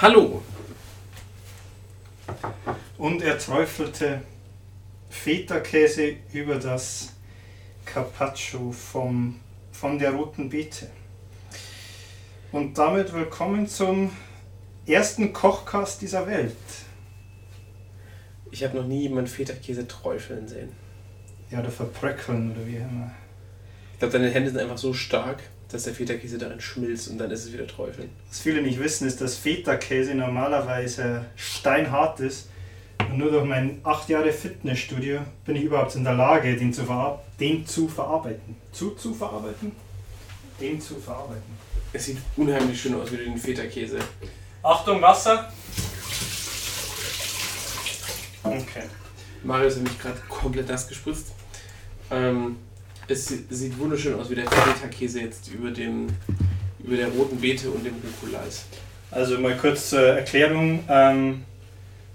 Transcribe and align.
Hallo. 0.00 0.40
Und 2.98 3.20
er 3.20 3.36
träufelte 3.36 4.22
Feta-Käse 5.10 6.14
über 6.32 6.54
das 6.54 7.16
Carpaccio 7.84 8.70
vom, 8.70 9.40
von 9.72 9.98
der 9.98 10.12
roten 10.12 10.50
Beete. 10.50 10.88
Und 12.52 12.78
damit 12.78 13.12
willkommen 13.12 13.66
zum 13.66 14.12
ersten 14.86 15.32
Kochkast 15.32 16.00
dieser 16.00 16.28
Welt. 16.28 16.54
Ich 18.52 18.62
habe 18.62 18.76
noch 18.76 18.86
nie 18.86 19.02
jemanden 19.02 19.28
Feta-Käse 19.28 19.88
träufeln 19.88 20.46
sehen. 20.46 20.70
Ja, 21.50 21.58
oder 21.58 21.72
verbröckeln 21.72 22.52
oder 22.52 22.64
wie 22.64 22.76
immer. 22.76 23.10
Ich 23.94 23.98
glaube, 23.98 24.12
deine 24.12 24.30
Hände 24.30 24.50
sind 24.50 24.60
einfach 24.60 24.78
so 24.78 24.94
stark, 24.94 25.42
dass 25.70 25.84
der 25.84 25.94
Feta-Käse 25.94 26.38
darin 26.38 26.60
schmilzt 26.60 27.08
und 27.08 27.18
dann 27.18 27.30
ist 27.30 27.44
es 27.44 27.52
wieder 27.52 27.66
träufeln. 27.66 28.08
Was 28.28 28.40
viele 28.40 28.62
nicht 28.62 28.80
wissen, 28.80 29.06
ist, 29.06 29.20
dass 29.20 29.36
Feta-Käse 29.36 30.14
normalerweise 30.14 31.26
steinhart 31.36 32.20
ist. 32.20 32.48
Und 33.10 33.18
nur 33.18 33.30
durch 33.30 33.44
mein 33.44 33.80
acht 33.84 34.08
Jahre 34.08 34.32
Fitnessstudio 34.32 35.20
bin 35.44 35.56
ich 35.56 35.64
überhaupt 35.64 35.94
in 35.94 36.04
der 36.04 36.14
Lage, 36.14 36.56
den 36.56 36.72
zu, 36.72 36.84
verar 36.84 37.22
den 37.38 37.66
zu 37.66 37.86
verarbeiten. 37.88 38.56
Zu, 38.72 38.90
zu 38.92 39.14
verarbeiten? 39.14 39.72
Den 40.60 40.80
zu 40.80 40.96
verarbeiten. 40.96 41.58
Es 41.92 42.06
sieht 42.06 42.18
unheimlich 42.36 42.80
schön 42.80 42.94
aus 42.94 43.12
wie 43.12 43.18
den 43.18 43.36
Feta-Käse. 43.36 43.98
Achtung, 44.62 45.00
Wasser! 45.00 45.52
Okay. 48.42 48.84
Marius 49.44 49.76
hat 49.76 49.82
mich 49.82 49.98
gerade 49.98 50.20
komplett 50.28 50.68
nass 50.68 50.88
gespritzt. 50.88 51.32
Ähm, 52.10 52.56
es 53.10 53.26
sieht 53.26 53.78
wunderschön 53.78 54.14
aus, 54.14 54.30
wie 54.30 54.34
der 54.34 54.50
Feta-Käse 54.50 55.20
jetzt 55.20 55.48
über, 55.48 55.70
dem, 55.70 56.08
über 56.78 56.96
der 56.96 57.08
roten 57.08 57.38
Beete 57.40 57.70
und 57.70 57.84
dem 57.84 57.94
Rucola 57.94 58.42
ist. 58.44 58.66
Also 59.10 59.38
mal 59.38 59.56
kurz 59.56 59.90
zur 59.90 60.06
Erklärung. 60.06 60.84
Ähm, 60.88 61.44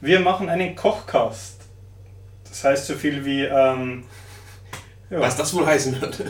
wir 0.02 0.20
machen 0.20 0.50
einen 0.50 0.76
Kochcast. 0.76 1.62
Das 2.48 2.64
heißt 2.64 2.88
so 2.88 2.96
viel 2.96 3.26
wie... 3.26 3.44
Ähm, 3.44 4.04
ja. 5.10 5.20
Was 5.20 5.36
das 5.36 5.54
wohl 5.54 5.66
heißen 5.66 6.00
wird. 6.02 6.24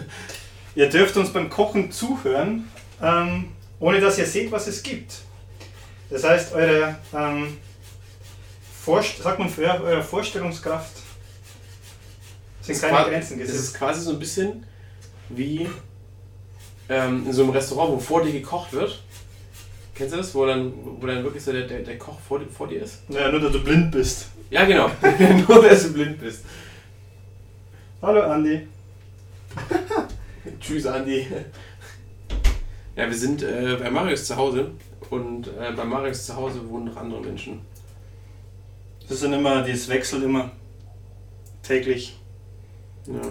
Ihr 0.76 0.90
dürft 0.90 1.16
uns 1.18 1.32
beim 1.32 1.50
Kochen 1.50 1.92
zuhören, 1.92 2.70
ähm, 3.02 3.52
ohne 3.80 4.02
dass 4.02 4.18
ihr 4.18 4.26
seht, 4.26 4.52
was 4.52 4.68
es 4.68 4.84
gibt. 4.84 5.20
Das 6.10 6.24
heißt, 6.24 6.54
eure, 6.54 6.96
ähm, 7.14 7.58
Vorst 8.84 9.24
sagt 9.24 9.40
man 9.40 9.50
eure 9.58 10.04
Vorstellungskraft 10.04 11.03
sind 12.66 12.82
keine 12.82 13.10
Grenzen 13.10 13.40
Es 13.40 13.48
gesetzt. 13.48 13.64
ist 13.70 13.74
quasi 13.76 14.02
so 14.02 14.12
ein 14.12 14.20
bisschen 14.20 14.64
wie 15.30 15.68
ähm, 16.90 17.26
in 17.26 17.34
so 17.34 17.44
einem 17.44 17.52
Restaurant, 17.52 17.92
wo 17.94 18.00
vor 18.00 18.24
dir 18.24 18.32
gekocht 18.32 18.74
wird. 18.74 19.02
Kennst 19.96 20.14
du 20.14 20.18
das? 20.18 20.34
Wo 20.34 20.46
dann, 20.46 20.74
wo 21.00 21.06
dann 21.06 21.24
wirklich 21.24 21.44
so 21.44 21.52
der, 21.52 21.68
der, 21.68 21.80
der 21.82 21.98
Koch 21.98 22.20
vor, 22.20 22.40
dir- 22.40 22.48
vor 22.50 22.68
dir 22.68 22.82
ist? 22.82 23.04
Ja, 23.10 23.30
nur 23.32 23.40
dass 23.40 23.52
du 23.52 23.64
blind 23.64 23.92
bist. 23.92 24.28
Ja, 24.50 24.66
genau. 24.66 24.90
Nur, 25.48 25.64
dass 25.64 25.84
du 25.84 25.94
blind 25.94 26.20
bist. 26.20 26.44
Hallo 28.02 28.22
Andi. 28.22 28.68
Tschüss, 30.60 30.86
Andi. 30.86 31.26
Ja, 32.96 33.08
wir 33.10 33.16
sind 33.18 33.42
äh, 33.42 33.78
bei 33.82 33.90
Marius 33.90 34.26
zu 34.26 34.36
Hause 34.36 34.72
und 35.10 35.48
äh, 35.48 35.72
bei 35.76 35.84
Marius 35.86 36.28
zu 36.28 36.36
Hause 36.36 36.68
wohnen 36.70 36.86
noch 36.86 36.98
andere 36.98 37.22
Menschen. 37.22 37.62
Das 39.10 39.20
sind 39.22 39.34
immer, 39.34 39.64
das 39.68 39.88
wechselt 39.90 40.24
immer 40.24 40.52
täglich, 41.64 42.20
Ja. 43.08 43.22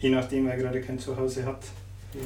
je 0.00 0.10
nachdem 0.10 0.46
wer 0.46 0.56
gerade 0.56 0.80
kein 0.80 0.98
Zuhause 0.98 1.44
hat. 1.44 1.62
ja. 2.14 2.20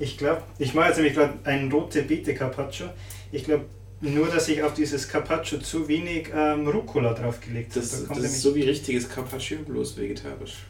Ich 0.00 0.18
glaube, 0.18 0.42
ich 0.58 0.74
mache 0.74 0.88
jetzt 0.88 0.96
nämlich 0.96 1.14
gerade 1.14 1.34
einen 1.44 1.70
rote 1.70 2.02
Beete 2.02 2.34
Carpaccio. 2.34 2.86
Ich 3.30 3.44
glaube 3.44 3.66
nur, 4.00 4.26
dass 4.28 4.48
ich 4.48 4.60
auf 4.60 4.74
dieses 4.74 5.08
Carpaccio 5.08 5.58
zu 5.60 5.86
wenig 5.86 6.30
ähm, 6.34 6.66
Rucola 6.66 7.12
draufgelegt 7.14 7.70
habe. 7.76 7.80
Das, 7.80 8.06
Da 8.08 8.14
das 8.14 8.24
ist 8.24 8.42
so 8.42 8.54
wie 8.56 8.62
richtiges 8.62 9.08
Carpaccio, 9.08 9.58
bloß 9.58 9.96
vegetarisch. 9.96 10.64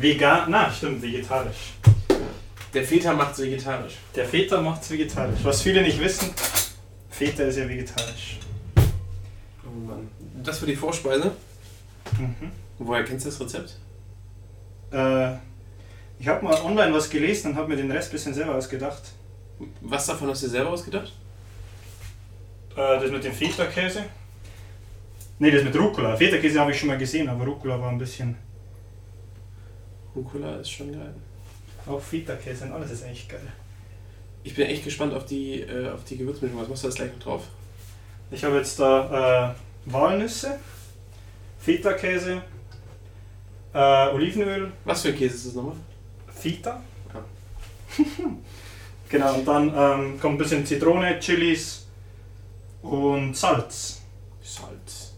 vegan, 0.00 0.50
na 0.50 0.70
stimmt, 0.72 1.00
vegetarisch. 1.00 1.74
Der 2.74 2.82
Feta 2.84 3.14
macht's 3.14 3.38
vegetarisch. 3.38 3.94
Der 4.16 4.26
Feta 4.26 4.60
macht 4.60 4.82
es 4.82 4.90
vegetarisch. 4.90 5.38
Was 5.44 5.62
viele 5.62 5.80
nicht 5.82 6.00
wissen, 6.00 6.28
Feta 7.10 7.44
ist 7.44 7.56
ja 7.58 7.68
vegetarisch. 7.68 8.40
Oh 9.64 9.86
Mann. 9.86 10.08
Das 10.42 10.58
für 10.58 10.66
die 10.66 10.76
Vorspeise. 10.76 11.30
Mhm. 12.18 12.50
Woher 12.78 13.04
kennst 13.04 13.24
du 13.24 13.30
das 13.30 13.40
Rezept? 13.40 13.76
Äh, 14.90 15.34
ich 16.18 16.26
habe 16.26 16.44
mal 16.44 16.60
online 16.62 16.92
was 16.92 17.08
gelesen 17.10 17.52
und 17.52 17.56
habe 17.56 17.68
mir 17.68 17.76
den 17.76 17.90
Rest 17.90 18.10
ein 18.10 18.12
bisschen 18.12 18.34
selber 18.34 18.54
ausgedacht. 18.54 19.02
Was 19.80 20.06
davon 20.06 20.28
hast 20.28 20.42
du 20.42 20.48
selber 20.48 20.70
ausgedacht? 20.70 21.12
Äh, 22.72 23.00
das 23.00 23.10
mit 23.10 23.24
dem 23.24 23.32
Feta-Käse. 23.32 24.04
Ne, 25.38 25.50
das 25.50 25.62
mit 25.62 25.76
Rucola. 25.76 26.16
Feta-Käse 26.16 26.60
habe 26.60 26.72
ich 26.72 26.78
schon 26.78 26.88
mal 26.88 26.98
gesehen, 26.98 27.28
aber 27.28 27.44
Rucola 27.44 27.80
war 27.80 27.90
ein 27.90 27.98
bisschen. 27.98 28.36
Rucola 30.14 30.56
ist 30.56 30.70
schon 30.70 30.92
geil. 30.92 31.14
Auch 31.86 32.00
Feta-Käse 32.00 32.64
und 32.64 32.72
alles 32.72 32.90
ist 32.90 33.04
eigentlich 33.04 33.28
geil. 33.28 33.52
Ich 34.42 34.54
bin 34.54 34.66
echt 34.66 34.84
gespannt 34.84 35.14
auf 35.14 35.26
die, 35.26 35.60
äh, 35.60 35.90
auf 35.90 36.04
die 36.04 36.16
Gewürzmischung. 36.16 36.60
Was 36.60 36.68
machst 36.68 36.82
du 36.82 36.88
jetzt 36.88 36.96
gleich 36.96 37.12
noch 37.12 37.20
drauf? 37.20 37.42
Ich 38.30 38.44
habe 38.44 38.56
jetzt 38.56 38.78
da 38.78 39.50
äh, 39.50 39.54
Walnüsse, 39.90 40.58
Feta-Käse, 41.58 42.42
äh, 43.78 44.14
Olivenöl, 44.14 44.72
Was 44.84 45.02
für 45.02 45.08
ein 45.08 45.16
Käse 45.16 45.36
ist 45.36 45.46
das 45.46 45.54
nochmal? 45.54 45.76
Feta. 46.34 46.82
Ja. 47.14 48.04
genau, 49.08 49.34
und 49.34 49.46
dann 49.46 49.68
ähm, 49.68 50.20
kommt 50.20 50.34
ein 50.34 50.38
bisschen 50.38 50.66
Zitrone, 50.66 51.18
Chilis 51.20 51.86
und 52.82 53.36
Salz. 53.36 54.02
Salz. 54.42 55.14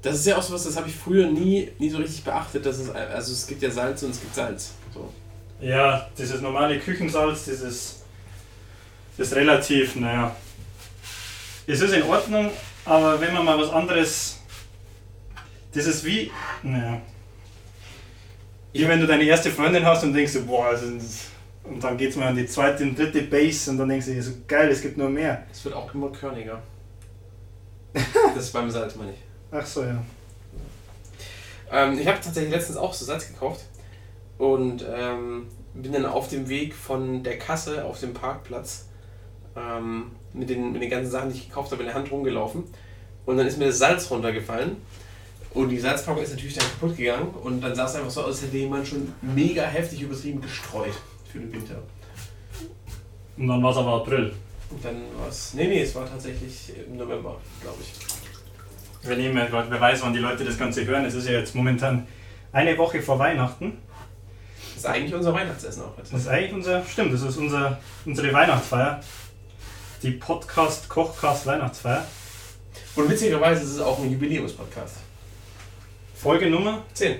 Das 0.00 0.16
ist 0.16 0.26
ja 0.26 0.38
auch 0.38 0.42
so 0.42 0.54
was, 0.54 0.64
das 0.64 0.76
habe 0.76 0.88
ich 0.88 0.94
früher 0.94 1.26
nie, 1.26 1.70
nie 1.78 1.90
so 1.90 1.98
richtig 1.98 2.24
beachtet. 2.24 2.64
Dass 2.64 2.78
es, 2.78 2.88
also 2.90 3.32
es 3.32 3.46
gibt 3.46 3.62
ja 3.62 3.70
Salz 3.70 4.02
und 4.02 4.12
es 4.12 4.20
gibt 4.20 4.34
Salz. 4.34 4.72
So. 4.94 5.12
Ja, 5.60 6.08
dieses 6.16 6.40
normale 6.40 6.78
Küchensalz, 6.78 7.44
dieses 7.44 8.02
ist 9.18 9.34
relativ, 9.34 9.96
naja. 9.96 10.34
Es 11.66 11.82
ist 11.82 11.92
in 11.92 12.02
Ordnung, 12.04 12.50
aber 12.86 13.20
wenn 13.20 13.34
man 13.34 13.44
mal 13.44 13.58
was 13.58 13.70
anderes. 13.70 14.39
Das 15.72 15.86
ist 15.86 16.04
wie. 16.04 16.30
Naja. 16.62 17.00
Wie 18.72 18.88
wenn 18.88 19.00
du 19.00 19.06
deine 19.06 19.24
erste 19.24 19.50
Freundin 19.50 19.84
hast 19.84 20.04
und 20.04 20.12
denkst, 20.12 20.34
boah, 20.46 20.72
das 20.72 20.82
ist, 20.82 21.26
und 21.64 21.82
dann 21.82 21.96
geht's 21.96 22.16
mal 22.16 22.28
an 22.28 22.36
die 22.36 22.46
zweite 22.46 22.84
und 22.84 22.98
dritte 22.98 23.22
Base 23.22 23.70
und 23.70 23.78
dann 23.78 23.88
denkst 23.88 24.06
du 24.06 24.22
so 24.22 24.32
geil, 24.46 24.70
es 24.70 24.82
gibt 24.82 24.96
nur 24.96 25.08
mehr. 25.08 25.44
Es 25.50 25.64
wird 25.64 25.74
auch 25.74 25.92
immer 25.94 26.10
körniger. 26.10 26.62
das 27.92 28.44
ist 28.44 28.52
beim 28.52 28.70
Salz, 28.70 28.94
meine 28.96 29.12
ich. 29.12 29.18
Ach 29.50 29.66
so, 29.66 29.82
ja. 29.82 30.02
Ähm, 31.72 31.98
ich 31.98 32.06
habe 32.06 32.18
tatsächlich 32.20 32.52
letztens 32.52 32.78
auch 32.78 32.94
so 32.94 33.04
Salz 33.04 33.28
gekauft 33.28 33.64
und 34.38 34.84
ähm, 34.88 35.48
bin 35.74 35.92
dann 35.92 36.06
auf 36.06 36.28
dem 36.28 36.48
Weg 36.48 36.74
von 36.74 37.22
der 37.22 37.38
Kasse 37.38 37.84
auf 37.84 38.00
dem 38.00 38.14
Parkplatz 38.14 38.86
ähm, 39.56 40.12
mit, 40.32 40.50
den, 40.50 40.72
mit 40.72 40.82
den 40.82 40.90
ganzen 40.90 41.10
Sachen, 41.10 41.30
die 41.30 41.38
ich 41.38 41.48
gekauft 41.48 41.70
habe, 41.72 41.82
in 41.82 41.88
der 41.88 41.94
Hand 41.94 42.10
rumgelaufen. 42.10 42.64
Und 43.26 43.36
dann 43.36 43.46
ist 43.46 43.58
mir 43.58 43.66
das 43.66 43.78
Salz 43.78 44.10
runtergefallen. 44.10 44.76
Und 45.52 45.68
die 45.68 45.78
Salzpackung 45.78 46.22
ist 46.22 46.30
natürlich 46.30 46.54
dann 46.54 46.66
kaputt 46.66 46.96
gegangen. 46.96 47.34
Und 47.42 47.60
dann 47.60 47.74
sah 47.74 47.86
es 47.86 47.96
einfach 47.96 48.10
so 48.10 48.20
aus, 48.22 48.28
als 48.28 48.42
hätte 48.42 48.56
jemand 48.56 48.86
schon 48.86 49.12
mega 49.20 49.64
heftig 49.64 50.02
übertrieben 50.02 50.40
gestreut 50.40 50.94
für 51.30 51.38
den 51.38 51.52
Winter. 51.52 51.82
Und 53.36 53.48
dann 53.48 53.62
war 53.62 53.70
es 53.70 53.76
aber 53.76 53.94
April. 53.94 54.32
Und 54.70 54.84
dann 54.84 55.02
war 55.18 55.28
es. 55.28 55.54
Nee, 55.54 55.66
nee, 55.66 55.82
es 55.82 55.94
war 55.94 56.08
tatsächlich 56.08 56.72
im 56.86 56.96
November, 56.96 57.40
glaube 57.60 57.78
ich. 57.80 59.08
Wenn 59.08 59.18
jemand, 59.18 59.50
wer 59.50 59.80
weiß, 59.80 60.02
wann 60.02 60.12
die 60.12 60.18
Leute 60.18 60.44
das 60.44 60.58
Ganze 60.58 60.84
hören, 60.84 61.04
es 61.04 61.14
ist 61.14 61.26
ja 61.26 61.32
jetzt 61.32 61.54
momentan 61.54 62.06
eine 62.52 62.76
Woche 62.76 63.00
vor 63.02 63.18
Weihnachten. 63.18 63.78
Das 64.74 64.84
ist 64.84 64.86
eigentlich 64.86 65.14
unser 65.14 65.32
Weihnachtsessen 65.32 65.82
auch 65.82 65.96
jetzt. 65.98 66.12
Das 66.12 66.20
ist 66.20 66.28
eigentlich 66.28 66.52
unser, 66.52 66.84
stimmt, 66.84 67.12
das 67.12 67.22
ist 67.22 67.36
unser, 67.36 67.80
unsere 68.04 68.32
Weihnachtsfeier. 68.32 69.00
Die 70.02 70.12
Podcast, 70.12 70.88
Kochcast 70.88 71.46
Weihnachtsfeier. 71.46 72.06
Und 72.94 73.10
witzigerweise 73.10 73.62
ist 73.62 73.70
es 73.70 73.80
auch 73.80 73.98
ein 73.98 74.10
Jubiläumspodcast. 74.10 74.96
Folge 76.22 76.50
Nummer. 76.50 76.84
10. 76.92 77.16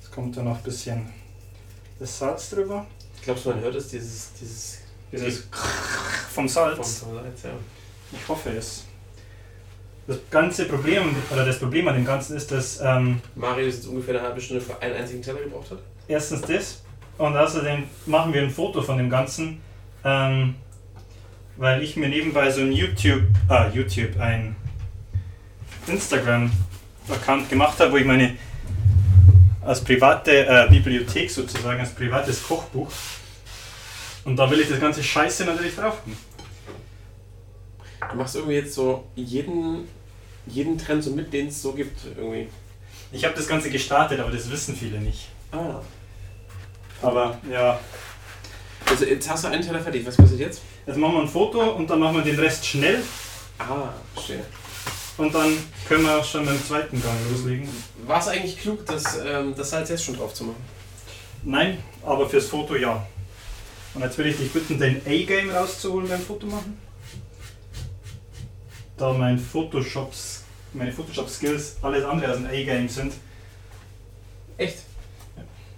Jetzt 0.00 0.10
kommt 0.10 0.36
da 0.36 0.42
noch 0.42 0.56
ein 0.56 0.62
bisschen 0.62 1.06
das 1.98 2.18
Salz 2.18 2.50
drüber. 2.50 2.86
Glaubst 3.22 3.44
du, 3.44 3.50
man 3.50 3.60
hört 3.60 3.74
es, 3.74 3.88
dieses, 3.88 4.32
dieses 4.40 4.78
Dieses 5.12 5.40
vom 5.50 5.50
vom, 6.30 6.48
Salz. 6.48 7.00
vom 7.00 7.14
Salz, 7.16 7.42
ja. 7.42 7.50
Ich 8.12 8.28
hoffe 8.28 8.50
es. 8.50 8.84
Das 10.06 10.16
ganze 10.30 10.64
Problem, 10.64 11.14
oder 11.30 11.44
das 11.44 11.58
Problem 11.58 11.86
an 11.88 11.94
dem 11.96 12.06
Ganzen 12.06 12.34
ist, 12.36 12.50
dass 12.50 12.80
ähm, 12.80 13.20
Marius 13.34 13.74
jetzt 13.74 13.86
ungefähr 13.88 14.14
eine 14.18 14.26
halbe 14.28 14.40
Stunde 14.40 14.62
für 14.62 14.80
einen 14.80 14.94
einzigen 14.94 15.20
Teller 15.20 15.40
gebraucht 15.40 15.70
hat. 15.70 15.80
erstens 16.08 16.40
das 16.42 16.82
und 17.18 17.36
außerdem 17.36 17.84
machen 18.06 18.32
wir 18.32 18.40
ein 18.40 18.48
Foto 18.50 18.80
von 18.80 18.96
dem 18.96 19.10
Ganzen, 19.10 19.60
ähm, 20.02 20.54
weil 21.58 21.82
ich 21.82 21.96
mir 21.96 22.08
nebenbei 22.08 22.50
so 22.50 22.62
ein 22.62 22.72
YouTube, 22.72 23.24
ah, 23.48 23.68
YouTube, 23.68 24.18
ein 24.18 24.56
Instagram-Account 25.88 27.48
gemacht 27.48 27.78
habe, 27.80 27.92
wo 27.92 27.96
ich 27.96 28.04
meine 28.04 28.36
als 29.62 29.82
private 29.82 30.46
äh, 30.46 30.66
Bibliothek 30.70 31.30
sozusagen, 31.30 31.80
als 31.80 31.94
privates 31.94 32.42
Kochbuch 32.42 32.88
und 34.24 34.36
da 34.36 34.50
will 34.50 34.60
ich 34.60 34.68
das 34.68 34.80
ganze 34.80 35.02
Scheiße 35.02 35.44
natürlich 35.44 35.74
drauf 35.74 36.00
haben. 36.00 36.16
Du 38.10 38.16
machst 38.16 38.36
irgendwie 38.36 38.54
jetzt 38.54 38.74
so 38.74 39.04
jeden, 39.14 39.88
jeden 40.46 40.78
Trend 40.78 41.02
so 41.04 41.10
mit, 41.10 41.32
den 41.32 41.48
es 41.48 41.60
so 41.60 41.72
gibt 41.72 41.98
irgendwie. 42.16 42.48
Ich 43.12 43.24
habe 43.24 43.34
das 43.34 43.46
Ganze 43.46 43.70
gestartet, 43.70 44.20
aber 44.20 44.30
das 44.30 44.50
wissen 44.50 44.76
viele 44.76 45.00
nicht. 45.00 45.28
Ah. 45.52 45.80
Aber 47.02 47.38
ja, 47.50 47.78
Also 48.90 49.04
jetzt 49.04 49.28
hast 49.28 49.44
du 49.44 49.48
einen 49.48 49.62
Teller 49.62 49.80
fertig. 49.80 50.06
Was 50.06 50.16
passiert 50.16 50.40
jetzt? 50.40 50.62
jetzt 50.86 50.96
machen 50.96 51.14
wir 51.14 51.22
ein 51.22 51.28
Foto 51.28 51.72
und 51.72 51.88
dann 51.88 51.98
machen 51.98 52.16
wir 52.16 52.22
den 52.22 52.38
Rest 52.38 52.66
schnell 52.66 53.02
Ah, 53.58 53.88
verstehe. 54.14 54.44
Und 55.18 55.34
dann 55.34 55.52
können 55.86 56.04
wir 56.04 56.22
schon 56.22 56.44
mit 56.44 56.54
dem 56.54 56.64
zweiten 56.64 57.02
Gang 57.02 57.16
loslegen. 57.30 57.68
War 58.06 58.20
es 58.20 58.28
eigentlich 58.28 58.58
klug, 58.58 58.86
das, 58.86 59.18
ähm, 59.24 59.54
das 59.54 59.70
Salz 59.70 59.90
jetzt 59.90 60.04
schon 60.04 60.16
drauf 60.16 60.32
zu 60.32 60.44
machen? 60.44 60.64
Nein, 61.42 61.82
aber 62.04 62.28
fürs 62.28 62.46
Foto 62.46 62.76
ja. 62.76 63.06
Und 63.94 64.02
jetzt 64.02 64.16
will 64.16 64.26
ich 64.26 64.36
dich 64.36 64.52
bitten, 64.52 64.78
den 64.78 65.00
A-Game 65.04 65.50
rauszuholen 65.50 66.08
beim 66.08 66.20
Foto 66.20 66.46
machen. 66.46 66.78
Da 68.96 69.12
mein 69.12 69.38
Photoshops, 69.38 70.44
meine 70.72 70.92
Photoshop-Skills 70.92 71.76
alles 71.82 72.04
andere 72.04 72.32
als 72.32 72.38
ein 72.38 72.46
A-Game 72.46 72.88
sind. 72.88 73.14
Echt? 74.56 74.78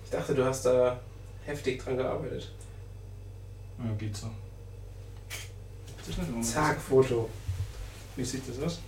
Ich 0.05 0.11
dachte, 0.11 0.35
du 0.35 0.45
hast 0.45 0.67
da 0.67 1.01
heftig 1.45 1.83
dran 1.83 1.97
gearbeitet. 1.97 2.51
Ja, 3.79 3.93
geht 3.99 4.17
so. 4.17 4.31
Zack, 6.43 6.81
Foto. 6.81 7.29
Wie 8.17 8.25
sieht 8.25 8.43
das 8.49 8.63
aus? 8.63 8.81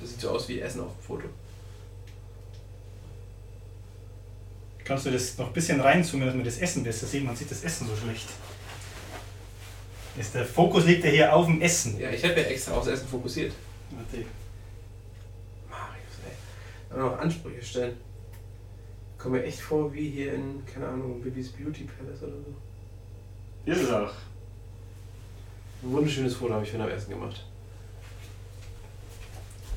Das 0.00 0.10
sieht 0.10 0.20
so 0.20 0.30
aus 0.30 0.48
wie 0.48 0.60
Essen 0.60 0.80
auf 0.80 0.92
dem 0.92 1.02
Foto. 1.02 1.28
Kannst 4.84 5.06
du 5.06 5.10
das 5.10 5.36
noch 5.36 5.48
ein 5.48 5.52
bisschen 5.52 5.80
reinzoomen, 5.80 6.26
dass 6.26 6.34
man 6.34 6.44
das 6.44 6.58
Essen 6.58 6.82
besser 6.82 7.06
sieht? 7.06 7.24
Man 7.24 7.36
sieht 7.36 7.50
das 7.50 7.62
Essen 7.62 7.86
so 7.86 7.94
schlecht. 7.94 8.28
Ist 10.18 10.34
der 10.34 10.44
Fokus 10.44 10.86
liegt 10.86 11.04
ja 11.04 11.10
hier 11.10 11.34
auf 11.34 11.46
dem 11.46 11.60
Essen. 11.60 11.98
Ja, 12.00 12.10
ich 12.10 12.24
habe 12.24 12.40
ja 12.40 12.46
extra 12.46 12.72
aufs 12.72 12.88
Essen 12.88 13.06
fokussiert. 13.06 13.52
Warte. 13.90 14.24
Marius, 15.68 16.18
ey. 16.24 16.32
Aber 16.90 17.10
noch 17.10 17.18
Ansprüche 17.18 17.62
stellen. 17.62 17.96
Kommt 19.18 19.34
mir 19.34 19.44
echt 19.44 19.60
vor 19.60 19.92
wie 19.92 20.10
hier 20.10 20.34
in, 20.34 20.64
keine 20.64 20.88
Ahnung, 20.88 21.20
Bibis 21.20 21.50
Beauty 21.50 21.84
Palace 21.84 22.22
oder 22.22 22.32
so. 22.32 23.70
Ist 23.70 23.82
es 23.82 23.90
auch. 23.90 24.12
Ein 25.82 25.92
wunderschönes 25.92 26.34
Foto 26.34 26.54
habe 26.54 26.64
ich 26.64 26.70
von 26.70 26.80
am 26.80 26.88
Essen 26.88 27.10
gemacht. 27.10 27.44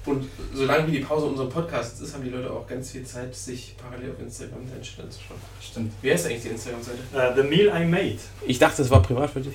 Und 0.06 0.28
solange 0.54 0.88
wie 0.88 0.92
die 0.94 1.00
Pause 1.02 1.26
unserem 1.28 1.50
Podcast 1.50 2.02
ist, 2.02 2.14
haben 2.16 2.24
die 2.24 2.32
Leute 2.32 2.50
auch 2.52 2.66
ganz 2.66 2.90
viel 2.92 3.04
Zeit, 3.06 3.36
sich 3.36 3.76
parallel 3.78 4.12
auf 4.12 4.20
Instagram 4.20 4.68
deinen 4.68 4.82
Channel 4.82 5.06
anzuschauen. 5.06 5.40
Stimmt. 5.62 5.94
Wie 6.02 6.12
heißt 6.12 6.26
eigentlich 6.26 6.42
die 6.42 6.48
Instagram-Seite? 6.50 6.98
Äh, 7.14 7.36
the 7.36 7.44
Meal 7.48 7.68
I 7.82 7.86
Made. 7.86 8.18
Ich 8.48 8.58
dachte, 8.58 8.78
das 8.78 8.90
war 8.90 9.04
privat 9.04 9.30
für 9.30 9.42
dich. 9.42 9.54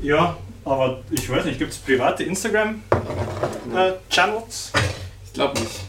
Ja, 0.00 0.36
aber 0.64 1.00
ich 1.10 1.28
weiß 1.28 1.46
nicht, 1.46 1.58
gibt 1.58 1.72
es 1.72 1.78
private 1.78 2.22
Instagram-Channels? 2.22 4.72
Ich 5.24 5.32
glaube 5.32 5.58
nicht. 5.60 5.80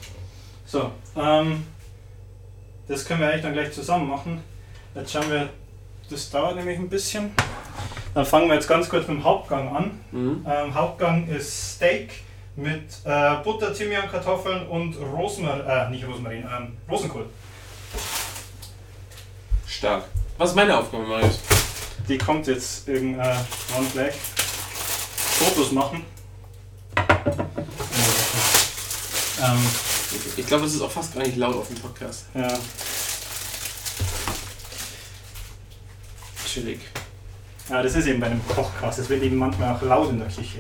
so, 0.66 0.92
ähm, 1.16 1.64
das 2.88 3.06
können 3.06 3.20
wir 3.22 3.28
eigentlich 3.30 3.44
dann 3.44 3.54
gleich 3.54 3.72
zusammen 3.72 4.10
machen. 4.10 4.42
Jetzt 4.96 5.12
schauen 5.12 5.30
wir, 5.30 5.50
das 6.10 6.32
dauert 6.32 6.56
nämlich 6.56 6.80
ein 6.80 6.90
bisschen. 6.90 7.30
Dann 8.14 8.26
fangen 8.26 8.48
wir 8.48 8.56
jetzt 8.56 8.68
ganz 8.68 8.90
kurz 8.90 9.08
mit 9.08 9.18
dem 9.18 9.24
Hauptgang 9.24 9.74
an. 9.74 10.00
Mhm. 10.12 10.46
Ähm, 10.50 10.74
Hauptgang 10.74 11.28
ist 11.28 11.76
Steak 11.76 12.10
mit 12.62 12.84
äh, 13.06 13.36
Butter, 13.44 13.74
Thymian, 13.74 14.10
Kartoffeln 14.10 14.68
und 14.68 14.96
Rosmarin, 14.98 15.66
äh, 15.68 15.90
nicht 15.90 16.08
Rosmarin, 16.08 16.44
ähm, 16.44 16.78
Rosenkohl. 16.90 17.26
Stark. 19.68 20.06
Was 20.38 20.50
ist 20.52 20.56
meine 20.56 20.78
Aufgabe, 20.78 21.04
Marius? 21.04 21.40
Die 22.08 22.18
kommt 22.18 22.48
jetzt 22.48 22.88
in 22.88 23.20
äh, 23.20 23.36
Black. 23.94 24.14
Fotos 24.14 25.72
machen. 25.72 26.06
Ähm, 29.44 29.66
Ich 30.38 30.46
glaube, 30.46 30.66
es 30.66 30.76
ist 30.76 30.82
auch 30.82 30.92
fast 30.92 31.14
gar 31.16 31.24
nicht 31.24 31.38
laut 31.38 31.56
auf 31.56 31.68
dem 31.68 31.78
Podcast. 31.78 32.26
ja. 32.36 32.48
Chillig. 36.46 36.80
ja, 37.70 37.82
das 37.82 37.96
ist 37.96 38.08
eben 38.08 38.20
bei 38.20 38.26
einem 38.28 38.46
Kochcast. 38.46 39.00
Das 39.00 39.08
wird 39.10 39.24
eben 39.24 39.38
manchmal 39.38 39.74
auch 39.74 39.82
laut 39.84 40.10
in 40.10 40.20
der 40.20 40.28
Küche. 40.28 40.60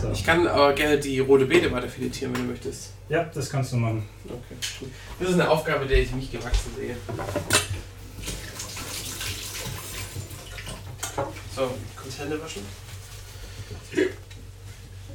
So. 0.00 0.12
Ich 0.12 0.24
kann 0.24 0.46
aber 0.46 0.72
gerne 0.74 0.98
die 0.98 1.18
rote 1.18 1.46
Beete 1.46 1.72
weiter 1.72 1.88
filetieren, 1.88 2.34
wenn 2.34 2.42
du 2.42 2.52
möchtest. 2.52 2.92
Ja, 3.08 3.24
das 3.24 3.50
kannst 3.50 3.72
du 3.72 3.76
machen. 3.76 4.08
Okay, 4.26 4.54
gut. 4.80 4.90
Das 5.18 5.28
ist 5.30 5.34
eine 5.34 5.48
Aufgabe, 5.48 5.86
der 5.86 5.98
ich 6.00 6.12
mich 6.12 6.30
gewachsen 6.30 6.70
sehe. 6.76 6.96
So, 11.56 11.74
kurz 11.96 12.18
Hände 12.18 12.40
waschen. 12.40 12.62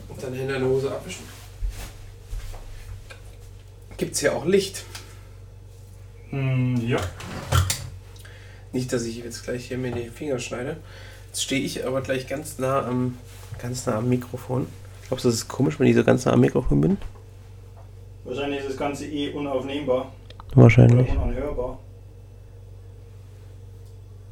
Und 0.10 0.24
dann 0.24 0.34
Hände 0.34 0.56
in 0.56 0.62
der 0.62 0.70
Hose 0.70 0.92
abwischen. 0.92 1.24
Gibt 3.96 4.16
es 4.16 4.20
hier 4.20 4.36
auch 4.36 4.46
Licht? 4.46 4.84
Hm, 6.32 6.76
ja. 6.86 7.00
Nicht, 8.74 8.92
dass 8.92 9.04
ich 9.04 9.18
jetzt 9.18 9.44
gleich 9.44 9.68
hier 9.68 9.78
mir 9.78 9.92
die 9.92 10.10
Finger 10.10 10.40
schneide. 10.40 10.78
Jetzt 11.28 11.44
stehe 11.44 11.62
ich 11.62 11.86
aber 11.86 12.02
gleich 12.02 12.28
ganz 12.28 12.58
nah 12.58 12.86
am, 12.86 13.18
ganz 13.64 13.86
nah 13.86 13.96
am 13.96 14.10
Mikrofon. 14.10 14.68
Glaubst 15.08 15.24
du, 15.26 15.30
das 15.30 15.38
ist 15.38 15.48
komisch, 15.48 15.80
wenn 15.80 15.88
ich 15.88 15.96
so 15.96 16.04
ganz 16.04 16.26
nah 16.26 16.34
am 16.34 16.42
Mikrofon 16.42 16.82
bin? 16.82 16.98
Wahrscheinlich 18.26 18.60
ist 18.60 18.70
das 18.70 18.78
Ganze 18.78 19.06
eh 19.06 19.32
unaufnehmbar 19.34 20.12
oder 20.52 20.62
Wahrscheinlich. 20.64 21.10
unanhörbar. 21.10 21.80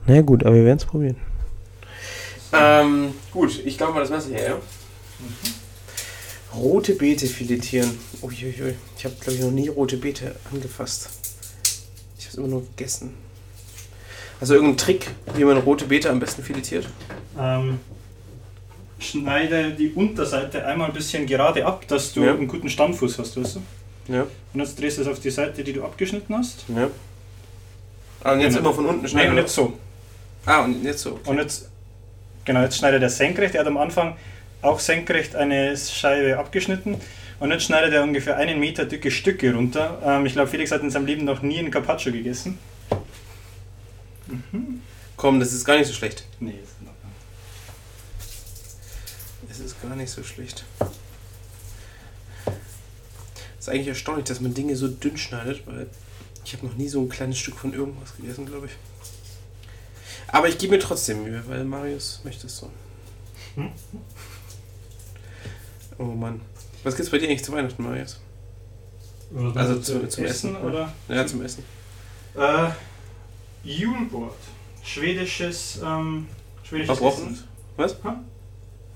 Na 0.06 0.16
ja, 0.16 0.22
gut, 0.22 0.46
aber 0.46 0.56
wir 0.56 0.66
werden 0.66 0.78
es 0.78 0.86
probieren. 0.86 1.16
Ähm, 2.54 3.14
gut, 3.32 3.62
ich 3.66 3.78
glaube 3.78 3.94
mal 3.94 4.02
das 4.02 4.10
Messer 4.10 4.30
her, 4.32 4.50
ja? 4.50 4.58
Rote 6.54 6.96
Beete 6.96 7.28
filetieren. 7.28 7.90
Uiuiui. 8.22 8.76
Ich 8.98 9.06
habe, 9.06 9.16
glaube 9.22 9.34
ich, 9.38 9.42
noch 9.42 9.52
nie 9.52 9.70
rote 9.70 9.96
Beete 9.96 10.36
angefasst. 10.52 11.10
Ich 12.18 12.26
habe 12.26 12.32
es 12.32 12.36
immer 12.36 12.48
nur 12.50 12.62
gegessen. 12.66 13.14
Also 14.42 14.56
irgendein 14.56 14.78
Trick, 14.78 15.12
wie 15.36 15.46
man 15.46 15.58
rote 15.60 15.86
Beete 15.86 16.10
am 16.10 16.20
besten 16.20 16.44
filetiert? 16.44 16.90
Ähm, 17.40 17.80
schneide 19.02 19.72
die 19.72 19.90
Unterseite 19.92 20.66
einmal 20.66 20.88
ein 20.90 20.94
bisschen 20.94 21.26
gerade 21.26 21.66
ab, 21.66 21.88
dass 21.88 22.14
du 22.14 22.24
Ja. 22.24 22.34
einen 22.34 22.48
guten 22.48 22.70
Standfuß 22.70 23.20
hast, 23.20 23.36
weißt 23.38 23.56
du? 23.58 24.14
Ja. 24.14 24.28
Und 24.54 24.60
jetzt 24.60 24.80
drehst 24.80 24.98
du 24.98 25.02
es 25.02 25.08
auf 25.08 25.20
die 25.20 25.30
Seite, 25.32 25.64
die 25.64 25.74
du 25.74 25.84
abgeschnitten 25.84 26.36
hast. 26.36 26.66
Ja. 26.70 26.90
Ah, 28.24 28.34
und 28.34 28.42
jetzt 28.42 28.56
Genau. 28.56 28.68
immer 28.70 28.76
von 28.76 28.86
unten 28.86 29.02
Nein, 29.02 29.10
schneiden. 29.10 29.30
und 29.30 29.34
oder? 29.36 29.42
jetzt 29.44 29.56
so. 29.56 29.74
Ah, 30.46 30.64
und 30.64 30.84
jetzt 30.84 31.02
so. 31.02 31.20
Und 31.26 31.38
jetzt, 31.38 31.70
genau, 32.46 32.62
jetzt 32.62 32.78
schneidet 32.78 33.02
er 33.02 33.10
senkrecht. 33.10 33.56
Er 33.56 33.62
hat 33.62 33.68
am 33.68 33.78
Anfang 33.78 34.16
auch 34.62 34.80
senkrecht 34.80 35.36
eine 35.36 35.76
Scheibe 35.78 36.38
abgeschnitten. 36.38 36.96
Und 37.40 37.50
jetzt 37.52 37.64
schneidet 37.64 37.94
er 37.94 38.04
ungefähr 38.04 38.38
einen 38.38 38.60
Meter 38.60 38.86
dicke 38.86 39.10
Stücke 39.10 39.54
runter. 39.54 40.00
Ähm, 40.06 40.26
ich 40.28 40.34
glaube, 40.34 40.48
Felix 40.50 40.72
hat 40.72 40.82
in 40.82 40.92
seinem 40.92 41.08
Leben 41.08 41.26
noch 41.26 41.42
nie 41.42 41.58
einen 41.58 41.72
Carpaccio 41.72 42.12
gegessen. 42.12 42.60
Komm, 45.18 45.40
das 45.40 45.52
ist 45.54 45.66
gar 45.66 45.78
nicht 45.78 45.88
so 45.88 45.94
schlecht. 45.94 46.26
Nee, 46.40 46.54
ist 49.62 49.82
gar 49.82 49.96
nicht 49.96 50.10
so 50.12 50.24
schlecht. 50.24 50.64
Ist 53.60 53.70
eigentlich 53.70 53.88
erstaunlich, 53.88 54.26
dass 54.26 54.42
man 54.42 54.54
Dinge 54.54 54.76
so 54.76 54.88
dünn 54.88 55.18
schneidet, 55.18 55.66
weil 55.68 55.88
ich 56.44 56.54
habe 56.54 56.66
noch 56.66 56.76
nie 56.76 56.88
so 56.88 57.00
ein 57.02 57.10
kleines 57.10 57.38
Stück 57.38 57.56
von 57.58 57.74
irgendwas 57.74 58.16
gegessen, 58.18 58.46
glaube 58.46 58.66
ich. 58.68 58.72
Aber 60.28 60.48
ich 60.48 60.58
gebe 60.58 60.74
mir 60.76 60.80
trotzdem 60.80 61.24
Mühe, 61.24 61.44
weil 61.48 61.64
Marius 61.64 62.22
möchte 62.24 62.48
es 62.48 62.58
so. 62.58 62.70
Hm? 63.56 63.70
Oh 65.98 66.06
Mann. 66.06 66.42
Was 66.84 66.96
gibt's 66.96 67.12
bei 67.12 67.20
dir 67.20 67.28
eigentlich 67.30 67.44
zu 67.44 67.52
Weihnachten, 67.52 67.84
Marius? 67.84 68.20
Oder 69.34 69.56
Also 69.60 69.76
zu- 69.80 70.02
zu- 70.02 70.10
zum 70.10 70.26
Essen, 70.26 70.56
oder? 70.56 70.92
Ja, 71.08 71.28
zum 71.28 71.44
Essen. 71.44 71.64
Äh, 72.36 72.70
Julbord. 73.64 74.34
Schwedisches, 74.84 75.80
ähm, 75.84 76.28
schwedisches 76.64 76.98
Verbrochen? 76.98 77.34
Essen. 77.34 77.44
Was? 77.78 77.96
Ha? 78.04 78.20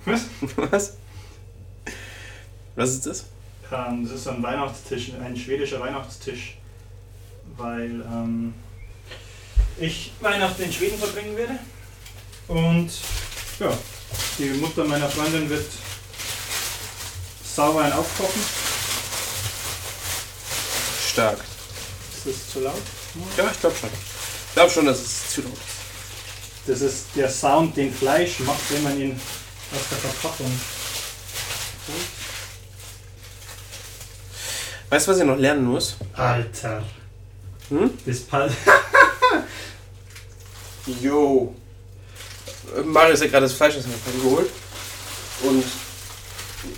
Was? 0.05 0.25
Was? 0.55 0.93
Was 2.75 2.89
ist 2.91 3.05
das? 3.05 3.25
Ähm, 3.71 4.03
das 4.03 4.19
ist 4.19 4.27
ein 4.27 4.43
Weihnachtstisch, 4.43 5.12
ein 5.24 5.35
schwedischer 5.35 5.79
Weihnachtstisch, 5.79 6.57
weil 7.57 8.01
ähm, 8.01 8.53
ich 9.79 10.13
Weihnachten 10.19 10.62
in 10.62 10.71
Schweden 10.71 10.97
verbringen 11.00 11.35
werde. 11.35 11.59
Und 12.47 12.91
ja, 13.59 13.75
die 14.38 14.50
Mutter 14.50 14.83
meiner 14.83 15.09
Freundin 15.09 15.50
wird 15.50 15.65
Sauerwein 17.43 17.91
aufkochen. 17.93 18.41
Stark. 21.12 21.39
Ist 22.13 22.27
das 22.27 22.51
zu 22.51 22.59
laut? 22.59 22.81
Ja, 23.38 23.50
ich 23.51 23.59
glaube 23.59 23.75
schon. 23.75 23.89
Ich 23.89 24.53
glaube 24.53 24.71
schon, 24.71 24.85
dass 24.85 25.01
es 25.01 25.29
zu 25.29 25.41
laut 25.41 25.53
ist. 25.53 26.67
Das 26.67 26.81
ist 26.81 27.05
der 27.15 27.29
Sound, 27.29 27.77
den 27.77 27.93
Fleisch 27.93 28.39
macht, 28.41 28.71
wenn 28.71 28.83
man 28.83 29.00
ihn 29.00 29.19
aus 29.74 29.89
der 29.89 29.98
Verpackung. 29.98 30.60
Weißt 34.89 35.07
du, 35.07 35.12
was 35.12 35.19
ich 35.19 35.25
noch 35.25 35.38
lernen 35.38 35.65
muss? 35.65 35.98
Alter. 36.13 36.84
Hm? 37.69 37.91
Das 38.05 38.19
passt. 38.22 38.55
Yo. 41.01 41.55
Äh, 42.75 42.81
Marius 42.81 43.22
hat 43.22 43.31
gerade 43.31 43.45
das 43.45 43.53
Fleisch 43.53 43.77
aus 43.77 43.84
der 43.84 43.93
Pfanne 43.93 44.24
geholt. 44.24 44.50
Und 45.43 45.63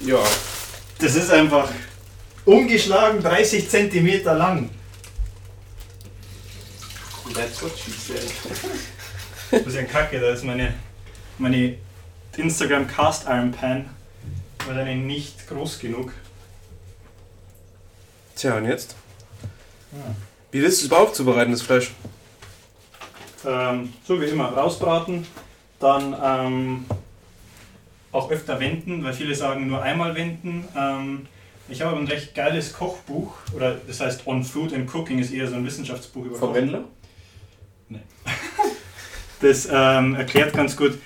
ja. 0.07 0.23
Das 0.99 1.15
ist 1.15 1.29
einfach 1.29 1.69
umgeschlagen 2.45 3.21
30 3.21 3.69
cm 3.69 4.23
lang. 4.23 4.69
That's 7.33 7.61
what 7.61 7.73
she 7.77 7.91
said. 7.91 8.31
Das 9.51 9.67
ist 9.67 9.75
ja 9.75 9.83
kacke, 9.83 10.19
da 10.19 10.31
ist 10.31 10.43
meine, 10.43 10.73
meine 11.37 11.77
Instagram 12.37 12.87
Cast 12.87 13.25
Iron 13.27 13.51
Pan 13.51 13.85
wahrscheinlich 14.65 14.97
nicht 14.97 15.47
groß 15.47 15.79
genug. 15.79 16.13
Tja, 18.35 18.57
und 18.57 18.65
jetzt? 18.65 18.95
Ja. 19.91 20.15
Wie 20.51 20.61
willst 20.61 20.81
du 20.81 20.85
es 20.85 20.87
überhaupt 20.87 21.15
zubereiten, 21.15 21.51
das 21.51 21.61
Fleisch? 21.61 21.91
Ähm, 23.45 23.93
so 24.05 24.19
wie 24.21 24.25
immer, 24.25 24.49
rausbraten, 24.49 25.25
dann 25.79 26.15
ähm, 26.23 26.85
auch 28.11 28.29
öfter 28.29 28.59
wenden, 28.59 29.03
weil 29.03 29.13
viele 29.13 29.35
sagen 29.35 29.67
nur 29.67 29.81
einmal 29.81 30.15
wenden. 30.15 30.67
Ähm, 30.75 31.27
ich 31.69 31.81
habe 31.81 31.97
ein 31.97 32.07
recht 32.07 32.33
geiles 32.33 32.73
Kochbuch, 32.73 33.33
oder 33.55 33.75
das 33.75 33.99
heißt 33.99 34.25
On 34.27 34.43
Food 34.43 34.73
and 34.73 34.93
Cooking 34.93 35.19
ist 35.19 35.31
eher 35.31 35.47
so 35.47 35.55
ein 35.55 35.65
Wissenschaftsbuch 35.65 36.25
über 36.25 36.37
Vom. 36.37 36.53
Wendler? 36.53 36.83
Das 39.39 39.67
ähm, 39.71 40.15
erklärt 40.15 40.53
ganz 40.53 40.75
gut, 40.75 40.97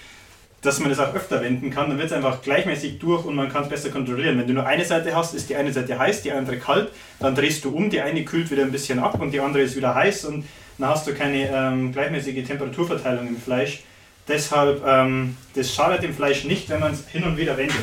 dass 0.62 0.80
man 0.80 0.90
das 0.90 1.00
auch 1.00 1.14
öfter 1.14 1.42
wenden 1.42 1.72
kann. 1.72 1.90
Dann 1.90 1.98
wird 1.98 2.08
es 2.08 2.14
einfach 2.14 2.42
gleichmäßig 2.42 3.00
durch 3.00 3.26
und 3.26 3.36
man 3.36 3.50
kann 3.50 3.64
es 3.64 3.70
besser 3.70 3.90
kontrollieren. 3.90 4.38
Wenn 4.38 4.48
du 4.48 4.54
nur 4.54 4.66
eine 4.66 4.86
Seite 4.86 5.16
hast, 5.16 5.34
ist 5.34 5.50
die 5.50 5.56
eine 5.56 5.74
Seite 5.74 5.98
heiß, 5.98 6.22
die 6.22 6.32
andere 6.32 6.58
kalt. 6.58 6.92
Dann 7.20 7.36
drehst 7.36 7.66
du 7.66 7.76
um, 7.76 7.90
die 7.90 8.00
eine 8.00 8.24
kühlt 8.24 8.52
wieder 8.52 8.64
ein 8.64 8.72
bisschen 8.72 9.00
ab 9.00 9.20
und 9.20 9.32
die 9.32 9.40
andere 9.40 9.64
ist 9.64 9.76
wieder 9.76 9.96
heiß 9.96 10.26
und 10.26 10.46
dann 10.78 10.90
hast 10.90 11.08
du 11.08 11.14
keine 11.14 11.50
ähm, 11.50 11.92
gleichmäßige 11.92 12.46
Temperaturverteilung 12.46 13.28
im 13.28 13.38
Fleisch. 13.38 13.84
Deshalb, 14.28 14.86
ähm, 14.86 15.36
das 15.56 15.74
schadet 15.74 16.04
dem 16.04 16.14
Fleisch 16.14 16.46
nicht, 16.46 16.70
wenn 16.70 16.80
man 16.80 16.94
es 16.94 17.08
hin 17.08 17.24
und 17.24 17.38
wieder 17.38 17.58
wendet. 17.58 17.78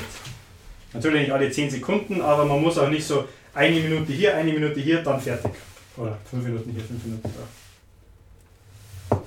Natürlich 0.92 1.22
nicht 1.22 1.32
alle 1.32 1.50
10 1.50 1.70
Sekunden, 1.70 2.22
aber 2.22 2.44
man 2.44 2.62
muss 2.62 2.78
auch 2.78 2.88
nicht 2.88 3.06
so 3.06 3.28
eine 3.54 3.78
Minute 3.78 4.12
hier, 4.12 4.36
eine 4.36 4.52
Minute 4.52 4.80
hier, 4.80 5.02
dann 5.02 5.20
fertig. 5.20 5.50
Oder 5.96 6.16
5 6.30 6.44
Minuten 6.44 6.70
hier, 6.70 6.82
5 6.82 7.04
Minuten 7.04 7.30
da. 9.10 9.22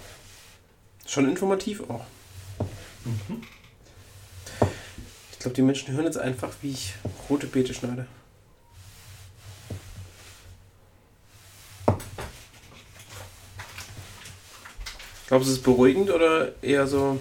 Schon 1.06 1.30
informativ 1.30 1.82
auch. 1.90 2.06
Mhm. 3.06 3.42
Ich 5.32 5.40
glaube, 5.40 5.56
die 5.56 5.62
Menschen 5.62 5.94
hören 5.94 6.06
jetzt 6.06 6.18
einfach, 6.18 6.52
wie 6.62 6.72
ich 6.72 6.94
rote 7.30 7.48
Beete 7.48 7.74
schneide. 7.74 8.06
Glaubst 15.28 15.48
du, 15.48 15.52
es 15.54 15.58
ist 15.60 15.64
beruhigend 15.64 16.10
oder 16.10 16.52
eher 16.62 16.86
so 16.88 17.18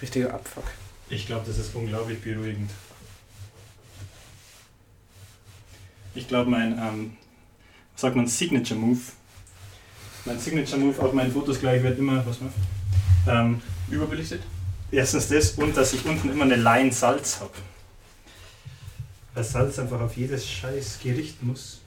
richtiger 0.00 0.32
Abfuck? 0.32 0.64
Ich 1.10 1.26
glaube, 1.26 1.44
das 1.46 1.58
ist 1.58 1.74
unglaublich 1.74 2.20
beruhigend. 2.20 2.70
Ich 6.14 6.26
glaube, 6.26 6.50
mein, 6.50 6.78
ähm, 6.78 7.16
was 7.92 8.00
sagt 8.00 8.16
man, 8.16 8.26
Signature 8.26 8.80
Move. 8.80 9.00
Mein 10.24 10.40
Signature 10.40 10.80
Move 10.80 11.00
auf 11.02 11.12
meinen 11.12 11.30
Fotos 11.30 11.60
gleich 11.60 11.82
wird 11.82 11.98
immer, 11.98 12.24
was 12.26 12.40
man, 12.40 12.52
ähm, 13.28 13.62
Überbelichtet? 13.88 14.42
erstens 14.90 15.28
das 15.28 15.52
und 15.52 15.76
dass 15.76 15.92
ich 15.92 16.04
unten 16.04 16.30
immer 16.30 16.44
eine 16.44 16.56
Line 16.56 16.92
Salz 16.92 17.40
habe. 17.40 17.52
Weil 19.34 19.44
Salz 19.44 19.78
einfach 19.78 20.00
auf 20.00 20.16
jedes 20.16 20.48
scheiß 20.48 21.00
Gericht 21.02 21.42
muss. 21.42 21.80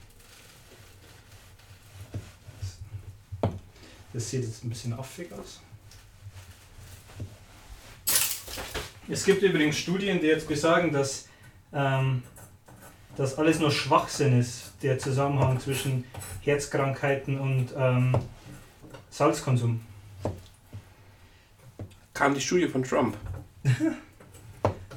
Das 4.12 4.28
sieht 4.28 4.44
jetzt 4.44 4.64
ein 4.64 4.68
bisschen 4.68 4.92
affig 4.92 5.32
aus. 5.32 5.60
Es 9.08 9.24
gibt 9.24 9.42
übrigens 9.42 9.76
Studien, 9.76 10.20
die 10.20 10.26
jetzt 10.26 10.46
besagen, 10.46 10.92
dass 10.92 11.26
ähm, 11.72 12.22
das 13.16 13.38
alles 13.38 13.58
nur 13.58 13.70
Schwachsinn 13.70 14.38
ist, 14.38 14.72
der 14.82 14.98
Zusammenhang 14.98 15.60
zwischen 15.60 16.04
Herzkrankheiten 16.42 17.38
und 17.38 17.70
ähm, 17.76 18.16
Salzkonsum. 19.10 19.80
Kam 22.20 22.34
die 22.34 22.40
Studie 22.42 22.68
von 22.68 22.82
Trump. 22.84 23.16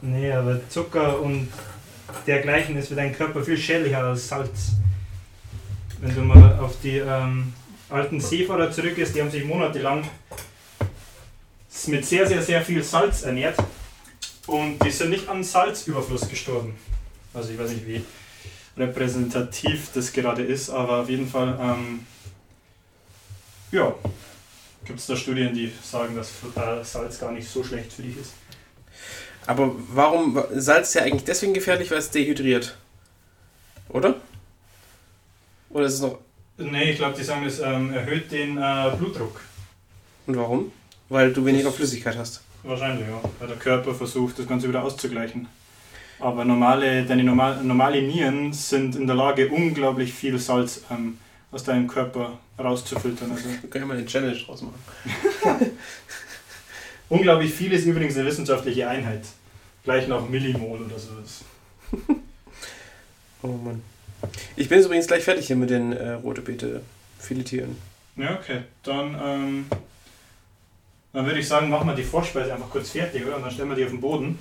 Nee, 0.06 0.30
aber 0.34 0.60
Zucker 0.68 1.22
und 1.22 1.48
dergleichen 2.28 2.76
ist 2.76 2.90
für 2.90 2.96
deinen 2.96 3.16
Körper 3.16 3.42
viel 3.42 3.58
schädlicher 3.58 4.00
als 4.00 4.28
Salz. 4.28 4.74
Wenn 6.02 6.14
du 6.14 6.20
mal 6.24 6.60
auf 6.60 6.76
die 6.84 6.98
ähm, 6.98 7.54
alten 7.90 8.20
Seefahrer 8.20 8.70
zurückgehst, 8.70 9.16
die 9.16 9.22
haben 9.22 9.32
sich 9.32 9.46
monatelang 9.46 10.04
mit 11.88 12.06
sehr, 12.06 12.28
sehr, 12.28 12.42
sehr 12.42 12.62
viel 12.62 12.84
Salz 12.84 13.22
ernährt 13.22 13.56
und 14.48 14.84
die 14.84 14.92
sind 14.92 15.12
nicht 15.12 15.30
an 15.30 15.42
Salzüberfluss 15.42 16.28
gestorben. 16.28 16.76
Also 17.34 17.54
ich 17.54 17.58
weiß 17.58 17.72
nicht, 17.72 17.88
wie 17.88 18.04
repräsentativ 18.76 19.92
das 19.94 20.12
gerade 20.12 20.44
ist, 20.44 20.70
aber 20.70 21.04
auf 21.04 21.10
jeden 21.10 21.30
Fall, 21.30 21.58
ähm, 21.62 22.06
ja, 23.72 23.96
gibt 24.86 25.00
es 25.00 25.06
da 25.08 25.16
Studien, 25.16 25.54
die 25.54 25.72
sagen, 25.84 26.16
dass 26.16 26.30
äh, 26.56 26.84
Salz 26.84 27.20
gar 27.20 27.32
nicht 27.32 27.48
so 27.48 27.64
schlecht 27.64 27.94
für 27.94 28.02
dich 28.04 28.18
ist. 28.18 28.34
Aber 29.46 29.72
warum, 29.90 30.42
Salz 30.54 30.90
ist 30.90 30.94
ja 30.96 31.02
eigentlich 31.04 31.24
deswegen 31.26 31.54
gefährlich, 31.54 31.92
weil 31.92 31.98
es 32.00 32.10
dehydriert. 32.12 32.78
Oder? 33.90 34.16
Oder 35.70 35.86
ist 35.86 35.96
es 35.96 36.02
noch, 36.02 36.20
Nee, 36.58 36.92
ich 36.92 36.98
glaube, 36.98 37.16
die 37.18 37.24
sagen, 37.24 37.46
es 37.46 37.60
ähm, 37.60 37.92
erhöht 37.94 38.32
den 38.32 38.58
äh, 38.58 38.92
Blutdruck. 38.96 39.42
und 40.28 40.38
warum? 40.38 40.72
Weil 41.10 41.34
du 41.34 41.44
weniger 41.46 41.66
Das- 41.66 41.76
Flüssigkeit 41.76 42.16
hast. 42.18 42.42
Wahrscheinlich, 42.62 43.08
ja. 43.08 43.20
Weil 43.40 43.48
der 43.50 43.58
Körper 43.58 43.94
versucht, 43.94 44.40
das 44.40 44.48
Ganze 44.48 44.70
wieder 44.70 44.84
auszugleichen. 44.84 45.48
Aber 46.20 46.46
normale, 46.46 47.04
deine 47.04 47.24
normal, 47.24 47.62
normale 47.64 48.02
Nieren 48.04 48.54
sind 48.54 48.96
in 48.96 49.06
der 49.08 49.16
Lage, 49.18 49.50
unglaublich 49.50 50.14
viel 50.14 50.38
Salz 50.40 50.82
ähm, 50.90 51.18
aus 51.54 51.64
deinem 51.64 51.88
Körper 51.88 52.40
rauszufiltern. 52.60 53.32
Also, 53.32 53.46
Wir 53.50 53.70
können 53.70 53.84
ja 53.84 53.88
mal 53.88 53.98
eine 53.98 54.06
Challenge 54.06 54.38
draus 54.38 54.62
machen. 54.62 54.80
unglaublich 57.10 57.54
viel 57.54 57.72
ist 57.72 57.86
übrigens 57.86 58.18
eine 58.18 58.26
wissenschaftliche 58.26 58.88
Einheit. 58.90 59.24
Gleich 59.84 60.08
nach 60.08 60.28
Millimol 60.28 60.82
oder 60.82 60.98
sowas. 60.98 61.44
Oh 63.42 63.48
Mann. 63.48 63.82
Ich 64.56 64.70
bin 64.70 64.78
jetzt 64.78 64.86
übrigens 64.86 65.08
gleich 65.08 65.24
fertig 65.24 65.48
hier 65.48 65.58
mit 65.58 65.70
den 65.70 65.92
äh, 65.92 66.12
rote 66.14 66.42
Beete 66.42 66.82
filetieren. 67.20 67.76
Ja, 68.16 68.36
okay. 68.36 68.62
Dann, 68.84 69.20
ähm, 69.22 69.66
dann 71.12 71.26
würde 71.26 71.40
ich 71.40 71.48
sagen, 71.48 71.70
machen 71.70 71.88
wir 71.88 71.96
die 71.96 72.04
Vorspeise 72.04 72.54
einfach 72.54 72.70
kurz 72.70 72.92
fertig, 72.92 73.26
oder? 73.26 73.36
Und 73.36 73.44
dann 73.44 73.52
stellen 73.52 73.70
wir 73.70 73.76
die 73.76 73.84
auf 73.84 73.92
den 73.92 74.00
Boden. 74.00 74.40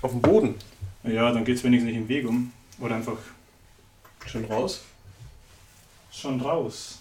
Auf 0.00 0.12
dem 0.12 0.22
Boden. 0.22 0.54
Ja, 1.02 1.30
dann 1.32 1.44
geht 1.44 1.56
es 1.56 1.64
wenigstens 1.64 1.90
nicht 1.90 2.00
im 2.00 2.08
Weg 2.08 2.26
um. 2.26 2.50
Oder 2.80 2.96
einfach 2.96 3.18
Schon 4.26 4.44
raus. 4.46 4.82
Schon 6.20 6.40
raus. 6.40 7.00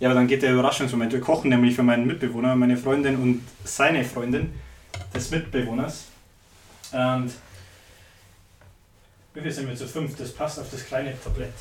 Ja, 0.00 0.08
aber 0.08 0.16
dann 0.16 0.28
geht 0.28 0.42
der 0.42 0.52
Überraschungsmoment. 0.52 1.12
Wir 1.12 1.20
kochen 1.20 1.50
nämlich 1.50 1.74
für 1.74 1.82
meinen 1.82 2.06
Mitbewohner, 2.06 2.54
meine 2.56 2.76
Freundin 2.76 3.16
und 3.16 3.42
seine 3.64 4.04
Freundin 4.04 4.52
des 5.14 5.30
Mitbewohners. 5.30 6.04
Und 6.92 7.32
wie 9.34 9.40
viel 9.40 9.52
sind 9.52 9.68
wir 9.68 9.76
zu 9.76 9.86
fünf? 9.86 10.16
Das 10.16 10.32
passt 10.32 10.58
auf 10.58 10.70
das 10.70 10.84
kleine 10.86 11.14
Tablett. 11.20 11.52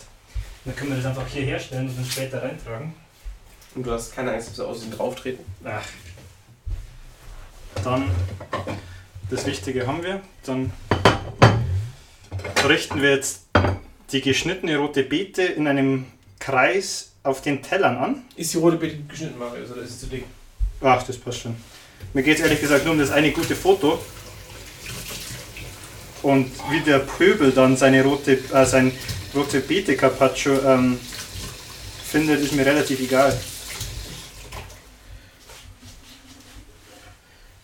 Dann 0.65 0.75
können 0.75 0.91
wir 0.91 0.97
das 0.97 1.05
einfach 1.05 1.27
hier 1.27 1.43
herstellen 1.43 1.87
und 1.87 1.97
dann 1.97 2.05
später 2.05 2.41
reintragen. 2.41 2.93
Und 3.75 3.85
du 3.85 3.91
hast 3.91 4.15
keine 4.15 4.31
Angst, 4.31 4.49
dass 4.49 4.57
wir 4.57 4.67
außen 4.67 4.91
drauf 4.91 5.15
treten. 5.15 5.43
Ach. 5.63 5.85
Dann, 7.83 8.05
das 9.29 9.45
Wichtige 9.45 9.85
haben 9.85 10.03
wir. 10.03 10.21
Dann 10.43 10.71
richten 12.67 13.01
wir 13.01 13.11
jetzt 13.11 13.45
die 14.11 14.21
geschnittene 14.21 14.77
rote 14.77 15.03
Beete 15.03 15.43
in 15.43 15.67
einem 15.67 16.05
Kreis 16.39 17.11
auf 17.23 17.41
den 17.41 17.61
Tellern 17.61 17.97
an. 17.97 18.25
Ist 18.35 18.53
die 18.53 18.57
rote 18.57 18.77
Beete 18.77 18.97
geschnitten, 19.03 19.37
Marius, 19.37 19.71
oder 19.71 19.81
ist 19.81 19.93
sie 19.93 20.05
zu 20.05 20.07
dick? 20.07 20.25
Ach, 20.81 21.03
das 21.03 21.17
passt 21.17 21.41
schon. 21.41 21.55
Mir 22.13 22.23
geht 22.23 22.37
es 22.37 22.43
ehrlich 22.43 22.61
gesagt 22.61 22.85
nur 22.85 22.93
um 22.93 22.99
das 22.99 23.11
eine 23.11 23.31
gute 23.31 23.55
Foto. 23.55 23.99
Und 26.23 26.51
wie 26.69 26.79
der 26.81 26.99
Pöbel 26.99 27.51
dann 27.51 27.77
seine 27.77 28.03
rote, 28.03 28.39
äh, 28.53 28.65
sein 28.65 28.91
rote 29.35 29.59
Beete 29.59 29.95
Carpaccio 29.95 30.59
ähm, 30.61 30.99
findet, 32.03 32.41
ist 32.41 32.53
mir 32.53 32.65
relativ 32.65 32.99
egal. 32.99 33.37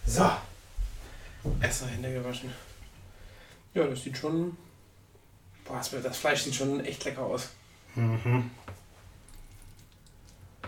So. 0.06 0.30
Erstmal 1.62 1.92
Hände 1.92 2.14
gewaschen. 2.14 2.52
Ja, 3.74 3.86
das 3.86 4.04
sieht 4.04 4.18
schon. 4.18 4.56
Boah, 5.66 5.82
das 6.04 6.18
Fleisch 6.18 6.44
sieht 6.44 6.56
schon 6.56 6.84
echt 6.86 7.04
lecker 7.06 7.24
aus. 7.24 7.50
Mhm. 7.96 8.50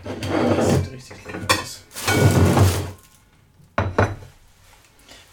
Das 0.02 0.68
sieht 0.70 0.92
richtig 0.92 1.24
lecker 1.24 1.60
aus. 1.60 1.82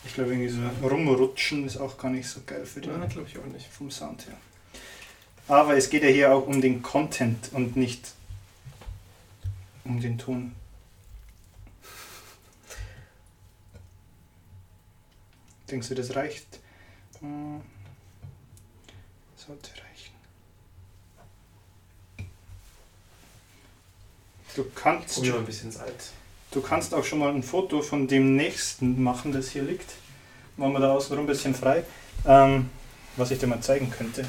Ich 0.05 0.13
glaube, 0.15 0.31
irgendwie 0.31 0.49
so 0.49 0.61
rumrutschen 0.87 1.65
ist 1.65 1.77
auch 1.77 1.97
gar 1.97 2.11
nicht 2.11 2.27
so 2.27 2.41
geil 2.45 2.65
für 2.65 2.81
den 2.81 2.91
Ja, 2.99 3.05
glaube 3.07 3.27
ich 3.27 3.37
auch 3.37 3.45
nicht. 3.45 3.67
vom 3.67 3.89
Sound 3.91 4.27
her. 4.27 4.37
Aber 5.47 5.75
es 5.75 5.89
geht 5.89 6.03
ja 6.03 6.09
hier 6.09 6.33
auch 6.33 6.47
um 6.47 6.61
den 6.61 6.81
Content 6.81 7.51
und 7.53 7.75
nicht 7.75 8.13
um 9.83 9.99
den 9.99 10.17
Ton. 10.17 10.55
Denkst 15.69 15.89
du, 15.89 15.95
das 15.95 16.15
reicht? 16.15 16.59
Hm. 17.19 17.61
Sollte 19.35 19.71
Du 24.55 24.65
kannst, 24.75 25.15
Probier 25.15 25.33
mal 25.33 25.39
ein 25.39 25.45
bisschen 25.45 25.71
Salz. 25.71 26.11
du 26.51 26.61
kannst 26.61 26.93
auch 26.93 27.03
schon 27.03 27.19
mal 27.19 27.33
ein 27.33 27.43
Foto 27.43 27.81
von 27.81 28.07
dem 28.07 28.35
nächsten 28.35 29.01
machen, 29.01 29.31
das 29.31 29.49
hier 29.49 29.63
liegt. 29.63 29.95
Machen 30.57 30.73
wir 30.73 30.79
da 30.79 30.93
außenrum 30.93 31.25
ein 31.25 31.27
bisschen 31.27 31.55
frei. 31.55 31.83
Ähm, 32.25 32.69
was 33.15 33.31
ich 33.31 33.39
dir 33.39 33.47
mal 33.47 33.61
zeigen 33.61 33.89
könnte. 33.89 34.25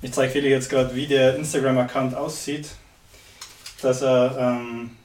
Ich 0.00 0.12
zeige 0.12 0.32
Felix 0.32 0.50
jetzt 0.50 0.70
gerade, 0.70 0.94
wie 0.94 1.06
der 1.06 1.36
Instagram-Account 1.36 2.14
aussieht. 2.14 2.70
Dass 3.82 4.02
er, 4.02 4.36
ähm, 4.38 4.96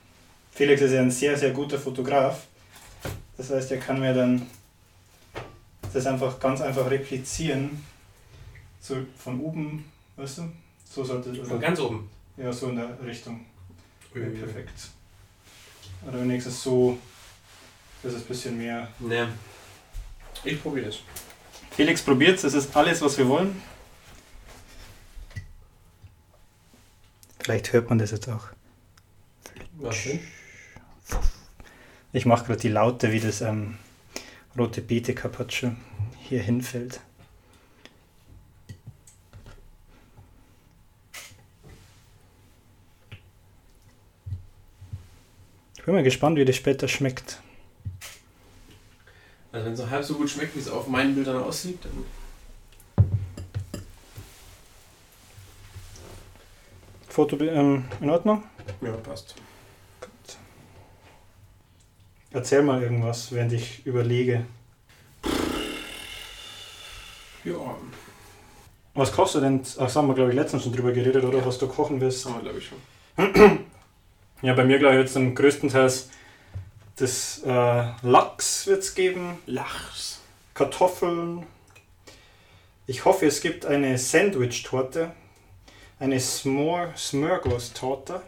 Felix 0.52 0.82
ist 0.82 0.92
ja 0.94 1.02
ein 1.02 1.12
sehr, 1.12 1.38
sehr 1.38 1.52
guter 1.52 1.80
Fotograf. 1.80 2.44
Das 3.38 3.50
heißt, 3.50 3.72
er 3.72 3.78
kann 3.78 4.00
mir 4.00 4.14
dann 4.14 4.48
das 5.94 6.06
einfach 6.06 6.40
ganz 6.40 6.62
einfach 6.62 6.90
replizieren. 6.90 7.84
So 8.80 8.98
von 9.18 9.40
oben, 9.42 9.86
weißt 10.16 10.40
du? 10.40 10.52
So 10.94 11.04
sollte 11.04 11.32
es. 11.32 11.48
Von 11.48 11.60
ganz 11.60 11.80
oben. 11.80 12.10
Ja, 12.38 12.54
so 12.54 12.70
in 12.70 12.76
der 12.76 12.98
Richtung. 13.04 13.46
Ja, 14.14 14.22
perfekt. 14.22 14.90
Oder 16.08 16.22
wenigstens 16.22 16.62
so, 16.62 17.00
dass 18.04 18.14
es 18.14 18.22
ein 18.22 18.28
bisschen 18.28 18.58
mehr. 18.58 18.88
Ne. 19.00 19.28
Ich 20.44 20.62
probiere 20.62 20.88
das. 20.88 21.00
Felix 21.72 22.02
probiert's, 22.04 22.44
das 22.44 22.54
ist 22.54 22.76
alles, 22.76 23.02
was 23.02 23.18
wir 23.18 23.28
wollen. 23.28 23.60
Vielleicht 27.40 27.74
hört 27.74 27.90
man 27.90 27.98
das 27.98 28.12
jetzt 28.12 28.30
auch. 28.30 28.48
Was 29.78 30.04
denn? 30.04 30.20
Ich 32.12 32.28
mache 32.28 32.46
gerade 32.46 32.60
die 32.60 32.70
Laute, 32.70 33.12
wie 33.12 33.20
das 33.20 33.42
ähm, 33.42 33.80
rote 34.56 34.82
Beete 34.82 35.16
Carpaccio 35.16 35.72
hier 36.20 36.44
hinfällt. 36.44 37.02
Ich 45.84 45.86
bin 45.86 45.96
mal 45.96 46.04
gespannt, 46.04 46.38
wie 46.38 46.46
das 46.46 46.56
später 46.56 46.88
schmeckt. 46.88 47.42
Also 49.52 49.66
wenn 49.66 49.74
es 49.74 49.80
noch 49.80 49.90
halb 49.90 50.06
so 50.06 50.14
gut 50.14 50.30
schmeckt, 50.30 50.56
wie 50.56 50.62
es 50.62 50.70
auf 50.70 50.88
meinen 50.88 51.14
Bildern 51.14 51.44
aussieht, 51.44 51.80
dann. 51.84 53.04
Foto 57.10 57.38
ähm, 57.44 57.84
in 58.00 58.10
Ordnung? 58.10 58.46
Ja, 58.80 58.94
passt. 58.94 59.36
Erzähl 62.32 62.62
mal 62.62 62.82
irgendwas, 62.82 63.34
während 63.34 63.52
ich 63.52 63.86
überlege. 63.86 64.46
Ja, 67.44 67.76
Was 68.94 69.12
kochst 69.12 69.36
du 69.36 69.42
denn? 69.42 69.62
Ach, 69.78 69.94
haben 69.94 70.08
wir, 70.08 70.16
glaube 70.16 70.30
ich, 70.30 70.36
letztens 70.38 70.64
schon 70.64 70.72
drüber 70.72 70.94
geredet, 70.94 71.26
oder? 71.26 71.40
Ja. 71.40 71.46
Was 71.46 71.58
du 71.58 71.68
kochen 71.68 72.00
wirst. 72.00 72.26
haben 72.26 72.36
wir 72.36 72.42
glaube 72.42 72.60
ich 72.60 72.68
schon. 72.70 73.60
Ja, 74.44 74.54
bei 74.54 74.66
mir, 74.66 74.78
glaube 74.78 74.96
ich, 74.96 75.02
jetzt 75.02 75.16
am 75.16 75.34
größtenteils 75.36 76.10
das 76.98 77.42
äh, 77.46 77.86
Lachs 78.02 78.68
wird 78.68 78.84
es 78.84 78.94
geben, 78.94 79.38
Lachs. 79.46 80.20
Kartoffeln. 80.54 81.46
Ich 82.86 83.06
hoffe, 83.06 83.26
es 83.26 83.40
gibt 83.40 83.66
eine 83.66 83.98
Sandwich-Torte, 83.98 85.12
eine 85.98 86.20
Smörgås-Torte. 86.20 88.22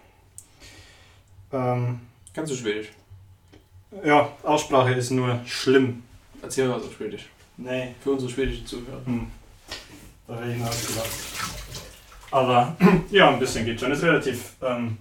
Ähm, 1.52 2.00
Kannst 2.34 2.54
du 2.54 2.56
Schwedisch? 2.56 2.94
ja, 4.06 4.32
Aussprache 4.44 4.94
ist 4.94 5.12
nur 5.12 5.42
schlimm. 5.46 6.04
Erzähl 6.42 6.70
mal 6.70 6.78
was 6.78 6.86
auf 6.86 6.96
Schwedisch. 6.96 7.26
Nee. 7.58 7.94
Für 8.02 8.12
unsere 8.12 8.32
schwedischen 8.32 8.66
Zuhörer. 8.66 9.06
Hm. 9.06 9.30
Da 10.28 10.40
wäre 10.40 10.54
ich 10.54 10.60
noch 10.60 10.70
ausgelacht. 10.70 11.10
Aber 12.32 12.78
ja, 13.12 13.32
ein 13.32 13.40
bisschen 13.40 13.66
geht 13.66 13.82
schon. 13.82 13.92
Ist 13.92 14.04
relativ 14.04 14.54
ähm, 14.62 14.98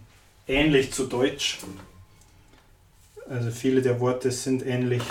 ähnlich 0.47 0.93
zu 0.93 1.07
Deutsch. 1.07 1.59
Also 3.29 3.51
viele 3.51 3.83
der 3.83 4.01
Worte 4.01 4.31
sind 4.31 4.65
ähnlich. 4.65 5.03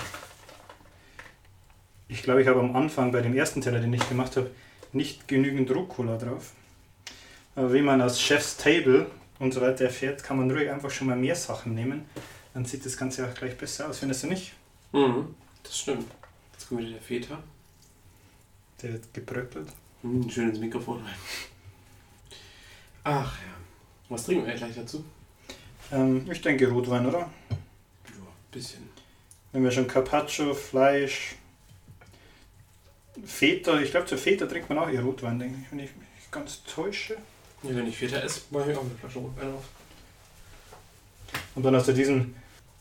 Ich 2.08 2.22
glaube, 2.22 2.42
ich 2.42 2.48
habe 2.48 2.60
am 2.60 2.76
Anfang 2.76 3.12
bei 3.12 3.22
dem 3.22 3.36
ersten 3.36 3.62
Teller, 3.62 3.80
den 3.80 3.94
ich 3.94 4.08
gemacht 4.08 4.38
habe, 4.38 4.52
nicht 4.92 5.28
genügend 5.28 5.72
Rucola 5.72 6.18
drauf. 6.18 6.52
Aber 7.56 7.74
wie 7.74 7.82
man 7.82 8.02
aus 8.02 8.22
Chef's 8.22 8.58
Table 8.58 9.10
und 9.40 9.54
so 9.54 9.62
weiter 9.62 9.86
erfährt, 9.86 10.24
kann 10.24 10.38
man 10.38 10.52
ruhig 10.52 10.70
einfach 10.70 10.92
schon 10.92 11.08
mal 11.08 11.18
mehr 11.18 11.36
Sachen 11.36 11.74
nehmen. 11.74 12.06
Dann 12.54 12.66
sieht 12.66 12.86
das 12.86 12.98
Ganze 12.98 13.28
auch 13.28 13.34
gleich 13.34 13.58
besser 13.58 13.90
aus, 13.90 14.00
findest 14.00 14.24
du 14.24 14.28
nicht? 14.28 14.54
Mhm, 14.92 15.34
das 15.64 15.80
stimmt. 15.80 16.12
Jetzt 16.52 16.70
kommt 16.70 16.82
wieder 16.82 16.92
der 16.92 17.02
Feta. 17.02 17.40
Der 18.82 18.94
wird 18.94 19.14
gebröckelt. 19.14 19.70
Mhm, 20.04 20.30
schön 20.30 20.50
ins 20.50 20.60
Mikrofon 20.60 21.02
rein. 21.04 21.16
Ach 23.04 23.40
ja. 23.42 23.54
Was 24.10 24.26
trinken 24.26 24.46
wir 24.46 24.54
gleich 24.54 24.76
dazu? 24.76 25.04
Ähm, 25.92 26.30
ich 26.32 26.42
denke 26.42 26.70
Rotwein, 26.70 27.06
oder? 27.06 27.20
Ja, 27.20 27.28
bisschen. 28.52 28.90
Wenn 29.52 29.64
wir 29.64 29.72
schon 29.72 29.88
Carpaccio, 29.88 30.54
Fleisch, 30.54 31.36
Feta, 33.26 33.80
ich 33.80 33.92
glaube 33.92 34.08
zur 34.08 34.18
Feta 34.18 34.48
trinkt 34.48 34.70
man 34.70 34.80
auch 34.80 34.90
eher 34.90 35.04
Rotwein, 35.04 35.40
denke 35.40 35.60
ich, 35.62 35.72
wenn 35.72 35.80
ich 35.80 35.96
mich 35.96 36.32
ganz 36.32 36.64
täusche. 36.64 37.16
Ja, 37.62 37.76
wenn 37.76 37.88
ich 37.88 37.98
Feta 37.98 38.18
esse, 38.18 38.42
mache 38.50 38.72
ich 38.72 38.78
auch 38.78 38.82
eine 38.82 38.96
Flasche 39.00 39.20
Rotwein 39.20 39.54
auf. 39.54 39.64
Und 41.56 41.64
dann 41.64 41.76
hast 41.76 41.88
du 41.88 41.94
diesen, 41.94 42.36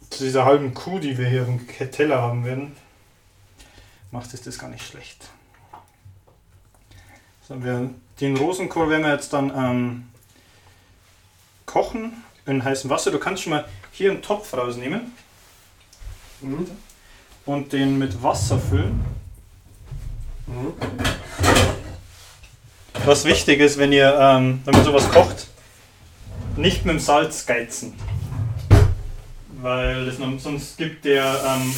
zu 0.09 0.25
dieser 0.25 0.45
halben 0.45 0.73
Kuh, 0.75 0.99
die 0.99 1.17
wir 1.19 1.29
hier 1.29 1.47
im 1.47 1.67
Teller 1.91 2.21
haben 2.21 2.45
werden, 2.45 2.75
macht 4.11 4.33
es 4.33 4.43
das 4.43 4.59
gar 4.59 4.69
nicht 4.69 4.87
schlecht. 4.87 5.29
So, 7.47 7.63
wir, 7.63 7.91
den 8.21 8.37
Rosenkohl 8.37 8.89
werden 8.89 9.05
wir 9.05 9.13
jetzt 9.13 9.33
dann 9.33 9.51
ähm, 9.55 10.09
kochen 11.67 12.23
in 12.47 12.63
heißem 12.65 12.91
Wasser. 12.91 13.11
Du 13.11 13.19
kannst 13.19 13.43
schon 13.43 13.51
mal 13.51 13.65
hier 13.93 14.11
einen 14.11 14.23
Topf 14.23 14.53
rausnehmen 14.55 15.13
Mhm. 16.41 16.67
und 17.47 17.73
den 17.73 17.99
mit 17.99 18.23
Wasser 18.23 18.59
füllen. 18.59 19.05
Mhm. 20.47 20.75
Was 23.05 23.25
wichtig 23.25 23.61
ist, 23.61 23.79
wenn 23.79 23.93
ihr, 23.93 24.17
ähm, 24.21 24.61
wenn 24.65 24.75
man 24.75 24.85
sowas 24.85 25.09
kocht, 25.11 25.47
nicht 26.57 26.85
mit 26.85 26.95
dem 26.95 27.01
Salz 27.01 27.47
geizen. 27.47 27.95
Weil 29.61 30.11
sonst 30.39 30.77
gibt 30.77 31.05
der, 31.05 31.25
ähm, 31.25 31.75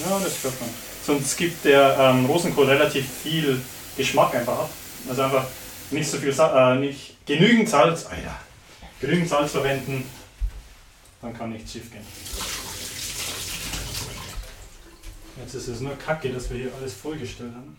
ja, 0.00 0.18
das 0.22 0.42
hört 0.44 0.60
man. 0.60 0.70
Sonst 1.04 1.36
gibt 1.36 1.64
der 1.64 1.96
ähm, 1.98 2.26
Rosenkohl 2.26 2.66
relativ 2.66 3.06
viel 3.22 3.60
Geschmack 3.96 4.34
einfach 4.34 4.52
ab. 4.60 4.70
Also 5.08 5.22
einfach 5.22 5.46
nicht 5.90 6.10
so 6.10 6.18
viel, 6.18 6.32
Sa 6.32 6.74
äh, 6.74 6.76
nicht 6.78 7.16
genügend 7.26 7.68
Salz, 7.68 8.04
ja, 8.24 8.38
genügend 9.00 9.28
Salz 9.28 9.52
verwenden, 9.52 10.04
dann 11.20 11.36
kann 11.36 11.50
nichts 11.50 11.72
schief 11.72 11.90
gehen. 11.90 12.06
Jetzt 15.38 15.54
ist 15.54 15.68
es 15.68 15.80
nur 15.80 15.96
Kacke, 15.98 16.32
dass 16.32 16.50
wir 16.50 16.58
hier 16.58 16.74
alles 16.78 16.94
vollgestellt 16.94 17.52
haben. 17.54 17.76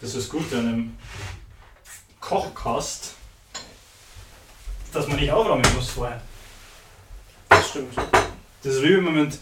Das 0.00 0.14
ist 0.14 0.28
gut 0.28 0.52
an 0.52 0.58
einem 0.58 0.96
Kochkast, 2.20 3.14
dass 4.92 5.06
man 5.06 5.16
nicht 5.16 5.30
aufräumen 5.30 5.74
muss 5.74 5.90
vorher. 5.90 6.20
Das 7.48 7.70
stimmt. 7.70 7.96
Das 7.96 8.74
ist 8.74 8.82
wie 8.82 8.96
wenn 8.96 9.04
man 9.04 9.14
mit 9.14 9.38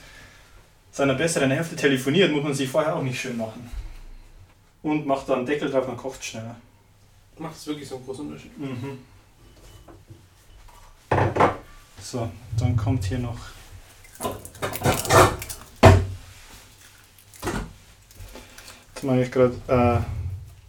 seiner 0.92 1.14
besseren 1.14 1.50
Hälfte 1.50 1.76
telefoniert, 1.76 2.30
muss 2.30 2.44
man 2.44 2.54
sich 2.54 2.68
vorher 2.68 2.94
auch 2.94 3.02
nicht 3.02 3.20
schön 3.20 3.36
machen. 3.36 3.70
Und 4.82 5.06
macht 5.06 5.28
da 5.28 5.34
einen 5.34 5.46
Deckel 5.46 5.70
drauf, 5.70 5.86
dann 5.86 5.96
kocht 5.96 6.24
schneller. 6.24 6.56
Macht 7.38 7.56
es 7.56 7.66
wirklich 7.66 7.88
so 7.88 7.96
einen 7.96 8.04
großen 8.04 8.26
Unterschied? 8.26 8.58
Mhm. 8.58 8.98
So, 12.00 12.30
dann 12.58 12.76
kommt 12.76 13.04
hier 13.04 13.18
noch. 13.18 13.38
Jetzt 18.94 19.04
mache 19.04 19.22
ich 19.22 19.30
gerade 19.30 19.54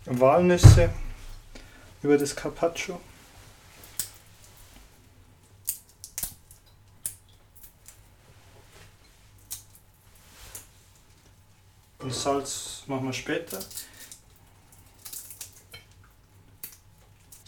äh, 0.08 0.20
Walnüsse 0.20 0.90
über 2.04 2.18
das 2.18 2.36
Carpaccio. 2.36 3.00
Und 12.00 12.14
Salz 12.14 12.84
machen 12.88 13.06
wir 13.06 13.14
später. 13.14 13.60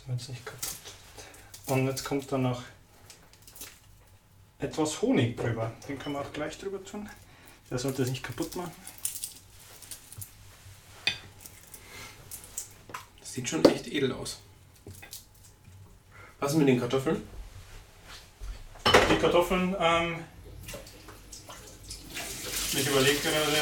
Damit 0.05 0.21
es 0.21 0.29
nicht 0.29 0.45
kaputt 0.45 0.61
wird. 0.63 1.77
Und 1.77 1.87
jetzt 1.87 2.03
kommt 2.03 2.31
dann 2.31 2.43
noch 2.43 2.63
etwas 4.59 5.01
Honig 5.01 5.37
drüber. 5.37 5.71
Den 5.87 5.99
kann 5.99 6.13
man 6.13 6.23
auch 6.25 6.33
gleich 6.33 6.57
drüber 6.57 6.83
tun. 6.83 7.09
Der 7.69 7.77
sollte 7.77 8.03
es 8.03 8.09
nicht 8.09 8.23
kaputt 8.23 8.55
machen. 8.55 8.71
Das 13.19 13.33
sieht 13.33 13.47
schon 13.49 13.63
echt 13.65 13.87
edel 13.87 14.11
aus. 14.11 14.39
Was 16.39 16.53
mit 16.55 16.67
den 16.67 16.79
Kartoffeln? 16.79 17.21
Die 18.85 19.17
Kartoffeln, 19.17 19.75
ähm, 19.79 20.23
ich 22.73 22.87
überlege 22.87 23.19
gerade, 23.19 23.57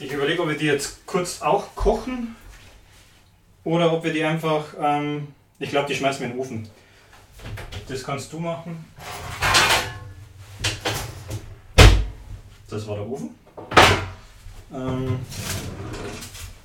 ich 0.00 0.10
überlege, 0.10 0.42
ob 0.42 0.48
wir 0.48 0.56
die 0.56 0.66
jetzt 0.66 1.04
kurz 1.06 1.42
auch 1.42 1.74
kochen 1.74 2.34
oder 3.64 3.92
ob 3.92 4.04
wir 4.04 4.12
die 4.12 4.24
einfach, 4.24 4.64
ähm, 4.80 5.28
ich 5.58 5.70
glaube, 5.70 5.88
die 5.88 5.94
schmeißen 5.94 6.20
wir 6.20 6.26
in 6.26 6.32
den 6.32 6.40
Ofen. 6.40 6.68
Das 7.88 8.02
kannst 8.04 8.32
du 8.32 8.38
machen. 8.40 8.84
Das 12.68 12.86
war 12.86 12.96
der 12.96 13.06
Ofen. 13.08 13.30
Ähm, 14.72 15.20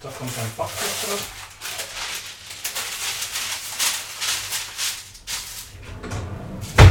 da 0.02 0.10
kommt 0.10 0.32
ein 0.38 0.52
Backblech 0.58 1.06
drauf. 1.06 1.28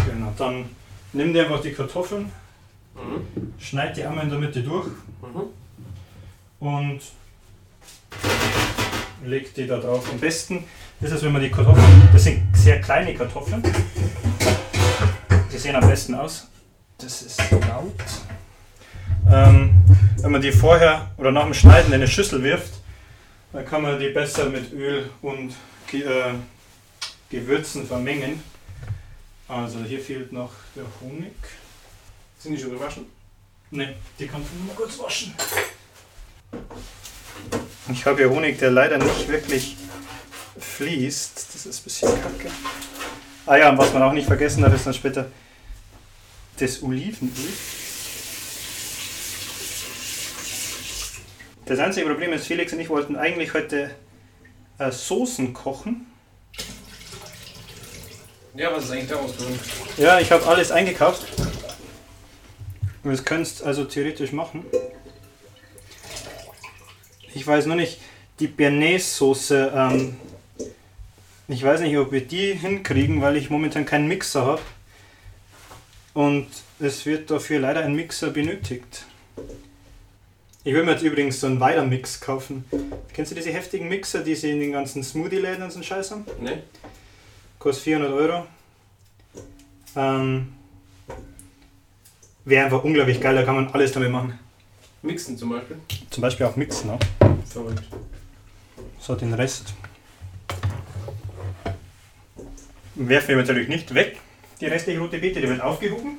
Genau, 0.07 0.33
dann 0.37 0.65
nimm 1.13 1.33
dir 1.33 1.45
einfach 1.45 1.61
die 1.61 1.73
Kartoffeln, 1.73 2.31
Mhm. 2.95 3.53
schneid 3.59 3.97
die 3.97 4.05
einmal 4.05 4.25
in 4.25 4.31
der 4.31 4.39
Mitte 4.39 4.63
durch 4.63 4.89
Mhm. 5.23 5.43
und 6.61 7.01
leg 9.25 9.55
die 9.55 9.67
da 9.67 9.79
drauf. 9.79 10.09
Am 10.11 10.19
besten 10.19 10.65
ist 11.01 11.13
es, 11.13 11.23
wenn 11.23 11.33
man 11.33 11.43
die 11.43 11.51
Kartoffeln, 11.51 12.09
das 12.13 12.25
sind 12.25 12.43
sehr 12.57 12.81
kleine 12.81 13.15
Kartoffeln, 13.15 13.63
die 15.53 15.59
sehen 15.59 15.77
am 15.77 15.89
besten 15.89 16.15
aus. 16.15 16.49
Das 16.99 17.23
ist 17.23 17.41
laut. 17.51 17.95
Ähm, 19.31 19.71
wenn 20.17 20.33
man 20.33 20.41
die 20.41 20.53
vorher 20.53 21.11
oder 21.17 21.31
nach 21.31 21.45
dem 21.45 21.55
Schneiden 21.55 21.89
in 21.89 21.95
eine 21.95 22.09
Schüssel 22.09 22.43
wirft, 22.43 22.73
dann 23.53 23.65
kann 23.65 23.83
man 23.83 23.99
die 23.99 24.09
besser 24.09 24.49
mit 24.49 24.73
Öl 24.73 25.11
und 25.23 25.53
äh, 25.93 26.35
Gewürzen 27.31 27.87
vermengen. 27.87 28.43
Also 29.47 29.81
hier 29.81 30.01
fehlt 30.01 30.33
noch 30.33 30.53
der 30.75 30.85
Honig. 31.01 31.33
Sind 32.39 32.55
die 32.55 32.61
schon 32.61 32.71
gewaschen? 32.71 33.07
Ne, 33.71 33.95
die 34.19 34.27
kannst 34.27 34.49
du 34.53 34.65
nur 34.65 34.75
kurz 34.75 34.99
waschen. 34.99 35.35
Ich 37.91 38.05
habe 38.05 38.19
hier 38.19 38.31
Honig, 38.31 38.59
der 38.59 38.71
leider 38.71 38.99
nicht 38.99 39.29
wirklich 39.29 39.77
fließt. 40.59 41.55
Das 41.55 41.67
ist 41.67 41.81
ein 41.81 41.85
bisschen 41.85 42.09
kacke. 42.23 42.51
Ah 43.47 43.57
ja, 43.57 43.71
und 43.71 43.79
was 43.79 43.93
man 43.93 44.03
auch 44.03 44.13
nicht 44.13 44.27
vergessen 44.27 44.63
darf, 44.63 44.75
ist 44.75 44.87
dann 44.87 44.95
später 44.95 45.31
das 46.59 46.83
Olivenöl. 46.83 47.33
Das 51.65 51.79
einzige 51.79 52.07
Problem 52.07 52.33
ist, 52.33 52.47
Felix 52.47 52.73
und 52.73 52.81
ich 52.81 52.89
wollten 52.89 53.17
eigentlich 53.17 53.55
heute 53.55 53.91
äh, 54.79 54.91
Soßen 54.91 55.53
kochen. 55.53 56.07
Ja, 58.55 58.75
was 58.75 58.85
ist 58.85 58.91
eigentlich 58.91 59.09
daraus 59.09 59.37
geworden? 59.37 59.59
Ja, 59.99 60.19
ich 60.19 60.33
habe 60.33 60.47
alles 60.47 60.71
eingekauft. 60.71 61.27
Und 63.05 63.13
das 63.13 63.25
könntest 63.25 63.63
also 63.63 63.85
theoretisch 63.85 64.33
machen. 64.33 64.65
Ich 67.39 67.47
weiß 67.47 67.67
nur 67.67 67.77
nicht, 67.77 68.01
die 68.41 68.49
Bernays-Soße, 68.49 69.73
ähm, 69.73 70.17
ich 71.47 71.63
weiß 71.63 71.83
nicht, 71.83 71.97
ob 71.97 72.11
wir 72.11 72.21
die 72.21 72.53
hinkriegen, 72.53 73.23
weil 73.23 73.37
ich 73.37 73.49
momentan 73.49 73.87
keinen 73.87 74.09
Mixer 74.09 74.45
habe. 74.45 74.63
Und 76.15 76.49
es 76.81 77.07
wird 77.07 77.31
dafür 77.31 77.61
leider 77.61 77.83
ein 77.83 77.95
Mixer 77.95 78.31
benötigt. 78.31 79.07
Ich 80.65 80.75
will 80.75 80.83
mir 80.83 80.91
jetzt 80.91 81.05
übrigens 81.05 81.39
so 81.39 81.47
einen 81.47 81.61
Weiter-Mix 81.61 82.21
kaufen. 82.21 82.65
Kennst 83.15 83.31
du 83.31 83.37
diese 83.37 83.53
heftigen 83.53 83.89
Mixer, 83.89 84.25
die 84.25 84.35
sie 84.35 84.51
in 84.51 84.59
den 84.59 84.73
ganzen 84.73 85.05
Smoothie-Läden 85.05 85.63
und 85.63 85.71
so 85.71 85.77
einen 85.77 85.85
Scheiß 85.85 86.11
haben? 86.11 86.25
Ne? 86.41 86.65
Kostet 87.61 87.85
400 87.85 88.13
Euro. 88.15 88.47
Ähm, 89.95 90.55
Wäre 92.45 92.65
einfach 92.65 92.83
unglaublich 92.83 93.21
geil, 93.21 93.37
da 93.37 93.45
kann 93.45 93.55
man 93.55 93.69
alles 93.69 93.93
damit 93.93 94.11
machen. 94.11 94.41
Mixen 95.03 95.39
zum 95.39 95.51
Beispiel. 95.51 95.77
Zum 96.11 96.23
Beispiel 96.23 96.47
auch 96.47 96.57
mixen. 96.57 96.91
Verrückt. 97.49 97.85
So 98.99 99.15
den 99.15 99.33
Rest 99.35 99.75
werfen 102.95 103.29
wir 103.29 103.37
natürlich 103.37 103.69
nicht 103.69 103.95
weg. 103.95 104.19
Die 104.61 104.67
restliche 104.67 104.99
rote 104.99 105.19
Beete, 105.19 105.41
die 105.41 105.49
wird 105.49 105.61
aufgehoben. 105.61 106.19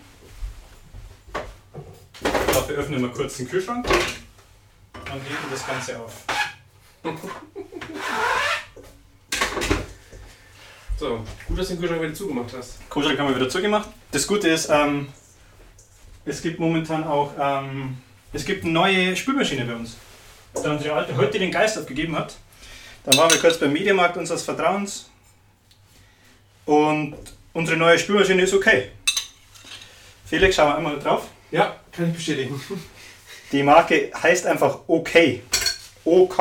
Dafür 2.24 2.78
öffnen 2.78 3.02
wir 3.02 3.10
kurz 3.10 3.38
den 3.38 3.50
Kühlschrank 3.50 3.86
und 3.88 5.12
heben 5.12 5.52
das 5.52 5.68
Ganze 5.68 6.00
auf. 6.00 6.24
So, 10.98 11.26
gut, 11.48 11.60
dass 11.60 11.68
du 11.68 11.74
den 11.74 11.80
Kühlschrank 11.80 12.02
wieder 12.02 12.13
zugemacht 12.13 12.54
hast. 12.58 12.89
Kühlschrank 12.89 13.20
haben 13.20 13.30
wir 13.30 13.36
wieder 13.36 13.50
zugemacht. 13.50 13.89
Das 14.12 14.26
Gute 14.26 14.48
ist, 14.50 14.70
ähm, 14.70 15.08
es 16.26 16.42
gibt 16.42 16.60
momentan 16.60 17.04
auch 17.04 17.34
ähm, 17.39 17.98
es 18.34 18.46
gibt 18.46 18.63
eine 18.63 18.74
neue 18.74 19.15
Spülmaschine 19.15 19.65
bei 19.65 19.74
uns. 19.74 19.98
Da 20.54 20.72
unsere 20.72 20.94
alte 20.96 21.15
heute 21.15 21.39
den 21.39 21.52
Geist 21.52 21.78
abgegeben 21.78 22.15
hat. 22.15 22.36
Dann 23.06 23.18
waren 23.18 23.30
wir 23.32 23.39
kurz 23.39 23.58
beim 23.60 23.72
Mediamarkt 23.74 24.18
unseres 24.18 24.44
Vertrauens 24.44 25.10
und 26.65 27.15
unsere 27.54 27.78
neue 27.78 27.98
Spülmaschine 27.98 28.44
ist 28.44 28.54
okay. 28.54 28.89
Felix, 30.26 30.56
schauen 30.56 30.70
wir 30.70 30.78
einmal 30.78 31.00
drauf. 31.00 31.28
Ja, 31.52 31.76
kann 31.92 32.10
ich 32.10 32.15
bestätigen. 32.15 32.62
Die 33.52 33.63
Marke 33.63 34.12
heißt 34.22 34.46
einfach 34.46 34.80
OK. 34.88 35.10
OK. 36.06 36.38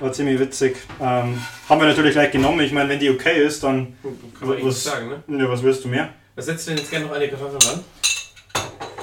War 0.00 0.12
ziemlich 0.12 0.38
witzig. 0.38 0.76
Ähm, 1.00 1.42
haben 1.68 1.80
wir 1.80 1.88
natürlich 1.88 2.12
gleich 2.12 2.30
genommen. 2.30 2.60
Ich 2.60 2.72
meine, 2.72 2.88
wenn 2.88 2.98
die 3.00 3.10
okay 3.10 3.44
ist, 3.44 3.62
dann. 3.64 3.96
Kann 4.38 4.48
man 4.48 4.64
Was- 4.64 4.84
sagen, 4.84 5.08
ne? 5.08 5.38
Ja, 5.38 5.48
was 5.50 5.62
willst 5.62 5.84
du 5.84 5.88
mehr? 5.88 6.14
Was 6.36 6.46
setzt 6.46 6.66
du 6.66 6.70
denn 6.70 6.78
jetzt 6.78 6.90
gerne 6.90 7.06
noch 7.06 7.12
eine 7.12 7.28
Kartoffel 7.28 7.58
ran? 7.68 7.84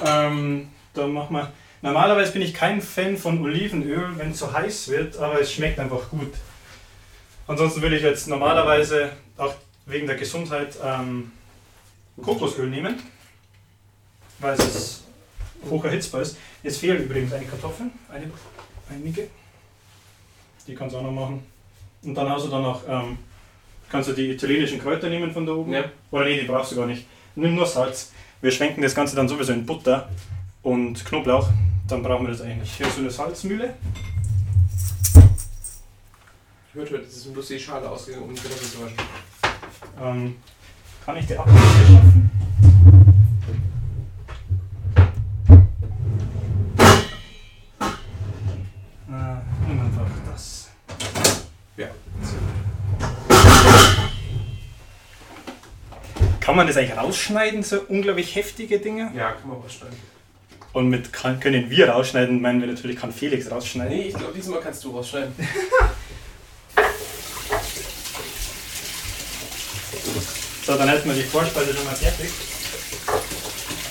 Ähm, 0.04 0.68
dann 0.96 1.12
mach 1.12 1.30
mal. 1.30 1.52
Normalerweise 1.82 2.32
bin 2.32 2.42
ich 2.42 2.54
kein 2.54 2.80
Fan 2.80 3.16
von 3.16 3.42
Olivenöl, 3.42 4.12
wenn 4.16 4.30
es 4.30 4.38
so 4.38 4.52
heiß 4.52 4.88
wird, 4.88 5.16
aber 5.18 5.40
es 5.40 5.52
schmeckt 5.52 5.78
einfach 5.78 6.08
gut. 6.08 6.32
Ansonsten 7.46 7.82
würde 7.82 7.96
ich 7.96 8.02
jetzt 8.02 8.26
normalerweise 8.28 9.10
auch 9.36 9.54
wegen 9.84 10.06
der 10.06 10.16
Gesundheit 10.16 10.76
ähm, 10.82 11.30
Kokosöl 12.20 12.68
nehmen, 12.68 13.00
weil 14.40 14.54
es 14.54 15.04
hoch 15.70 15.84
erhitzbar 15.84 16.22
ist. 16.22 16.38
Es 16.62 16.78
fehlen 16.78 17.04
übrigens 17.04 17.32
eine 17.32 17.44
Kartoffel, 17.44 17.86
eine, 18.12 18.30
einige. 18.90 19.28
Die 20.66 20.74
kannst 20.74 20.94
du 20.94 20.98
auch 20.98 21.04
noch 21.04 21.12
machen. 21.12 21.46
Und 22.02 22.14
dann 22.14 22.28
hast 22.28 22.46
du 22.46 22.48
dann 22.48 22.62
noch, 22.62 22.82
ähm, 22.88 23.18
kannst 23.88 24.08
du 24.08 24.12
die 24.12 24.30
italienischen 24.30 24.80
Kräuter 24.80 25.08
nehmen 25.08 25.32
von 25.32 25.46
da 25.46 25.52
oben. 25.52 25.72
Ja. 25.72 25.84
Oder 26.10 26.24
nee, 26.24 26.40
die 26.40 26.46
brauchst 26.46 26.72
du 26.72 26.76
gar 26.76 26.86
nicht. 26.86 27.06
Nimm 27.36 27.54
nur 27.54 27.66
Salz. 27.66 28.12
Wir 28.40 28.50
schwenken 28.50 28.82
das 28.82 28.94
Ganze 28.94 29.14
dann 29.14 29.28
sowieso 29.28 29.52
in 29.52 29.64
Butter 29.64 30.08
und 30.66 31.04
Knoblauch. 31.04 31.48
Dann 31.86 32.02
brauchen 32.02 32.26
wir 32.26 32.32
das 32.32 32.42
eigentlich. 32.42 32.72
Hier 32.72 32.88
ist 32.88 32.96
so 32.96 33.00
eine 33.00 33.10
Salzmühle. 33.10 33.74
Ich 36.74 36.80
heute, 36.80 36.98
das 36.98 37.16
ist 37.16 37.32
bloß 37.32 37.46
die 37.46 37.60
Schale 37.60 37.88
ausgegangen, 37.88 38.24
um 38.24 38.34
die 38.34 38.40
Kartoffeln 38.40 38.70
zu 38.70 38.82
waschen. 38.82 38.96
Ähm, 40.02 40.36
kann 41.04 41.16
ich 41.16 41.26
die 41.26 41.38
Abwasser 41.38 41.60
schaffen? 41.86 42.30
Äh, 49.08 49.68
nimm 49.68 49.80
einfach 49.80 50.10
das. 50.32 50.70
Ja. 51.76 51.86
Kann 56.40 56.56
man 56.56 56.66
das 56.66 56.76
eigentlich 56.76 56.96
rausschneiden, 56.96 57.62
so 57.62 57.82
unglaublich 57.82 58.34
heftige 58.34 58.80
Dinge? 58.80 59.12
Ja, 59.14 59.30
kann 59.30 59.48
man 59.48 59.58
rausschneiden. 59.58 60.15
Und 60.76 60.90
mit 60.90 61.10
kann, 61.10 61.40
können 61.40 61.70
wir 61.70 61.88
rausschneiden, 61.88 62.38
meinen 62.38 62.60
wir 62.60 62.68
natürlich, 62.68 62.98
kann 62.98 63.10
Felix 63.10 63.50
rausschneiden. 63.50 63.96
Nee, 63.96 64.08
ich 64.08 64.14
glaube, 64.14 64.34
diesmal 64.34 64.60
kannst 64.60 64.84
du 64.84 64.90
rausschneiden. 64.90 65.32
So, 70.66 70.76
dann 70.76 70.88
hätten 70.88 71.08
wir 71.08 71.14
die 71.14 71.22
Vorspeise 71.22 71.72
schon 71.72 71.84
mal 71.84 71.94
fertig. 71.94 72.28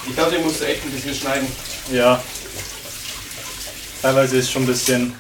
Ich 0.10 0.14
glaube, 0.14 0.32
den 0.32 0.44
musst 0.44 0.60
du 0.60 0.66
echt 0.66 0.84
ein 0.84 0.92
bisschen 0.92 1.16
schneiden. 1.16 1.48
Ja. 1.90 2.22
Teilweise 4.02 4.38
ist 4.38 4.52
schon 4.52 4.64
ein 4.64 4.68
bisschen, 4.68 5.16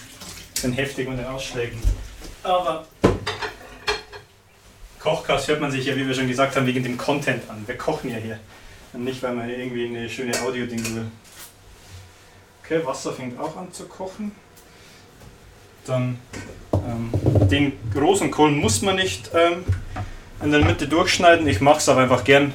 bisschen 0.53 0.73
heftig 0.73 1.07
mit 1.07 1.17
den 1.17 1.25
Ausschlägen. 1.25 1.79
Aber 2.43 2.85
Kochkast 4.99 5.47
hört 5.47 5.61
man 5.61 5.71
sich 5.71 5.85
ja, 5.85 5.95
wie 5.95 6.05
wir 6.05 6.13
schon 6.13 6.27
gesagt 6.27 6.57
haben, 6.57 6.67
wegen 6.67 6.83
dem 6.83 6.97
Content 6.97 7.49
an. 7.49 7.63
Wir 7.65 7.77
kochen 7.77 8.11
ja 8.11 8.17
hier. 8.17 8.37
Und 8.91 9.05
nicht, 9.05 9.23
weil 9.23 9.33
man 9.33 9.49
irgendwie 9.49 9.87
eine 9.87 10.09
schöne 10.09 10.37
Audio-Ding 10.41 10.95
will. 10.95 11.05
Okay, 12.65 12.85
Wasser 12.85 13.13
fängt 13.13 13.39
auch 13.39 13.55
an 13.57 13.71
zu 13.71 13.85
kochen. 13.85 14.31
Dann 15.85 16.17
ähm, 16.73 17.11
den 17.47 17.73
Rosenkohl 17.95 18.51
muss 18.51 18.81
man 18.81 18.95
nicht 18.95 19.29
ähm, 19.35 19.63
in 20.43 20.51
der 20.51 20.65
Mitte 20.65 20.87
durchschneiden. 20.87 21.47
Ich 21.47 21.61
mache 21.61 21.77
es 21.77 21.87
aber 21.89 22.01
einfach 22.01 22.23
gern. 22.23 22.53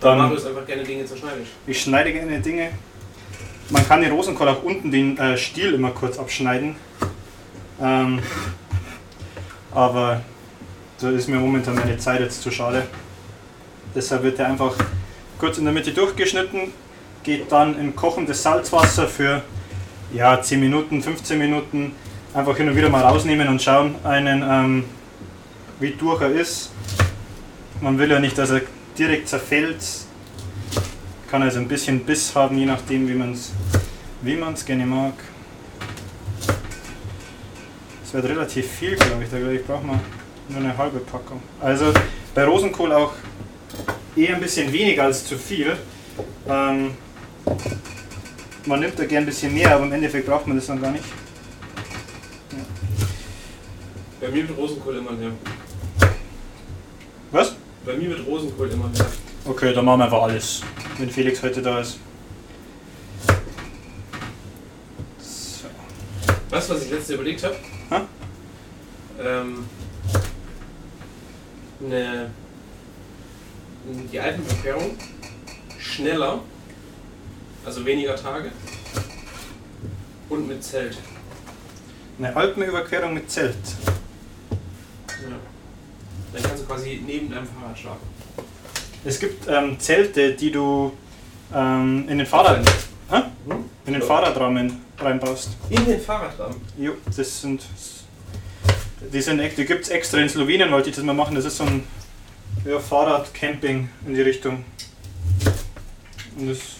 Dann 0.00 0.18
Dann 0.18 0.32
mach 0.32 0.40
du 0.40 0.48
einfach 0.48 0.66
gerne 0.66 0.84
Dinge 0.84 1.04
zerschneidest. 1.06 1.50
ich 1.66 1.80
schneide 1.82 2.12
gerne 2.12 2.40
Dinge. 2.40 2.70
Man 3.70 3.86
kann 3.86 4.00
den 4.00 4.12
Rosenkohl 4.12 4.48
auch 4.48 4.62
unten 4.62 4.90
den 4.90 5.18
äh, 5.18 5.36
Stiel 5.36 5.74
immer 5.74 5.90
kurz 5.90 6.18
abschneiden. 6.18 6.76
Ähm, 7.80 8.20
aber 9.72 10.22
Da 11.00 11.10
ist 11.10 11.28
mir 11.28 11.36
momentan 11.36 11.74
meine 11.74 11.96
Zeit 11.98 12.20
jetzt 12.20 12.42
zu 12.42 12.50
schade. 12.50 12.86
Deshalb 13.94 14.22
wird 14.24 14.38
er 14.38 14.46
einfach 14.46 14.74
kurz 15.38 15.58
in 15.58 15.64
der 15.64 15.72
Mitte 15.72 15.92
durchgeschnitten, 15.92 16.72
geht 17.22 17.50
dann 17.50 17.78
in 17.78 17.94
kochendes 17.94 18.42
Salzwasser 18.42 19.06
für 19.06 19.42
ja, 20.12 20.40
10 20.40 20.60
Minuten, 20.60 21.02
15 21.02 21.38
Minuten. 21.38 21.92
Einfach 22.34 22.56
hin 22.56 22.68
und 22.68 22.76
wieder 22.76 22.88
mal 22.88 23.02
rausnehmen 23.02 23.48
und 23.48 23.62
schauen, 23.62 23.94
einen, 24.04 24.42
ähm, 24.42 24.84
wie 25.80 25.90
durch 25.90 26.20
er 26.20 26.30
ist. 26.30 26.70
Man 27.80 27.98
will 27.98 28.10
ja 28.10 28.20
nicht, 28.20 28.36
dass 28.36 28.50
er 28.50 28.62
direkt 28.98 29.28
zerfällt. 29.28 29.78
Kann 31.30 31.42
also 31.42 31.58
ein 31.58 31.68
bisschen 31.68 32.04
Biss 32.04 32.34
haben, 32.34 32.56
je 32.58 32.66
nachdem, 32.66 33.08
wie 33.08 33.14
man 33.14 33.32
es 33.32 33.52
wie 34.22 34.36
man's 34.36 34.64
gerne 34.64 34.84
mag. 34.84 35.14
Es 38.04 38.12
wird 38.12 38.24
relativ 38.24 38.66
viel, 38.66 38.96
glaube 38.96 39.24
ich. 39.24 39.30
Da 39.30 39.38
glaube 39.38 39.54
ich, 39.54 39.64
braucht 39.64 39.84
man 39.84 40.00
nur 40.48 40.60
eine 40.60 40.76
halbe 40.76 40.98
Packung. 40.98 41.40
Also 41.60 41.92
bei 42.34 42.44
Rosenkohl 42.44 42.92
auch 42.92 43.12
eher 44.16 44.34
ein 44.34 44.40
bisschen 44.40 44.72
weniger 44.72 45.04
als 45.04 45.24
zu 45.24 45.36
viel. 45.36 45.76
Ähm, 46.48 46.92
man 48.66 48.80
nimmt 48.80 48.98
da 48.98 49.04
gern 49.06 49.22
ein 49.22 49.26
bisschen 49.26 49.52
mehr, 49.54 49.74
aber 49.74 49.84
im 49.84 49.92
Endeffekt 49.92 50.26
braucht 50.26 50.46
man 50.46 50.56
das 50.56 50.66
dann 50.66 50.80
gar 50.80 50.90
nicht. 50.90 51.04
Bei 54.20 54.28
mir 54.28 54.48
wird 54.48 54.58
Rosenkohl 54.58 54.96
immer 54.96 55.12
mehr. 55.12 55.30
Was? 57.30 57.54
Bei 57.84 57.96
mir 57.96 58.10
wird 58.10 58.26
Rosenkohl 58.26 58.70
immer 58.70 58.88
mehr. 58.88 59.06
Okay, 59.44 59.72
dann 59.72 59.84
machen 59.84 60.00
wir 60.00 60.04
einfach 60.04 60.22
alles, 60.22 60.62
wenn 60.98 61.08
Felix 61.08 61.42
heute 61.42 61.62
da 61.62 61.80
ist. 61.80 61.98
So. 65.18 65.68
Du, 66.50 66.56
was 66.56 66.68
ich 66.68 66.90
letztens 66.90 67.10
überlegt 67.10 67.42
habe? 67.44 67.56
Hä? 67.90 68.00
Ähm, 69.20 69.64
eine, 71.84 72.30
die 74.12 74.20
Alpenverkehrung 74.20 74.96
schneller, 75.78 76.40
also 77.68 77.84
weniger 77.84 78.16
Tage 78.16 78.50
und 80.30 80.48
mit 80.48 80.64
Zelt. 80.64 80.96
Eine 82.18 82.34
Alpenüberquerung 82.34 83.12
mit 83.12 83.30
Zelt. 83.30 83.56
Ja. 84.50 85.36
Dann 86.32 86.42
kannst 86.42 86.62
du 86.62 86.66
quasi 86.66 87.02
neben 87.04 87.30
deinem 87.30 87.46
Fahrrad 87.46 87.78
schlafen. 87.78 88.08
Es 89.04 89.20
gibt 89.20 89.46
ähm, 89.48 89.78
Zelte, 89.78 90.32
die 90.32 90.50
du 90.50 90.92
ähm, 91.54 92.06
in 92.08 92.16
den 92.16 92.26
Fahrrad, 92.26 92.66
Hä? 93.10 93.22
in 93.84 93.92
den. 93.92 94.02
Fahrradrahmen 94.02 94.80
reinbaust. 94.98 95.50
In 95.68 95.84
den 95.84 96.00
Fahrradrahmen. 96.00 96.56
Jo, 96.78 96.94
das 97.14 97.42
sind. 97.42 97.66
Die, 99.12 99.20
sind, 99.20 99.40
die 99.40 99.64
gibt 99.66 99.84
es 99.84 99.90
extra 99.90 100.18
in 100.18 100.28
Slowenien, 100.30 100.72
wollte 100.72 100.88
ich 100.88 100.96
das 100.96 101.04
mal 101.04 101.12
machen. 101.12 101.34
Das 101.34 101.44
ist 101.44 101.58
so 101.58 101.64
ein 101.64 101.84
ja, 102.64 102.78
Fahrradcamping 102.78 103.90
in 104.06 104.14
die 104.14 104.22
Richtung. 104.22 104.64
Und 106.38 106.48
das 106.48 106.78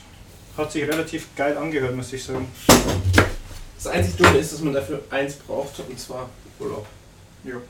hat 0.59 0.73
sich 0.73 0.83
relativ 0.83 1.29
geil 1.37 1.57
angehört, 1.57 1.95
muss 1.95 2.13
ich 2.13 2.23
sagen. 2.25 2.47
Das 3.77 3.87
einzig 3.87 4.17
Dumme 4.17 4.39
ist, 4.39 4.53
dass 4.53 4.61
man 4.61 4.75
dafür 4.75 5.01
eins 5.09 5.35
braucht, 5.35 5.79
und 5.79 5.99
zwar 5.99 6.29
Urlaub. 6.59 6.87
Jo. 7.45 7.61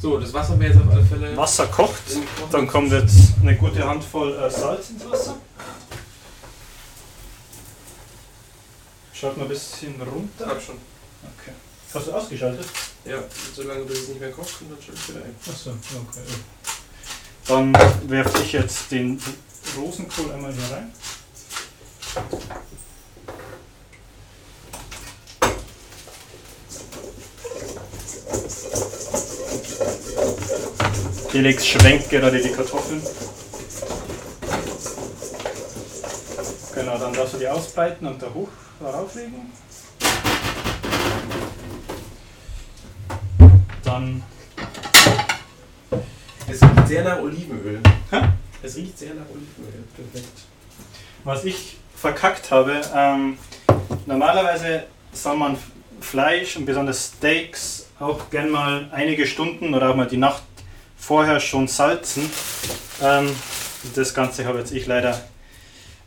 So, 0.00 0.18
das 0.18 0.32
Wasser 0.32 0.58
wäre 0.60 0.72
jetzt 0.72 0.82
auf 0.82 0.92
alle 0.92 1.04
Fälle. 1.04 1.36
Wasser 1.36 1.66
kocht, 1.66 2.02
dann 2.52 2.68
kommt 2.68 2.92
jetzt 2.92 3.32
eine 3.40 3.56
gute 3.56 3.84
Handvoll 3.84 4.36
äh, 4.36 4.50
Salz 4.50 4.90
ins 4.90 5.10
Wasser. 5.10 5.36
Schaut 9.12 9.36
mal 9.36 9.44
ein 9.44 9.48
bisschen 9.48 9.94
runter. 10.02 10.46
Hab 10.46 10.62
schon. 10.62 10.76
Okay. 11.38 11.52
Hast 11.94 12.06
du 12.06 12.12
ausgeschaltet? 12.12 12.66
Ja, 13.04 13.18
solange 13.54 13.84
bis 13.84 14.00
es 14.00 14.08
nicht 14.08 14.20
mehr 14.20 14.30
kocht, 14.30 14.60
und 14.60 14.70
dann 14.70 14.82
stelle 14.82 14.98
ich 14.98 15.08
wieder 15.08 15.24
ein. 15.24 15.34
Achso, 15.50 15.70
okay. 15.70 16.20
Dann 17.48 17.72
werfe 18.08 18.42
ich 18.42 18.52
jetzt 18.52 18.90
den 18.90 19.20
Rosenkohl 19.76 20.32
einmal 20.32 20.52
hier 20.52 20.76
rein. 20.76 20.92
Felix 31.36 31.66
schwenkt 31.66 32.08
gerade 32.08 32.40
die 32.40 32.48
Kartoffeln. 32.48 33.02
Genau, 36.74 36.98
dann 36.98 37.12
darfst 37.12 37.34
du 37.34 37.38
die 37.38 37.48
ausbreiten 37.48 38.06
und 38.06 38.22
da 38.22 38.32
hoch 38.32 38.48
darauf 38.80 39.14
legen. 39.14 39.52
Dann 43.84 44.22
Es 46.48 46.62
riecht 46.62 46.88
sehr 46.88 47.04
nach 47.04 47.18
Olivenöl. 47.18 47.80
Hä? 48.10 48.20
Es 48.62 48.76
riecht 48.76 48.98
sehr 48.98 49.14
nach 49.14 49.26
Olivenöl. 49.28 49.84
Perfekt. 49.94 50.38
Was 51.24 51.44
ich 51.44 51.76
verkackt 51.96 52.50
habe, 52.50 52.80
ähm, 52.94 53.38
normalerweise 54.04 54.84
soll 55.12 55.36
man 55.36 55.56
Fleisch 56.00 56.56
und 56.56 56.66
besonders 56.66 57.12
Steaks 57.16 57.86
auch 57.98 58.30
gern 58.30 58.50
mal 58.50 58.88
einige 58.92 59.26
Stunden 59.26 59.74
oder 59.74 59.90
auch 59.90 59.96
mal 59.96 60.06
die 60.06 60.18
Nacht 60.18 60.42
vorher 60.96 61.40
schon 61.40 61.66
salzen. 61.66 62.30
Ähm, 63.02 63.34
das 63.94 64.12
Ganze 64.12 64.44
habe 64.44 64.58
jetzt 64.58 64.72
ich 64.72 64.86
leider 64.86 65.20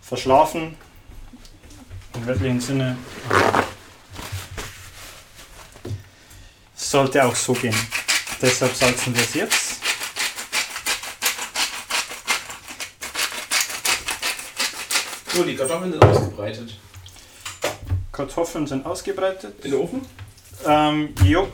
verschlafen. 0.01 0.75
Im 2.15 2.25
wörtlichen 2.25 2.59
Sinne. 2.59 2.97
Sollte 6.75 7.23
auch 7.23 7.35
so 7.35 7.53
gehen. 7.53 7.75
Deshalb 8.41 8.75
salzen 8.75 9.15
wir 9.15 9.21
es 9.21 9.33
jetzt. 9.33 9.68
So, 15.33 15.43
die 15.43 15.55
Kartoffeln 15.55 15.91
sind 15.91 16.03
ausgebreitet. 16.03 16.77
Kartoffeln 18.11 18.67
sind 18.67 18.85
ausgebreitet. 18.85 19.63
In 19.63 19.71
den 19.71 19.79
Ofen? 19.79 20.01
Ähm, 20.65 21.13
jo. 21.23 21.47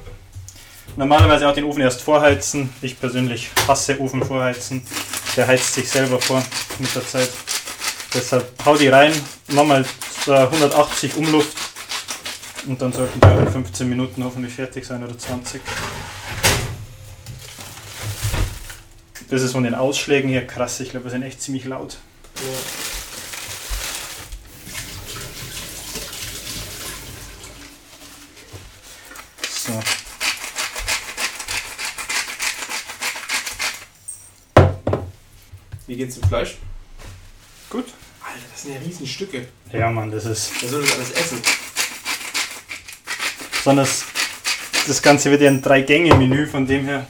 Normalerweise 0.96 1.48
auch 1.48 1.54
den 1.54 1.66
Ofen 1.66 1.82
erst 1.82 2.02
vorheizen. 2.02 2.70
Ich 2.82 3.00
persönlich 3.00 3.50
hasse 3.68 4.00
Ofen 4.00 4.24
vorheizen. 4.24 4.82
Der 5.36 5.48
heizt 5.48 5.74
sich 5.74 5.90
selber 5.90 6.22
vor 6.22 6.44
mit 6.80 6.96
der 6.96 7.06
Zeit. 7.06 7.30
Deshalb 8.14 8.46
hau 8.66 8.78
die 8.78 8.88
rein, 8.88 9.12
mach 9.50 9.66
mal 9.66 9.86
so 10.26 10.34
180 10.34 11.18
Umluft 11.18 11.58
und 12.66 12.82
dann 12.82 12.94
sollten 12.94 13.20
die 13.20 13.28
auch 13.28 13.40
in 13.40 13.52
15 13.52 13.90
Minuten 13.90 14.24
hoffentlich 14.24 14.54
fertig 14.54 14.86
sein 14.86 15.04
oder 15.04 15.18
20. 15.18 15.62
Das 19.30 19.42
ist 19.42 19.52
von 19.52 19.64
den 19.64 19.76
Ausschlägen 19.76 20.30
her 20.30 20.48
krass. 20.48 20.80
Ich 20.80 20.92
glaube, 20.92 21.08
wir 21.08 21.12
sind 21.12 21.24
echt 21.24 21.42
ziemlich 21.42 21.66
laut. 21.66 21.98
Ja. 22.38 22.95
So. 29.66 29.80
Wie 35.88 35.96
geht's 35.96 36.20
dem 36.20 36.28
Fleisch? 36.28 36.58
Gut. 37.70 37.86
Alter, 38.24 38.40
das 38.52 38.62
sind 38.62 38.74
ja 38.74 38.80
riesen 38.80 39.08
Stücke. 39.08 39.48
Ja, 39.72 39.90
Mann, 39.90 40.12
das 40.12 40.26
ist. 40.26 40.52
Wer 40.62 40.70
soll 40.70 40.82
das 40.82 40.94
alles 40.94 41.12
essen? 41.12 41.42
sondern 43.66 43.88
das, 44.88 45.02
Ganze 45.02 45.32
wird 45.32 45.42
ja 45.42 45.50
ein 45.50 45.60
Drei-Gänge-Menü, 45.60 46.46
von 46.46 46.68
dem 46.68 46.86
her. 46.86 47.08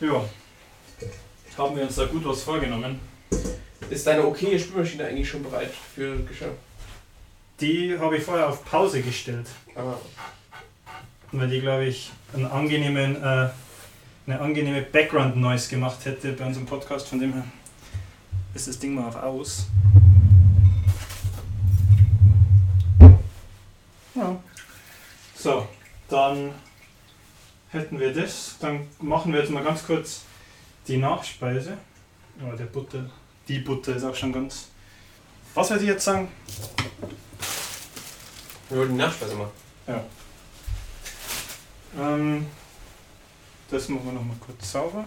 Ja. 0.00 0.24
Haben 1.56 1.76
wir 1.76 1.84
uns 1.84 1.94
da 1.94 2.06
gut 2.06 2.24
was 2.24 2.42
vorgenommen. 2.42 2.98
Ist 3.88 4.04
deine 4.08 4.26
okaye 4.26 4.58
Spülmaschine 4.58 5.04
eigentlich 5.04 5.28
schon 5.28 5.44
bereit 5.44 5.70
für 5.94 6.16
Geschirr? 6.24 6.56
Die 7.60 7.96
habe 7.96 8.16
ich 8.16 8.24
vorher 8.24 8.48
auf 8.48 8.64
Pause 8.64 9.02
gestellt, 9.02 9.46
Aber 9.76 10.00
weil 11.38 11.48
die, 11.48 11.60
glaube 11.60 11.84
ich, 11.86 12.10
einen 12.32 12.46
angenehmen, 12.46 13.16
äh, 13.16 13.48
eine 14.26 14.40
angenehme 14.40 14.82
Background-Noise 14.82 15.68
gemacht 15.68 16.04
hätte 16.04 16.32
bei 16.32 16.46
unserem 16.46 16.66
Podcast. 16.66 17.08
Von 17.08 17.20
dem 17.20 17.32
her 17.32 17.44
ist 18.54 18.68
das 18.68 18.78
Ding 18.78 18.94
mal 18.94 19.08
auf 19.08 19.16
Aus. 19.16 19.66
Ja. 24.14 24.36
So, 25.36 25.68
dann 26.08 26.52
hätten 27.70 27.98
wir 27.98 28.14
das. 28.14 28.56
Dann 28.60 28.86
machen 29.00 29.32
wir 29.32 29.40
jetzt 29.40 29.50
mal 29.50 29.64
ganz 29.64 29.84
kurz 29.84 30.22
die 30.86 30.96
Nachspeise. 30.96 31.76
Oh, 32.40 32.56
der 32.56 32.64
Butter, 32.64 33.10
die 33.48 33.58
Butter 33.58 33.96
ist 33.96 34.04
auch 34.04 34.14
schon 34.14 34.32
ganz. 34.32 34.68
Was 35.54 35.70
würde 35.70 35.84
ich 35.84 35.90
jetzt 35.90 36.04
sagen? 36.04 36.28
wir 38.68 38.78
wollten 38.78 38.92
die 38.92 38.98
Nachspeise 38.98 39.34
machen. 39.34 39.50
Ähm, 41.98 42.46
das 43.70 43.88
machen 43.88 44.04
wir 44.06 44.12
noch 44.12 44.24
mal 44.24 44.36
kurz 44.44 44.70
sauber. 44.70 45.04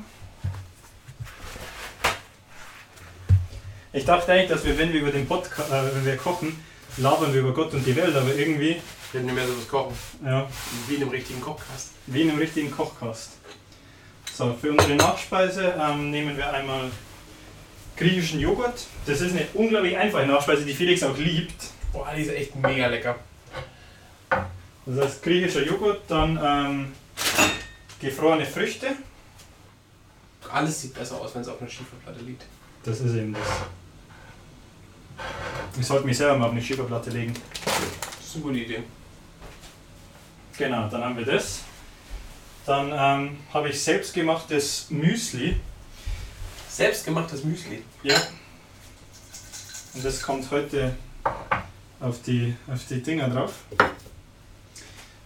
Ich 3.93 4.05
dachte 4.05 4.31
eigentlich, 4.31 4.49
dass 4.49 4.63
wir, 4.65 4.77
wenn 4.77 4.93
wir 4.93 5.01
über 5.01 5.11
den 5.11 5.27
Podcast, 5.27 5.71
äh, 5.71 5.95
wenn 5.95 6.05
wir 6.05 6.17
kochen, 6.17 6.63
labern 6.97 7.33
wir 7.33 7.41
über 7.41 7.53
Gott 7.53 7.73
und 7.73 7.85
die 7.85 7.95
Welt, 7.95 8.15
aber 8.15 8.33
irgendwie, 8.35 8.77
Wir 9.11 9.21
hätten 9.21 9.33
mehr 9.33 9.47
sowas 9.47 9.67
kochen. 9.67 9.95
ja, 10.25 10.47
Wie 10.87 10.95
in 10.95 11.01
einem 11.01 11.11
richtigen 11.11 11.41
Kochkast. 11.41 11.91
wie 12.07 12.21
in 12.21 12.29
einem 12.29 12.39
richtigen 12.39 12.69
Kochkast. 12.71 13.31
So, 14.33 14.55
für 14.59 14.71
unsere 14.71 14.95
Nachspeise 14.95 15.75
ähm, 15.79 16.11
nehmen 16.11 16.37
wir 16.37 16.51
einmal 16.53 16.91
griechischen 17.95 18.39
Joghurt. 18.39 18.85
Das 19.07 19.21
ist 19.21 19.31
eine 19.31 19.47
unglaublich 19.55 19.97
einfache 19.97 20.27
Nachspeise, 20.27 20.63
die 20.65 20.73
Felix 20.75 21.01
auch 21.01 21.17
liebt. 21.17 21.55
Boah, 21.91 22.07
die 22.15 22.21
ist 22.21 22.29
echt 22.29 22.55
mega 22.55 22.87
lecker. 22.87 23.15
Das 24.87 25.05
heißt 25.05 25.23
griechischer 25.23 25.65
Joghurt, 25.65 26.03
dann 26.07 26.39
ähm, 26.41 26.93
gefrorene 27.99 28.45
Früchte. 28.45 28.95
Alles 30.49 30.81
sieht 30.81 30.93
besser 30.93 31.19
aus, 31.19 31.35
wenn 31.35 31.41
es 31.41 31.49
auf 31.49 31.59
einer 31.59 31.69
Schieferplatte 31.69 32.23
liegt. 32.23 32.43
Das 32.83 33.01
ist 33.01 33.13
eben 33.13 33.33
das. 33.33 33.41
Ich 35.77 35.85
sollte 35.85 36.05
mich 36.05 36.17
selber 36.17 36.37
mal 36.37 36.45
auf 36.45 36.51
eine 36.51 36.61
Schieferplatte 36.61 37.09
legen. 37.09 37.33
Das 37.65 38.27
ist 38.27 38.35
eine 38.35 38.43
gute 38.43 38.59
Idee. 38.59 38.83
Genau, 40.57 40.87
dann 40.87 41.03
haben 41.03 41.17
wir 41.17 41.25
das. 41.25 41.63
Dann 42.65 42.91
ähm, 42.93 43.37
habe 43.53 43.67
ich 43.67 43.83
selbstgemachtes 43.83 44.87
Müsli. 44.89 45.59
Selbstgemachtes 46.69 47.43
Müsli. 47.43 47.83
Ja. 48.03 48.15
Und 49.93 50.05
das 50.05 50.21
kommt 50.21 50.49
heute 50.49 50.95
auf 51.99 52.21
die, 52.21 52.55
auf 52.67 52.85
die 52.87 53.03
Dinger 53.03 53.27
drauf. 53.27 53.53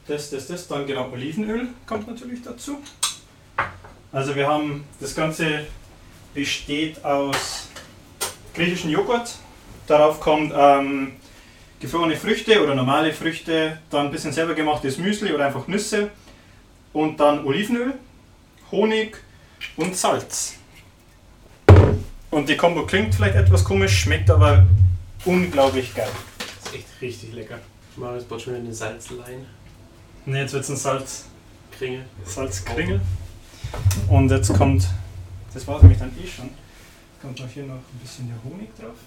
Das, 0.07 0.29
das, 0.29 0.47
das, 0.47 0.67
dann 0.67 0.85
genau 0.87 1.09
Olivenöl 1.11 1.67
kommt 1.85 2.07
natürlich 2.07 2.41
dazu. 2.41 2.79
Also 4.11 4.35
wir 4.35 4.47
haben, 4.47 4.83
das 4.99 5.15
Ganze 5.15 5.65
besteht 6.33 7.03
aus 7.05 7.69
griechischen 8.53 8.89
Joghurt. 8.89 9.35
Darauf 9.87 10.19
kommt 10.19 10.53
ähm, 10.55 11.13
gefrorene 11.79 12.15
Früchte 12.15 12.63
oder 12.63 12.75
normale 12.75 13.13
Früchte, 13.13 13.79
dann 13.89 14.07
ein 14.07 14.11
bisschen 14.11 14.31
selber 14.31 14.53
gemachtes 14.53 14.97
Müsli 14.97 15.33
oder 15.33 15.47
einfach 15.47 15.67
Nüsse 15.67 16.11
und 16.93 17.19
dann 17.19 17.45
Olivenöl, 17.45 17.93
Honig 18.71 19.17
und 19.77 19.95
Salz. 19.95 20.55
Und 22.29 22.47
die 22.47 22.55
Kombo 22.55 22.85
klingt 22.85 23.15
vielleicht 23.15 23.35
etwas 23.35 23.63
komisch, 23.63 23.99
schmeckt 23.99 24.29
aber 24.29 24.65
unglaublich 25.25 25.93
geil. 25.93 26.09
Das 26.37 26.71
ist 26.71 26.79
echt 26.79 27.01
richtig 27.01 27.33
lecker. 27.33 27.59
Marius 27.97 28.23
baut 28.23 28.41
schon 28.41 28.53
wieder 28.53 28.63
eine 28.63 28.73
Salzlein. 28.73 29.45
Ne, 30.25 30.41
jetzt 30.41 30.53
wird 30.53 30.63
es 30.63 30.69
ein 30.69 30.77
Salz, 30.77 31.25
Kringel. 31.71 32.05
Salzkringel. 32.25 33.01
Und 34.07 34.29
jetzt 34.29 34.53
kommt, 34.53 34.87
das 35.53 35.67
war 35.67 35.77
es 35.77 35.81
nämlich 35.81 35.99
dann 35.99 36.11
eh 36.17 36.27
schon, 36.27 36.49
kommt 37.21 37.39
noch 37.39 37.49
hier 37.49 37.63
noch 37.63 37.75
ein 37.75 37.99
bisschen 38.01 38.27
der 38.27 38.51
Honig 38.51 38.69
drauf. 38.75 38.97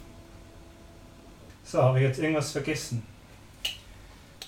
So, 1.64 1.82
habe 1.82 1.98
ich 1.98 2.04
jetzt 2.04 2.18
irgendwas 2.18 2.50
vergessen? 2.50 3.02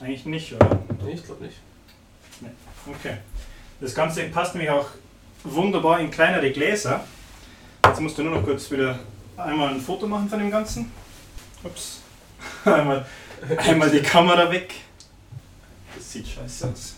Eigentlich 0.00 0.26
nicht, 0.26 0.52
oder? 0.52 0.78
Nee, 1.02 1.12
ich 1.12 1.24
glaube 1.24 1.44
nicht. 1.44 1.56
Okay. 2.86 3.16
Das 3.80 3.94
Ganze 3.94 4.24
passt 4.24 4.54
nämlich 4.54 4.70
auch 4.70 4.88
wunderbar 5.44 6.00
in 6.00 6.10
kleinere 6.10 6.50
Gläser. 6.50 7.04
Jetzt 7.84 8.00
musst 8.00 8.18
du 8.18 8.22
nur 8.22 8.36
noch 8.36 8.44
kurz 8.44 8.70
wieder 8.70 8.98
einmal 9.36 9.68
ein 9.68 9.80
Foto 9.80 10.06
machen 10.06 10.28
von 10.28 10.38
dem 10.38 10.50
Ganzen. 10.50 10.90
Ups. 11.62 12.00
Einmal, 12.64 13.06
einmal 13.56 13.90
die 13.90 14.02
Kamera 14.02 14.50
weg. 14.50 14.74
Sieht 16.16 16.28
scheiße 16.28 16.68
aus. 16.68 16.94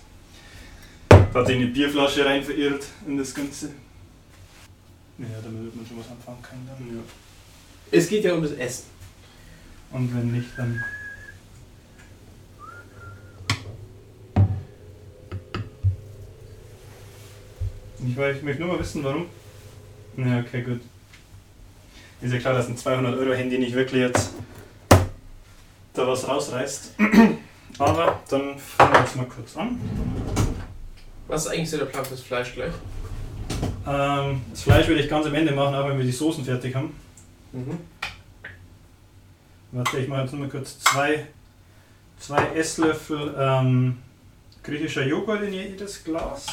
Hat 1.11 1.47
sich 1.49 1.57
eine 1.57 1.67
Bierflasche 1.67 2.25
rein 2.25 2.41
verirrt 2.41 2.87
in 3.05 3.19
das 3.19 3.35
Ganze. 3.35 3.71
Ja, 5.19 5.27
damit 5.43 5.65
wird 5.65 5.75
man 5.75 5.85
schon 5.85 5.99
was 5.99 6.09
anfangen 6.09 6.41
können. 6.41 6.69
Dann. 6.69 7.03
Es 7.91 8.09
geht 8.09 8.23
ja 8.23 8.35
um 8.35 8.43
das 8.43 8.53
Essen. 8.53 8.85
Und 9.91 10.15
wenn 10.15 10.31
nicht, 10.31 10.51
dann. 10.57 10.81
Ich, 18.07 18.17
weiß, 18.17 18.37
ich 18.37 18.43
möchte 18.45 18.63
nur 18.63 18.73
mal 18.75 18.79
wissen, 18.79 19.03
warum. 19.03 19.27
Ja, 20.17 20.39
okay, 20.39 20.63
gut. 20.63 20.81
Ist 22.21 22.33
ja 22.33 22.39
klar, 22.39 22.55
dass 22.55 22.69
ein 22.69 22.77
200-Euro-Handy 22.77 23.59
nicht 23.59 23.75
wirklich 23.75 24.03
jetzt 24.03 24.31
da 25.93 26.07
was 26.07 26.29
rausreißt. 26.29 26.95
Aber 27.79 28.21
dann 28.29 28.59
fangen 28.59 28.93
wir 28.93 29.01
jetzt 29.01 29.17
mal 29.17 29.27
kurz 29.27 29.57
an. 29.57 29.79
Was 31.29 31.47
ist 31.47 31.53
eigentlich 31.53 31.71
so 31.71 31.79
der 31.79 31.85
Plan 31.85 32.05
fürs 32.05 32.23
Fleisch 32.23 32.55
gleich? 32.55 32.73
Ähm, 33.87 34.43
das 34.51 34.63
Fleisch 34.63 34.89
würde 34.89 35.01
ich 35.01 35.09
ganz 35.09 35.27
am 35.27 35.35
Ende 35.35 35.53
machen, 35.53 35.75
auch 35.75 35.89
wenn 35.89 35.97
wir 35.97 36.05
die 36.05 36.13
Soßen 36.13 36.45
fertig 36.45 36.75
haben. 36.75 36.95
Mhm. 37.53 37.79
Warte, 39.73 39.99
ich 39.99 40.09
mache 40.09 40.23
jetzt 40.23 40.33
nur 40.33 40.41
mal 40.41 40.49
kurz 40.49 40.79
zwei, 40.81 41.27
zwei 42.19 42.43
Esslöffel 42.55 43.35
ähm, 43.39 43.99
griechischer 44.63 45.07
Joghurt 45.07 45.43
in 45.43 45.53
jedes 45.53 46.03
Glas. 46.03 46.47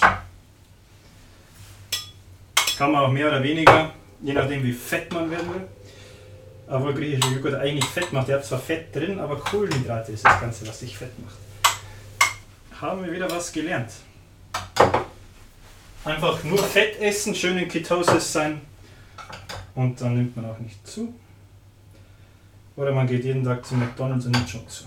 Kann 2.77 2.91
man 2.91 3.05
auch 3.05 3.11
mehr 3.11 3.29
oder 3.29 3.41
weniger, 3.41 3.93
je 4.21 4.33
nachdem 4.33 4.63
wie 4.63 4.73
fett 4.73 5.11
man 5.13 5.31
werden 5.31 5.53
will. 5.53 5.67
Obwohl 6.67 6.93
griechischer 6.93 7.31
Joghurt 7.31 7.55
eigentlich 7.55 7.85
Fett 7.85 8.11
macht. 8.11 8.27
Der 8.27 8.37
hat 8.37 8.45
zwar 8.45 8.59
Fett 8.59 8.95
drin, 8.95 9.19
aber 9.19 9.37
Kohlenhydrate 9.39 10.11
ist 10.11 10.25
das 10.25 10.39
Ganze, 10.39 10.67
was 10.67 10.79
sich 10.79 10.97
fett 10.97 11.11
macht. 11.19 11.35
Haben 12.81 13.05
wir 13.05 13.11
wieder 13.11 13.29
was 13.29 13.51
gelernt. 13.51 13.91
Einfach 16.03 16.43
nur 16.43 16.57
Fett 16.59 16.99
essen, 16.99 17.33
schön 17.33 17.57
in 17.57 17.67
Ketosis 17.67 18.31
sein 18.31 18.61
und 19.73 19.99
dann 19.99 20.15
nimmt 20.15 20.35
man 20.35 20.45
auch 20.45 20.59
nicht 20.59 20.85
zu. 20.85 21.13
Oder 22.75 22.91
man 22.91 23.07
geht 23.07 23.23
jeden 23.23 23.43
Tag 23.43 23.65
zu 23.65 23.75
McDonalds 23.75 24.25
und 24.25 24.33
nimmt 24.33 24.49
schon 24.49 24.67
zu. 24.67 24.85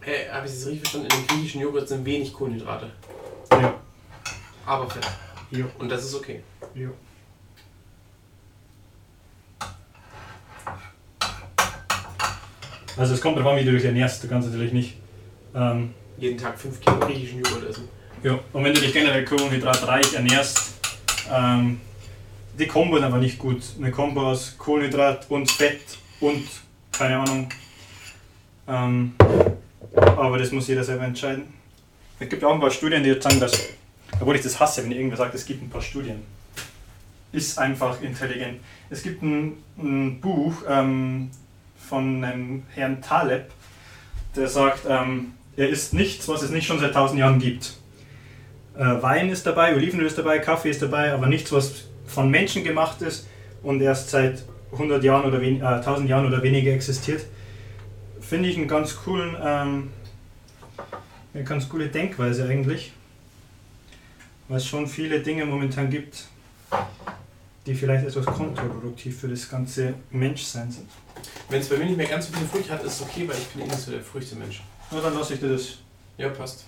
Hey, 0.00 0.26
habe 0.32 0.46
ich 0.46 0.52
das 0.52 0.66
richtig 0.66 0.80
verstanden? 0.80 1.08
In 1.12 1.26
dem 1.26 1.26
griechischen 1.26 1.60
Joghurt 1.60 1.88
sind 1.88 2.04
wenig 2.04 2.32
Kohlenhydrate. 2.32 2.90
Ja. 3.50 3.74
Aber 4.66 4.88
Fett. 4.90 5.06
Jo. 5.50 5.66
Und 5.78 5.88
das 5.90 6.04
ist 6.04 6.14
okay. 6.14 6.42
Jo. 6.74 6.90
Also 12.96 13.14
es 13.14 13.20
kommt 13.20 13.36
darauf 13.36 13.52
an, 13.52 13.58
wie 13.58 13.64
du 13.64 13.72
dich 13.72 13.84
ernährst. 13.84 14.22
Du 14.22 14.28
kannst 14.28 14.48
natürlich 14.48 14.72
nicht. 14.72 14.96
Ähm, 15.54 15.94
Jeden 16.18 16.38
Tag 16.38 16.58
5 16.58 16.80
Kilo 16.80 16.98
griechischen 17.00 17.42
Joghurt 17.42 17.68
essen. 17.70 17.88
ja. 18.22 18.38
Und 18.52 18.64
wenn 18.64 18.74
du 18.74 18.80
dich 18.80 18.92
generell 18.92 19.24
kohlenhydratreich 19.24 20.14
ernährst, 20.14 20.74
ähm, 21.32 21.80
die 22.58 22.66
Kombo 22.66 22.96
ist 22.98 23.02
einfach 23.02 23.18
nicht 23.18 23.38
gut. 23.38 23.62
Eine 23.78 23.90
Kombo 23.90 24.28
aus 24.30 24.56
Kohlenhydrat 24.58 25.26
und 25.30 25.50
Fett 25.50 25.80
und 26.20 26.44
keine 26.92 27.18
Ahnung. 27.18 27.48
Ähm, 28.68 29.14
aber 29.94 30.38
das 30.38 30.52
muss 30.52 30.68
jeder 30.68 30.84
selber 30.84 31.04
entscheiden. 31.04 31.44
Es 32.20 32.28
gibt 32.28 32.44
auch 32.44 32.52
ein 32.54 32.60
paar 32.60 32.70
Studien, 32.70 33.02
die 33.02 33.08
jetzt 33.10 33.24
sagen, 33.24 33.40
dass, 33.40 33.52
obwohl 34.20 34.36
ich 34.36 34.42
das 34.42 34.60
hasse, 34.60 34.84
wenn 34.84 34.92
irgendwer 34.92 35.16
sagt, 35.16 35.34
es 35.34 35.44
gibt 35.44 35.62
ein 35.62 35.70
paar 35.70 35.82
Studien. 35.82 36.22
Ist 37.32 37.58
einfach 37.58 38.00
intelligent. 38.02 38.60
Es 38.90 39.02
gibt 39.02 39.22
ein, 39.22 39.54
ein 39.78 40.20
Buch 40.20 40.52
ähm, 40.68 41.30
von 41.88 42.24
einem 42.24 42.62
Herrn 42.74 43.02
Taleb, 43.02 43.50
der 44.36 44.48
sagt, 44.48 44.80
ähm, 44.88 45.34
er 45.56 45.68
isst 45.68 45.92
nichts, 45.94 46.28
was 46.28 46.42
es 46.42 46.50
nicht 46.50 46.66
schon 46.66 46.80
seit 46.80 46.94
tausend 46.94 47.20
Jahren 47.20 47.38
gibt. 47.38 47.74
Äh, 48.76 49.02
Wein 49.02 49.28
ist 49.28 49.46
dabei, 49.46 49.74
Olivenöl 49.74 50.06
ist 50.06 50.16
dabei, 50.16 50.38
Kaffee 50.38 50.70
ist 50.70 50.80
dabei, 50.80 51.12
aber 51.12 51.26
nichts, 51.26 51.52
was 51.52 51.84
von 52.06 52.30
Menschen 52.30 52.64
gemacht 52.64 53.02
ist 53.02 53.28
und 53.62 53.80
erst 53.80 54.10
seit 54.10 54.44
100 54.72 55.04
Jahren 55.04 55.24
oder 55.24 55.42
äh, 55.42 55.60
1000 55.60 56.08
Jahren 56.08 56.26
oder 56.26 56.42
weniger 56.42 56.72
existiert. 56.72 57.26
Finde 58.20 58.48
ich 58.48 58.56
einen 58.56 58.68
ganz 58.68 58.96
coolen, 58.96 59.36
ähm, 59.42 59.90
eine 61.34 61.44
ganz 61.44 61.68
coole 61.68 61.88
Denkweise 61.88 62.48
eigentlich. 62.48 62.92
Weil 64.48 64.56
es 64.56 64.66
schon 64.66 64.86
viele 64.86 65.20
Dinge 65.20 65.44
momentan 65.44 65.90
gibt, 65.90 66.26
die 67.66 67.74
vielleicht 67.74 68.06
etwas 68.06 68.26
kontraproduktiv 68.26 69.20
für 69.20 69.28
das 69.28 69.48
ganze 69.48 69.94
Menschsein 70.10 70.70
sind. 70.70 70.88
Wenn 71.48 71.60
es 71.60 71.68
bei 71.68 71.76
mir 71.76 71.84
nicht 71.86 71.96
mehr 71.96 72.06
ganz 72.08 72.26
so 72.26 72.32
viele 72.32 72.46
Früchte 72.46 72.72
hat, 72.72 72.82
ist 72.82 72.94
es 72.94 73.02
okay, 73.02 73.28
weil 73.28 73.36
ich 73.38 73.46
bin 73.48 73.62
eh 73.62 73.66
nicht 73.66 73.78
so 73.78 73.90
der 73.92 74.00
Früchtemensch. 74.02 74.62
Na, 74.90 75.00
dann 75.00 75.14
lasse 75.14 75.34
ich 75.34 75.40
dir 75.40 75.48
das. 75.50 75.78
Ja, 76.18 76.28
passt. 76.30 76.64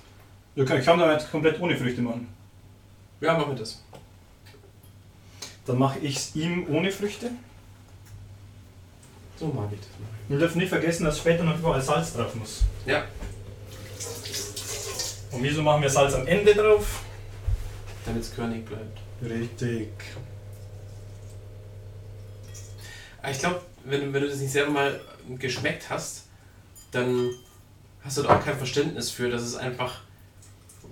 Du 0.55 0.65
kann- 0.65 0.79
Ich 0.79 0.85
kann 0.85 0.99
da 0.99 1.13
jetzt 1.13 1.31
komplett 1.31 1.61
ohne 1.61 1.77
Früchte 1.77 2.01
machen. 2.01 2.29
Ja, 3.21 3.37
machen 3.37 3.51
wir 3.53 3.57
das. 3.59 3.83
Dann 5.67 5.79
mache 5.79 5.99
ich 6.01 6.17
es 6.17 6.37
ihm 6.37 6.67
ohne 6.69 6.91
Früchte. 6.93 7.31
So 9.37 9.47
mag 9.49 9.69
ich 9.73 9.81
das 9.81 9.89
mal. 9.99 10.09
Wir 10.29 10.39
dürfen 10.39 10.59
nicht 10.59 10.69
vergessen, 10.69 11.05
dass 11.05 11.19
später 11.19 11.43
noch 11.43 11.59
überall 11.59 11.81
Salz 11.83 12.13
drauf 12.13 12.35
muss. 12.37 12.63
Ja, 12.87 13.05
Und 15.33 15.43
wieso 15.43 15.63
machen 15.63 15.83
wir 15.83 15.91
Salz 15.91 16.15
am 16.15 16.27
Ende 16.27 16.55
drauf? 16.55 17.01
damit 18.07 18.23
es 18.23 18.35
körnig 18.35 18.65
bleibt. 18.67 18.99
Richtig. 19.23 19.89
Aber 23.25 23.33
ich 23.33 23.39
glaube, 23.39 23.63
wenn, 23.85 24.03
du- 24.03 24.13
wenn 24.13 24.21
du 24.23 24.29
das 24.29 24.39
nicht 24.39 24.53
selber 24.53 24.71
mal 24.71 25.01
geschmeckt 25.39 25.89
hast, 25.89 26.25
dann 26.93 27.31
hast 28.05 28.19
du 28.19 28.23
da 28.23 28.37
auch 28.37 28.45
kein 28.45 28.55
Verständnis 28.59 29.11
für, 29.11 29.31
dass 29.31 29.41
es 29.41 29.57
einfach 29.57 30.01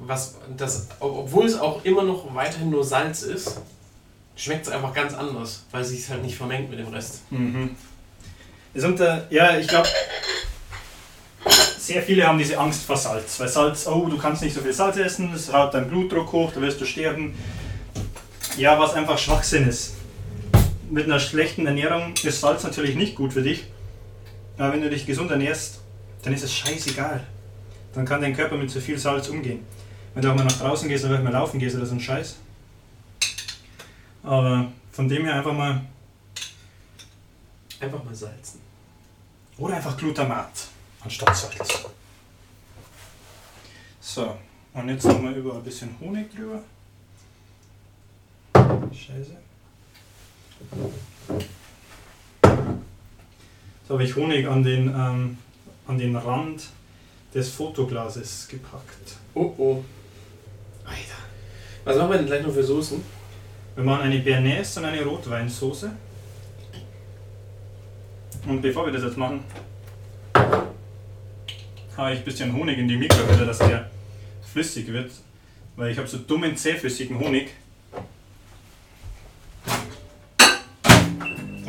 was, 0.00 0.36
das, 0.56 0.88
ob- 1.00 1.14
obwohl 1.14 1.44
es 1.44 1.58
auch 1.58 1.84
immer 1.84 2.02
noch 2.04 2.34
weiterhin 2.34 2.70
nur 2.70 2.82
Salz 2.84 3.20
ist, 3.22 3.58
schmeckt 4.34 4.66
es 4.66 4.72
einfach 4.72 4.94
ganz 4.94 5.12
anders, 5.12 5.64
weil 5.72 5.82
es 5.82 5.90
sich 5.90 6.08
halt 6.08 6.22
nicht 6.22 6.34
vermengt 6.34 6.70
mit 6.70 6.78
dem 6.78 6.88
Rest. 6.88 7.30
Mhm. 7.30 7.76
Es 8.72 8.82
unter, 8.84 9.30
ja, 9.30 9.58
ich 9.58 9.68
glaube, 9.68 9.86
sehr 11.78 12.02
viele 12.02 12.26
haben 12.26 12.38
diese 12.38 12.56
Angst 12.58 12.84
vor 12.84 12.96
Salz. 12.96 13.38
Weil 13.40 13.48
Salz, 13.48 13.86
oh, 13.86 14.06
du 14.08 14.16
kannst 14.16 14.42
nicht 14.42 14.54
so 14.54 14.62
viel 14.62 14.72
Salz 14.72 14.96
essen, 14.96 15.34
es 15.34 15.52
haut 15.52 15.74
deinen 15.74 15.88
Blutdruck 15.88 16.32
hoch, 16.32 16.50
da 16.54 16.62
wirst 16.62 16.80
du 16.80 16.86
sterben. 16.86 17.34
Ja, 18.56 18.78
was 18.78 18.94
einfach 18.94 19.18
Schwachsinn 19.18 19.68
ist. 19.68 19.92
Mit 20.92 21.06
einer 21.06 21.18
schlechten 21.18 21.66
Ernährung 21.66 22.12
ist 22.22 22.42
Salz 22.42 22.64
natürlich 22.64 22.96
nicht 22.96 23.14
gut 23.14 23.32
für 23.32 23.40
dich. 23.40 23.64
Aber 24.58 24.74
wenn 24.74 24.82
du 24.82 24.90
dich 24.90 25.06
gesund 25.06 25.30
ernährst, 25.30 25.80
dann 26.22 26.34
ist 26.34 26.42
es 26.42 26.52
scheißegal. 26.52 27.26
Dann 27.94 28.04
kann 28.04 28.20
dein 28.20 28.36
Körper 28.36 28.58
mit 28.58 28.70
zu 28.70 28.78
viel 28.78 28.98
Salz 28.98 29.30
umgehen. 29.30 29.64
Wenn 30.12 30.22
du 30.22 30.30
auch 30.30 30.34
mal 30.34 30.44
nach 30.44 30.58
draußen 30.58 30.86
gehst 30.90 31.06
oder 31.06 31.18
mal 31.22 31.32
laufen 31.32 31.58
gehst 31.58 31.76
oder 31.76 31.86
so 31.86 31.94
ein 31.94 32.00
Scheiß. 32.00 32.36
Aber 34.22 34.70
von 34.90 35.08
dem 35.08 35.24
her 35.24 35.36
einfach 35.36 35.54
mal. 35.54 35.80
Einfach 37.80 38.04
mal 38.04 38.14
salzen. 38.14 38.60
Oder 39.56 39.76
einfach 39.76 39.96
Glutamat 39.96 40.68
anstatt 41.00 41.34
Salz. 41.34 41.86
So, 43.98 44.36
und 44.74 44.88
jetzt 44.90 45.06
nochmal 45.06 45.32
über 45.32 45.54
ein 45.54 45.62
bisschen 45.62 45.96
Honig 46.00 46.30
drüber. 46.36 46.62
Scheiße. 48.92 49.38
Jetzt 53.80 53.90
habe 53.90 54.04
ich 54.04 54.16
Honig 54.16 54.46
an 54.46 54.62
den, 54.62 54.88
ähm, 54.88 55.38
an 55.86 55.98
den 55.98 56.16
Rand 56.16 56.68
des 57.34 57.48
Fotoglases 57.50 58.48
gepackt. 58.48 59.16
Oh 59.34 59.52
oh. 59.58 59.84
Alter. 60.84 61.22
Was 61.84 61.96
machen 61.96 62.10
wir 62.10 62.18
denn 62.18 62.26
gleich 62.26 62.42
noch 62.42 62.52
für 62.52 62.62
Soßen? 62.62 63.02
Wir 63.74 63.84
machen 63.84 64.02
eine 64.02 64.18
Bernays 64.18 64.76
und 64.76 64.84
eine 64.84 65.02
Rotweinsoße. 65.02 65.90
Und 68.46 68.60
bevor 68.60 68.86
wir 68.86 68.92
das 68.92 69.02
jetzt 69.04 69.16
machen, 69.16 69.44
habe 71.96 72.12
ich 72.12 72.18
ein 72.18 72.24
bisschen 72.24 72.52
Honig 72.52 72.78
in 72.78 72.88
die 72.88 72.96
Mikrowelle, 72.96 73.46
dass 73.46 73.58
der 73.58 73.90
flüssig 74.52 74.92
wird. 74.92 75.10
Weil 75.76 75.90
ich 75.92 75.98
habe 75.98 76.06
so 76.06 76.18
dummen, 76.18 76.56
zähflüssigen 76.56 77.18
Honig. 77.18 77.50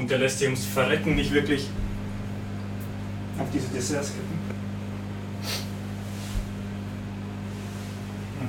Und 0.03 0.11
der 0.11 0.17
lässt 0.17 0.39
sich 0.39 0.49
ums 0.49 0.65
Verrecken 0.65 1.15
nicht 1.15 1.31
wirklich 1.31 1.69
auf 3.39 3.47
diese 3.53 3.69
Desserts 3.69 4.09
kippen. 4.09 4.37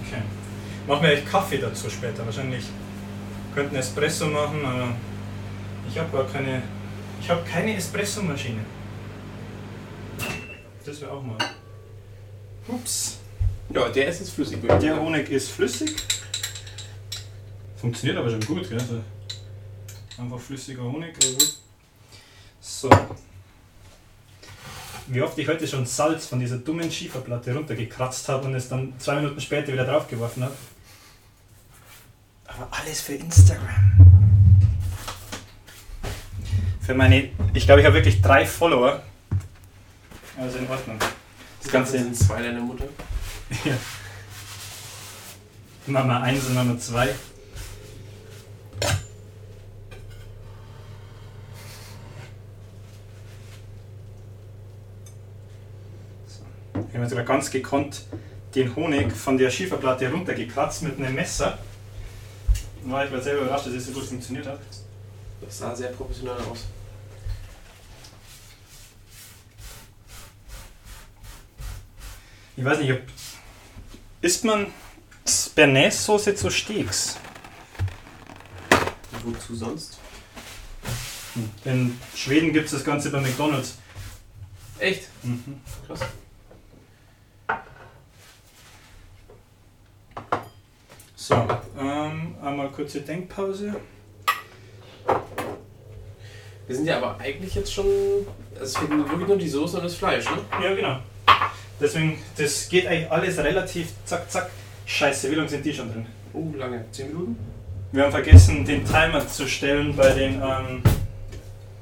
Okay. 0.01 0.23
Machen 0.89 1.03
wir 1.05 1.11
eigentlich 1.11 1.31
Kaffee 1.31 1.59
dazu 1.59 1.89
später. 1.89 2.27
Wahrscheinlich 2.27 2.65
könnten 3.55 3.77
Espresso 3.77 4.27
machen, 4.27 4.65
aber 4.65 4.97
ich 5.89 5.97
habe 5.97 6.11
gar 6.11 6.27
keine. 6.27 6.61
Ich 7.21 7.31
habe 7.31 7.45
keine 7.49 7.77
Espresso-Maschine. 7.77 8.65
Das 10.85 11.01
wäre 11.01 11.13
auch 11.13 11.23
mal. 11.23 11.39
Ups. 12.67 13.19
Ja, 13.73 13.89
der 13.91 14.09
ist 14.09 14.19
jetzt 14.19 14.33
flüssig. 14.33 14.59
Der. 14.83 15.01
Honig 15.01 15.31
ist 15.31 15.53
flüssig. 15.53 15.95
Funktioniert 17.77 18.19
aber 18.19 18.29
schon 18.29 18.41
gut, 18.41 18.69
gell? 18.69 18.81
Also 18.81 19.03
einfach 20.19 20.39
flüssiger 20.39 20.83
Honig. 20.83 21.17
So. 22.61 22.91
Wie 25.07 25.21
oft 25.21 25.37
ich 25.39 25.47
heute 25.49 25.69
schon 25.69 25.85
Salz 25.85 26.27
von 26.27 26.41
dieser 26.41 26.57
dummen 26.59 26.91
Schieferplatte 26.91 27.55
runtergekratzt 27.55 28.29
habe 28.29 28.47
und 28.47 28.55
es 28.55 28.69
dann 28.69 28.95
zwei 28.99 29.17
Minuten 29.17 29.41
später 29.41 29.73
wieder 29.73 29.85
draufgeworfen 29.85 30.45
habe. 30.45 30.55
Aber 32.47 32.69
alles 32.71 33.03
für 33.03 33.15
Instagram. 33.15 34.15
Für 36.81 36.95
meine, 36.95 37.31
ich 37.53 37.67
glaube, 37.67 37.81
ich 37.81 37.87
habe 37.87 37.97
wirklich 37.97 38.23
drei 38.23 38.47
Follower. 38.47 39.03
Also 40.39 40.59
in 40.59 40.69
Ordnung. 40.69 40.99
Das 41.63 41.73
Ganze 41.73 41.93
sind 41.93 42.17
zwei 42.17 42.43
deine 42.43 42.61
Mutter. 42.61 42.85
ja. 43.65 43.77
Mama 45.87 46.21
1 46.21 46.47
und 46.47 46.55
Mama 46.55 46.79
2. 46.79 47.15
Ich 56.95 57.01
habe 57.01 57.09
sogar 57.09 57.25
ganz 57.25 57.51
gekonnt 57.51 58.03
den 58.55 58.77
Honig 58.77 59.13
von 59.13 59.37
der 59.37 59.51
Schieferplatte 59.51 60.09
runtergekratzt 60.13 60.83
mit 60.83 60.97
einem 60.97 61.13
Messer. 61.13 61.59
War 62.85 63.05
ich 63.05 63.11
war 63.11 63.21
selber 63.21 63.43
überrascht, 63.47 63.67
dass 63.67 63.73
es 63.73 63.87
so 63.87 63.93
gut 63.95 64.05
funktioniert 64.05 64.47
hat. 64.47 64.61
Das 65.41 65.59
sah 65.59 65.75
sehr 65.75 65.89
professionell 65.89 66.37
aus. 66.37 66.67
Ich 72.57 72.65
weiß 72.65 72.79
nicht, 72.79 72.93
ob. 72.93 73.01
Isst 74.21 74.45
man 74.45 74.69
Bernays-Soße 75.57 76.37
zu 76.37 76.49
Steaks? 76.49 77.17
Wozu 79.25 79.57
sonst? 79.57 79.99
In 81.65 81.99
Schweden 82.15 82.53
gibt 82.53 82.67
es 82.67 82.71
das 82.71 82.85
Ganze 82.85 83.11
bei 83.11 83.21
McDonalds. 83.21 83.79
Echt? 84.79 85.09
Mhm. 85.25 85.61
Krass. 85.89 85.99
So, 91.27 91.35
ähm, 91.81 92.35
einmal 92.43 92.69
kurze 92.71 93.01
Denkpause. 93.01 93.77
Wir 96.67 96.77
sind 96.77 96.85
ja 96.85 96.99
aber 96.99 97.19
eigentlich 97.19 97.55
jetzt 97.55 97.73
schon. 97.73 97.87
Es 98.61 98.77
fehlt 98.77 98.91
nur 98.91 99.09
wirklich 99.09 99.29
nur 99.29 99.39
die 99.39 99.49
Soße 99.49 99.79
und 99.79 99.85
das 99.85 99.95
Fleisch, 99.95 100.27
ne? 100.27 100.37
Ja, 100.63 100.75
genau. 100.75 100.99
Deswegen, 101.81 102.19
das 102.37 102.69
geht 102.69 102.87
eigentlich 102.87 103.11
alles 103.11 103.39
relativ 103.39 103.89
zack, 104.05 104.31
zack. 104.31 104.51
Scheiße, 104.85 105.31
wie 105.31 105.35
lange 105.37 105.49
sind 105.49 105.65
die 105.65 105.73
schon 105.73 105.91
drin? 105.91 106.05
Oh, 106.35 106.53
lange. 106.59 106.85
10 106.93 107.07
Minuten? 107.09 107.39
Wir 107.93 108.03
haben 108.05 108.13
vergessen, 108.13 108.63
den 108.67 108.85
Timer 108.85 109.27
zu 109.27 109.49
stellen 109.49 109.97
bei 109.97 110.11
den 110.13 110.35
ähm, 110.43 110.83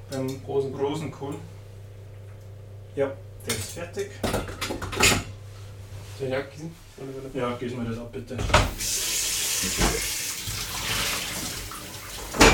beim 0.09 0.29
Rosen- 0.47 0.73
Rosenkohl. 0.77 1.35
Ja, 2.95 3.11
der 3.45 3.55
ist 3.57 3.73
fertig. 3.73 4.09
Soll 6.17 6.29
ich 6.29 6.37
abgießen? 6.37 6.71
Ja, 7.35 7.57
gieß 7.59 7.75
mal 7.75 7.87
das 7.87 7.99
ab, 7.99 8.13
bitte. 8.13 8.37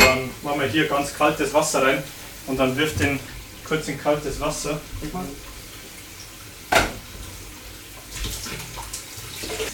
Dann 0.00 0.30
machen 0.42 0.60
wir 0.60 0.68
hier 0.68 0.88
ganz 0.88 1.14
kaltes 1.14 1.52
Wasser 1.54 1.82
rein 1.82 2.02
und 2.46 2.56
dann 2.58 2.76
wirft 2.76 3.00
den 3.00 3.18
kurz 3.64 3.88
in 3.88 4.00
kaltes 4.00 4.40
Wasser. 4.40 4.80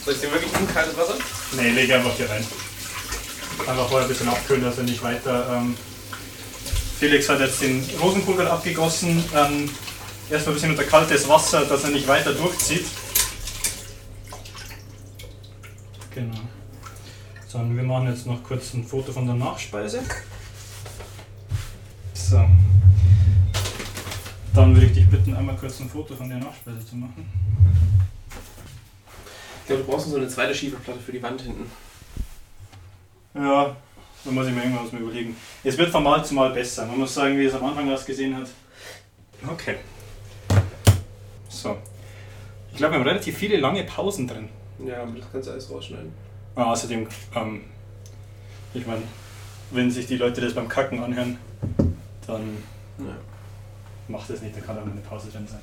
Soll 0.05 0.14
ich 0.14 0.20
den 0.20 0.32
wirklich 0.32 0.53
in 0.53 0.72
kaltes 0.72 0.97
Wasser? 0.97 1.14
Ne, 1.53 1.70
leg 1.70 1.91
einfach 1.93 2.14
hier 2.16 2.28
rein. 2.28 2.47
Einfach 3.66 3.89
vorher 3.89 4.03
ein 4.03 4.09
bisschen 4.09 4.28
abkühlen, 4.28 4.62
dass 4.62 4.78
er 4.78 4.85
nicht 4.85 5.03
weiter. 5.03 5.57
Ähm, 5.57 5.76
Felix 6.99 7.28
hat 7.28 7.41
jetzt 7.41 7.62
den 7.62 7.89
Rosenkohl 8.01 8.37
gerade 8.37 8.51
abgegossen. 8.51 9.24
Ähm, 9.35 9.70
erstmal 10.30 10.53
ein 10.53 10.55
bisschen 10.55 10.70
unter 10.70 10.85
kaltes 10.85 11.28
Wasser, 11.28 11.64
dass 11.64 11.85
er 11.85 11.91
nicht 11.91 12.07
weiter 12.07 12.35
durchzieht. 12.35 12.87
Genau. 16.14 16.43
So, 17.55 17.61
und 17.61 17.76
wir 17.76 17.84
machen 17.84 18.09
jetzt 18.09 18.26
noch 18.26 18.42
kurz 18.42 18.74
ein 18.74 18.82
Foto 18.82 19.12
von 19.12 19.26
der 19.26 19.36
Nachspeise. 19.36 20.00
So. 22.12 22.44
Dann 24.52 24.74
würde 24.74 24.86
ich 24.86 24.92
dich 24.94 25.09
bitten, 25.09 25.36
einmal 25.36 25.55
kurz 25.55 25.78
ein 25.78 25.88
Foto 25.88 26.16
von 26.16 26.28
der 26.28 26.38
Nachspeise 26.38 26.84
zu 26.84 26.96
machen. 26.96 27.30
Ich 29.61 29.66
glaube, 29.68 29.84
du 29.84 29.88
brauchst 29.88 30.07
noch 30.07 30.14
so 30.14 30.18
eine 30.18 30.26
zweite 30.26 30.52
Schieferplatte 30.52 30.98
für 30.98 31.12
die 31.12 31.22
Wand 31.22 31.42
hinten. 31.42 31.70
Ja, 33.34 33.76
da 34.24 34.30
muss 34.32 34.48
ich 34.48 34.52
mir 34.52 34.64
irgendwas 34.64 34.90
mal 34.90 35.02
überlegen. 35.02 35.36
Es 35.62 35.78
wird 35.78 35.90
von 35.90 36.02
Mal 36.02 36.24
zu 36.24 36.34
Mal 36.34 36.50
besser. 36.50 36.86
Man 36.86 36.98
muss 36.98 37.14
sagen, 37.14 37.38
wie 37.38 37.44
es 37.44 37.55
am 37.55 37.64
Anfang 37.64 37.88
ausgesehen 37.92 38.36
hat. 38.36 38.48
Okay. 39.48 39.76
So. 41.48 41.76
Ich 42.72 42.78
glaube, 42.78 42.94
wir 42.94 42.98
haben 42.98 43.07
relativ 43.07 43.38
viele 43.38 43.59
lange 43.59 43.84
Pausen 43.84 44.26
drin. 44.26 44.48
Ja, 44.84 45.02
aber 45.02 45.12
das 45.12 45.30
kannst 45.30 45.46
du 45.46 45.52
alles 45.52 45.70
rausschneiden. 45.70 46.34
Ah, 46.57 46.70
außerdem, 46.72 47.09
ähm, 47.34 47.64
ich 48.74 48.86
meine, 48.86 49.02
wenn 49.70 49.90
sich 49.90 50.07
die 50.07 50.16
Leute 50.16 50.40
das 50.40 50.55
beim 50.55 50.68
Kacken 50.68 51.02
anhören, 51.02 51.38
dann 52.26 52.57
Ja. 52.98 53.16
macht 54.09 54.30
es 54.30 54.40
nicht, 54.40 54.57
da 54.57 54.61
kann 54.61 54.78
auch 54.78 54.84
mal 54.84 54.92
eine 54.92 55.00
Pause 55.00 55.28
drin 55.30 55.46
sein. 55.48 55.61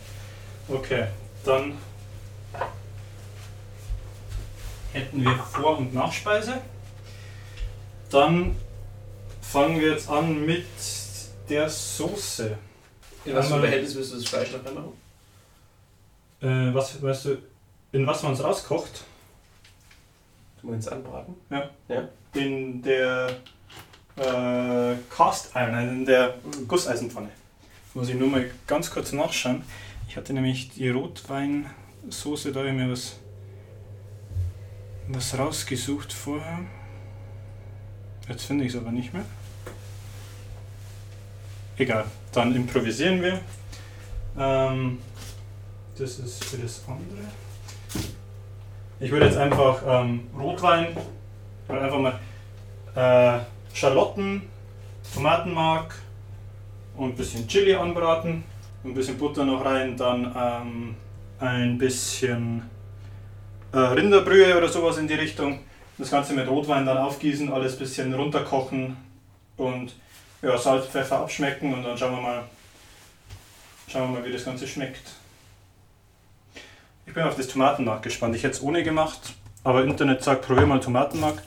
Okay, 0.68 1.08
dann 1.46 1.78
hätten 4.94 5.24
wir 5.24 5.36
Vor- 5.38 5.78
und 5.78 5.94
Nachspeise. 5.94 6.60
Dann 8.10 8.56
fangen 9.42 9.80
wir 9.80 9.92
jetzt 9.92 10.10
an 10.10 10.46
mit 10.46 10.66
der 11.50 11.70
Soße. 11.70 12.58
In 13.24 13.36
was 13.36 13.48
für 13.48 13.54
einem 13.54 13.64
Verhältnis 13.64 13.96
willst 13.96 14.12
du 14.12 14.16
das 14.18 14.26
Fleisch 14.28 14.52
noch 14.52 14.66
reinmachen? 14.66 14.92
Äh, 16.42 16.74
was, 16.76 17.02
weißt 17.02 17.26
du, 17.26 17.38
in 17.94 18.06
was 18.08 18.24
man 18.24 18.34
es 18.34 18.44
rauskocht? 18.44 19.04
Du 20.62 20.70
meinst 20.70 20.92
anbraten? 20.92 21.36
In 22.34 22.82
der 22.82 23.38
äh, 24.16 24.96
Cast 25.10 25.56
Iron, 25.56 25.74
also 25.74 25.92
in 25.92 26.06
der 26.06 26.36
Gusseisenpfanne. 26.68 27.30
Muss 27.94 28.10
ich 28.10 28.16
nur 28.16 28.30
mal 28.30 28.50
ganz 28.68 28.90
kurz 28.92 29.12
nachschauen. 29.12 29.64
Ich 30.08 30.16
hatte 30.16 30.34
nämlich 30.34 30.70
die 30.72 30.90
Rotweinsoße, 30.90 32.52
da 32.52 32.60
habe 32.60 32.70
ich 32.70 32.76
mir 32.76 32.92
was, 32.92 33.18
was 35.08 35.38
rausgesucht 35.38 36.14
vorher. 36.14 36.60
Jetzt 38.30 38.46
finde 38.46 38.66
ich 38.66 38.74
es 38.74 38.80
aber 38.80 38.92
nicht 38.92 39.14
mehr. 39.14 39.26
Egal, 41.78 42.06
dann 42.32 42.56
improvisieren 42.56 43.22
wir. 43.22 43.40
Ähm, 44.38 45.00
das 45.98 46.20
ist 46.20 46.44
für 46.44 46.58
das 46.58 46.84
andere. 46.88 47.26
Ich 49.02 49.10
würde 49.10 49.26
jetzt 49.26 49.38
einfach 49.38 49.82
ähm, 49.88 50.28
Rotwein 50.40 50.96
oder 51.68 51.82
einfach 51.82 51.98
mal 51.98 52.20
äh, 52.94 53.40
Schalotten, 53.76 54.44
Tomatenmark 55.12 55.96
und 56.96 57.10
ein 57.10 57.16
bisschen 57.16 57.48
Chili 57.48 57.74
anbraten. 57.74 58.44
Ein 58.84 58.94
bisschen 58.94 59.18
Butter 59.18 59.44
noch 59.44 59.66
rein, 59.66 59.98
dann 59.98 60.32
ähm, 60.38 60.96
ein 61.40 61.80
bisschen 61.80 62.62
äh, 63.72 63.80
Rinderbrühe 63.80 64.56
oder 64.56 64.68
sowas 64.68 65.00
in 65.00 65.08
die 65.08 65.16
Richtung. 65.16 65.62
Das 65.98 66.12
Ganze 66.12 66.34
mit 66.34 66.48
Rotwein 66.48 66.86
dann 66.86 66.98
aufgießen, 67.00 67.52
alles 67.52 67.74
ein 67.74 67.80
bisschen 67.80 68.14
runterkochen 68.14 68.98
und 69.58 69.96
ja, 70.44 70.56
Salz, 70.60 70.86
Pfeffer 70.86 71.22
abschmecken 71.22 71.74
und 71.74 71.82
dann 71.82 71.98
schauen 71.98 72.18
wir 72.18 72.22
mal, 72.22 72.44
schauen 73.88 74.14
wir 74.14 74.20
mal, 74.20 74.28
wie 74.28 74.32
das 74.32 74.46
Ganze 74.46 74.68
schmeckt. 74.68 75.21
Ich 77.12 77.16
bin 77.16 77.24
auf 77.24 77.36
das 77.36 77.50
Tomatenmark 77.50 78.04
gespannt. 78.04 78.38
Ich 78.38 78.44
hätte 78.44 78.54
es 78.54 78.62
ohne 78.62 78.84
gemacht, 78.84 79.34
aber 79.66 79.84
Internet 79.84 80.24
sagt, 80.24 80.44
probier 80.44 80.66
mal 80.66 80.80
Tomatenmark. 80.80 81.44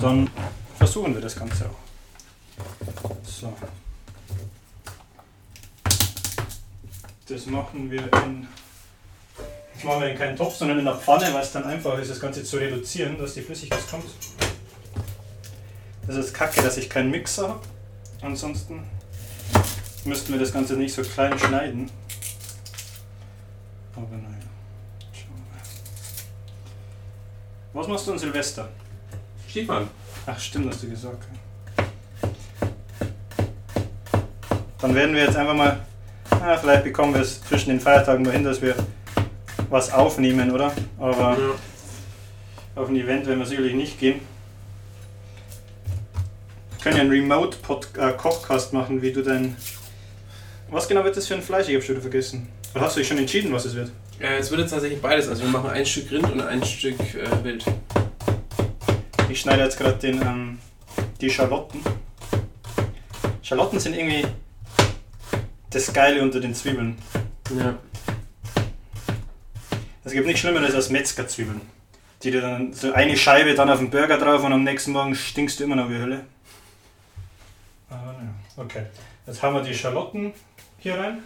Dann 0.00 0.30
versuchen 0.78 1.12
wir 1.12 1.20
das 1.20 1.34
Ganze 1.34 1.68
auch. 1.68 3.10
So. 3.24 3.52
Das 7.28 7.46
machen 7.46 7.90
wir 7.90 8.02
in. 8.22 8.46
Das 9.74 9.82
machen 9.82 10.00
wir 10.00 10.10
in 10.10 10.16
keinen 10.16 10.36
Topf, 10.36 10.54
sondern 10.54 10.78
in 10.78 10.84
der 10.84 10.94
Pfanne, 10.94 11.34
weil 11.34 11.42
es 11.42 11.50
dann 11.50 11.64
einfach 11.64 11.98
ist, 11.98 12.12
das 12.12 12.20
Ganze 12.20 12.44
zu 12.44 12.58
reduzieren, 12.58 13.18
dass 13.18 13.34
die 13.34 13.42
Flüssigkeit 13.42 13.82
kommt. 13.90 14.04
Das 16.06 16.14
ist 16.14 16.32
kacke, 16.32 16.62
dass 16.62 16.76
ich 16.76 16.88
keinen 16.88 17.10
Mixer 17.10 17.48
habe. 17.48 17.60
Ansonsten 18.22 18.84
müssten 20.04 20.32
wir 20.32 20.38
das 20.38 20.52
Ganze 20.52 20.74
nicht 20.74 20.94
so 20.94 21.02
klein 21.02 21.36
schneiden. 21.36 21.90
Aber 23.96 24.06
naja. 24.16 24.36
Schauen 25.12 25.34
wir 25.34 25.56
mal. 25.56 25.62
Was 27.72 27.86
machst 27.88 28.06
du 28.06 28.12
an 28.12 28.18
Silvester? 28.18 28.68
Stiefmann. 29.48 29.88
Ach 30.26 30.38
stimmt, 30.38 30.68
hast 30.70 30.82
du 30.82 30.90
gesagt. 30.90 31.24
Dann 34.80 34.94
werden 34.94 35.14
wir 35.14 35.22
jetzt 35.24 35.36
einfach 35.36 35.54
mal, 35.54 35.80
ah, 36.30 36.56
vielleicht 36.56 36.84
bekommen 36.84 37.14
wir 37.14 37.20
es 37.20 37.42
zwischen 37.42 37.70
den 37.70 37.80
Feiertagen 37.80 38.24
mal 38.24 38.32
hin, 38.32 38.44
dass 38.44 38.60
wir 38.62 38.74
was 39.68 39.92
aufnehmen, 39.92 40.50
oder? 40.50 40.72
Aber 40.98 41.36
Ja. 41.38 42.80
auf 42.82 42.88
ein 42.88 42.96
Event 42.96 43.26
werden 43.26 43.38
wir 43.38 43.46
sicherlich 43.46 43.74
nicht 43.74 43.98
gehen. 43.98 44.20
Wir 46.72 46.82
können 46.82 46.96
ja 46.96 47.02
einen 47.02 47.10
Remote-Kochcast 47.10 48.72
machen, 48.72 49.02
wie 49.02 49.12
du 49.12 49.22
dein... 49.22 49.56
Was 50.70 50.88
genau 50.88 51.04
wird 51.04 51.16
das 51.16 51.26
für 51.26 51.34
ein 51.34 51.42
Fleisch? 51.42 51.68
Ich 51.68 51.74
habe 51.74 51.84
schon 51.84 51.96
wieder 51.96 52.02
vergessen. 52.02 52.48
Oder 52.74 52.84
hast 52.84 52.96
du 52.96 53.00
dich 53.00 53.08
schon 53.08 53.18
entschieden, 53.18 53.52
was 53.52 53.64
es 53.66 53.74
wird? 53.74 53.90
Äh, 54.20 54.36
es 54.36 54.50
wird 54.50 54.60
jetzt 54.60 54.70
tatsächlich 54.70 55.00
beides. 55.00 55.28
Also 55.28 55.42
wir 55.42 55.50
machen 55.50 55.70
ein 55.70 55.86
Stück 55.86 56.10
Rind 56.10 56.30
und 56.30 56.42
ein 56.42 56.62
Stück 56.62 57.00
äh, 57.14 57.44
Wild. 57.44 57.64
Ich 59.30 59.40
schneide 59.40 59.62
jetzt 59.62 59.78
gerade 59.78 59.96
den, 59.96 60.20
ähm, 60.20 60.58
die 61.20 61.30
Schalotten. 61.30 61.80
Schalotten 63.42 63.80
sind 63.80 63.94
irgendwie 63.94 64.26
das 65.70 65.92
Geile 65.92 66.22
unter 66.22 66.40
den 66.40 66.54
Zwiebeln. 66.54 66.98
Ja. 67.58 67.78
Es 70.04 70.12
gibt 70.12 70.26
nichts 70.26 70.40
Schlimmeres 70.40 70.74
als 70.74 70.90
Metzgerzwiebeln. 70.90 71.60
Die 72.22 72.30
dir 72.30 72.42
dann 72.42 72.74
so 72.74 72.92
eine 72.92 73.16
Scheibe 73.16 73.54
dann 73.54 73.70
auf 73.70 73.78
den 73.78 73.88
Burger 73.88 74.18
drauf 74.18 74.44
und 74.44 74.52
am 74.52 74.64
nächsten 74.64 74.92
Morgen 74.92 75.14
stinkst 75.14 75.58
du 75.58 75.64
immer 75.64 75.76
noch 75.76 75.88
wie 75.88 75.96
Hölle. 75.96 76.26
Aber 77.88 78.12
naja, 78.12 78.34
okay. 78.56 78.82
Jetzt 79.26 79.42
haben 79.42 79.54
wir 79.54 79.62
die 79.62 79.74
Schalotten 79.74 80.34
hier 80.78 80.98
rein 80.98 81.22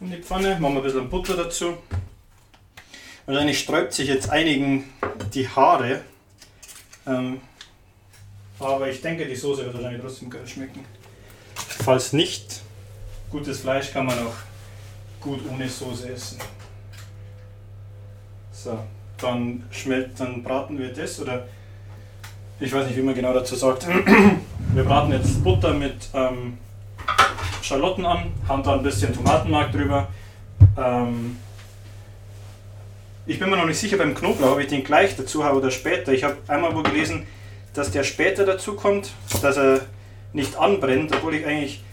in 0.00 0.10
die 0.10 0.16
Pfanne, 0.16 0.58
machen 0.58 0.74
wir 0.74 0.80
ein 0.80 0.82
bisschen 0.82 1.10
Butter 1.10 1.36
dazu. 1.36 1.78
Wahrscheinlich 3.30 3.60
sträubt 3.60 3.92
sich 3.92 4.08
jetzt 4.08 4.28
einigen 4.28 4.92
die 5.32 5.48
Haare. 5.48 6.00
Ähm, 7.06 7.40
aber 8.58 8.88
ich 8.88 9.00
denke, 9.00 9.24
die 9.24 9.36
Soße 9.36 9.64
wird 9.64 9.72
wahrscheinlich 9.72 10.02
trotzdem 10.02 10.30
geil 10.30 10.44
schmecken. 10.48 10.84
Falls 11.54 12.12
nicht, 12.12 12.60
gutes 13.30 13.60
Fleisch 13.60 13.92
kann 13.92 14.06
man 14.06 14.18
auch 14.18 14.34
gut 15.20 15.38
ohne 15.48 15.68
Soße 15.68 16.12
essen. 16.12 16.40
So, 18.50 18.80
dann 19.18 19.62
schmelt, 19.70 20.18
dann 20.18 20.42
braten 20.42 20.76
wir 20.76 20.92
das 20.92 21.20
oder 21.20 21.46
ich 22.58 22.72
weiß 22.72 22.88
nicht, 22.88 22.96
wie 22.96 23.02
man 23.02 23.14
genau 23.14 23.32
dazu 23.32 23.54
sagt. 23.54 23.86
Wir 24.74 24.82
braten 24.82 25.12
jetzt 25.12 25.42
Butter 25.44 25.72
mit 25.72 26.08
ähm, 26.14 26.58
Schalotten 27.62 28.04
an, 28.04 28.32
haben 28.48 28.64
da 28.64 28.74
ein 28.74 28.82
bisschen 28.82 29.14
Tomatenmark 29.14 29.70
drüber. 29.70 30.08
Ähm, 30.76 31.36
ich 33.30 33.38
bin 33.38 33.48
mir 33.48 33.56
noch 33.56 33.66
nicht 33.66 33.78
sicher 33.78 33.96
beim 33.96 34.12
Knoblauch, 34.12 34.54
ob 34.54 34.58
ich 34.58 34.66
den 34.66 34.82
gleich 34.82 35.14
dazu 35.14 35.44
habe 35.44 35.58
oder 35.58 35.70
später. 35.70 36.12
Ich 36.12 36.24
habe 36.24 36.36
einmal 36.48 36.74
wo 36.74 36.82
gelesen, 36.82 37.28
dass 37.74 37.92
der 37.92 38.02
später 38.02 38.44
dazu 38.44 38.74
kommt, 38.74 39.12
dass 39.40 39.56
er 39.56 39.82
nicht 40.32 40.56
anbrennt, 40.56 41.14
obwohl 41.14 41.36
ich 41.36 41.46
eigentlich 41.46 41.84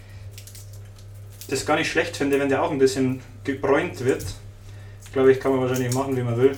das 1.47 1.63
gar 1.63 1.75
nicht 1.75 1.91
schlecht 1.91 2.17
finde, 2.17 2.39
wenn 2.39 2.49
der 2.49 2.63
auch 2.63 2.71
ein 2.71 2.79
bisschen 2.79 3.21
gebräunt 3.43 4.03
wird. 4.03 4.25
Glaube 5.13 5.31
ich, 5.31 5.39
kann 5.39 5.51
man 5.51 5.61
wahrscheinlich 5.61 5.93
machen, 5.93 6.17
wie 6.17 6.23
man 6.23 6.37
will. 6.37 6.57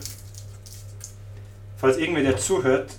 Falls 1.76 1.98
irgendwer, 1.98 2.24
der 2.24 2.38
zuhört, 2.38 2.90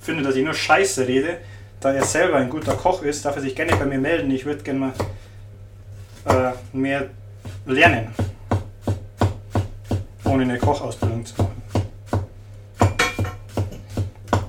findet, 0.00 0.24
dass 0.24 0.36
ich 0.36 0.44
nur 0.44 0.54
Scheiße 0.54 1.08
rede, 1.08 1.38
da 1.80 1.92
er 1.92 2.04
selber 2.04 2.36
ein 2.36 2.48
guter 2.48 2.74
Koch 2.74 3.02
ist, 3.02 3.24
darf 3.24 3.34
er 3.34 3.42
sich 3.42 3.56
gerne 3.56 3.74
bei 3.74 3.86
mir 3.86 3.98
melden. 3.98 4.30
Ich 4.30 4.44
würde 4.44 4.62
gerne 4.62 4.78
mal 4.78 6.52
äh, 6.52 6.76
mehr 6.76 7.10
lernen, 7.66 8.14
ohne 10.32 10.44
eine 10.44 10.58
Kochausbildung 10.58 11.26
zu 11.26 11.42
machen. 11.42 11.62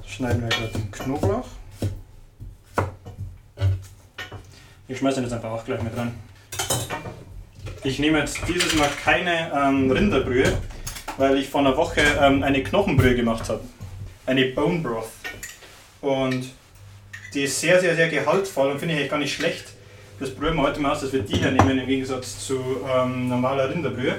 Schneiden 0.08 0.42
wir 0.42 0.48
gerade 0.48 0.72
den 0.72 0.92
Knoblauch. 0.92 1.46
Ich 4.88 4.98
schmeiße 4.98 5.16
den 5.16 5.26
jetzt 5.26 5.34
einfach 5.34 5.52
auch 5.52 5.66
gleich 5.66 5.82
mit 5.84 5.96
rein. 5.98 6.14
Ich 7.84 8.00
nehme 8.00 8.20
jetzt 8.20 8.40
dieses 8.48 8.76
Mal 8.76 8.90
keine 9.04 9.52
ähm, 9.54 9.92
Rinderbrühe, 9.92 10.58
weil 11.18 11.38
ich 11.38 11.50
vor 11.50 11.60
einer 11.60 11.76
Woche 11.76 12.02
ähm, 12.22 12.44
eine 12.44 12.64
Knochenbrühe 12.64 13.16
gemacht 13.16 13.50
habe. 13.50 13.62
Eine 14.26 14.46
Bone 14.46 14.80
Broth. 14.80 15.10
Und 16.00 16.50
die 17.34 17.44
ist 17.44 17.60
sehr, 17.60 17.82
sehr, 17.82 17.98
sehr 17.98 18.08
gehaltvoll 18.08 18.72
und 18.72 18.80
finde 18.80 18.94
ich 18.94 19.00
eigentlich 19.00 19.12
gar 19.12 19.20
nicht 19.20 19.36
schlecht. 19.36 19.66
Das 20.22 20.30
probieren 20.30 20.56
wir 20.56 20.64
heute 20.64 20.80
mal 20.80 20.94
aus, 20.94 21.02
dass 21.02 21.12
wir 21.12 21.24
die 21.24 21.36
hier 21.36 21.52
nehmen 21.52 21.78
im 21.78 21.88
Gegensatz 21.88 22.48
zu 22.48 22.62
ähm, 22.90 23.28
normaler 23.28 23.70
Rinderbrühe. 23.70 24.16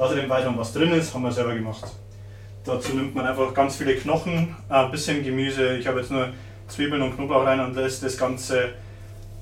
Außerdem 0.00 0.30
weiß 0.30 0.46
man, 0.46 0.56
was 0.56 0.72
drin 0.72 0.92
ist, 0.92 1.12
haben 1.12 1.24
wir 1.24 1.30
selber 1.30 1.54
gemacht. 1.54 1.84
Dazu 2.64 2.94
nimmt 2.94 3.14
man 3.14 3.26
einfach 3.26 3.52
ganz 3.52 3.76
viele 3.76 3.94
Knochen, 3.96 4.56
ein 4.70 4.90
bisschen 4.90 5.22
Gemüse. 5.22 5.76
Ich 5.76 5.86
habe 5.86 6.00
jetzt 6.00 6.10
nur 6.10 6.30
Zwiebeln 6.68 7.02
und 7.02 7.14
Knoblauch 7.14 7.44
rein 7.44 7.60
und 7.60 7.74
lässt 7.74 8.02
das 8.02 8.16
Ganze. 8.16 8.70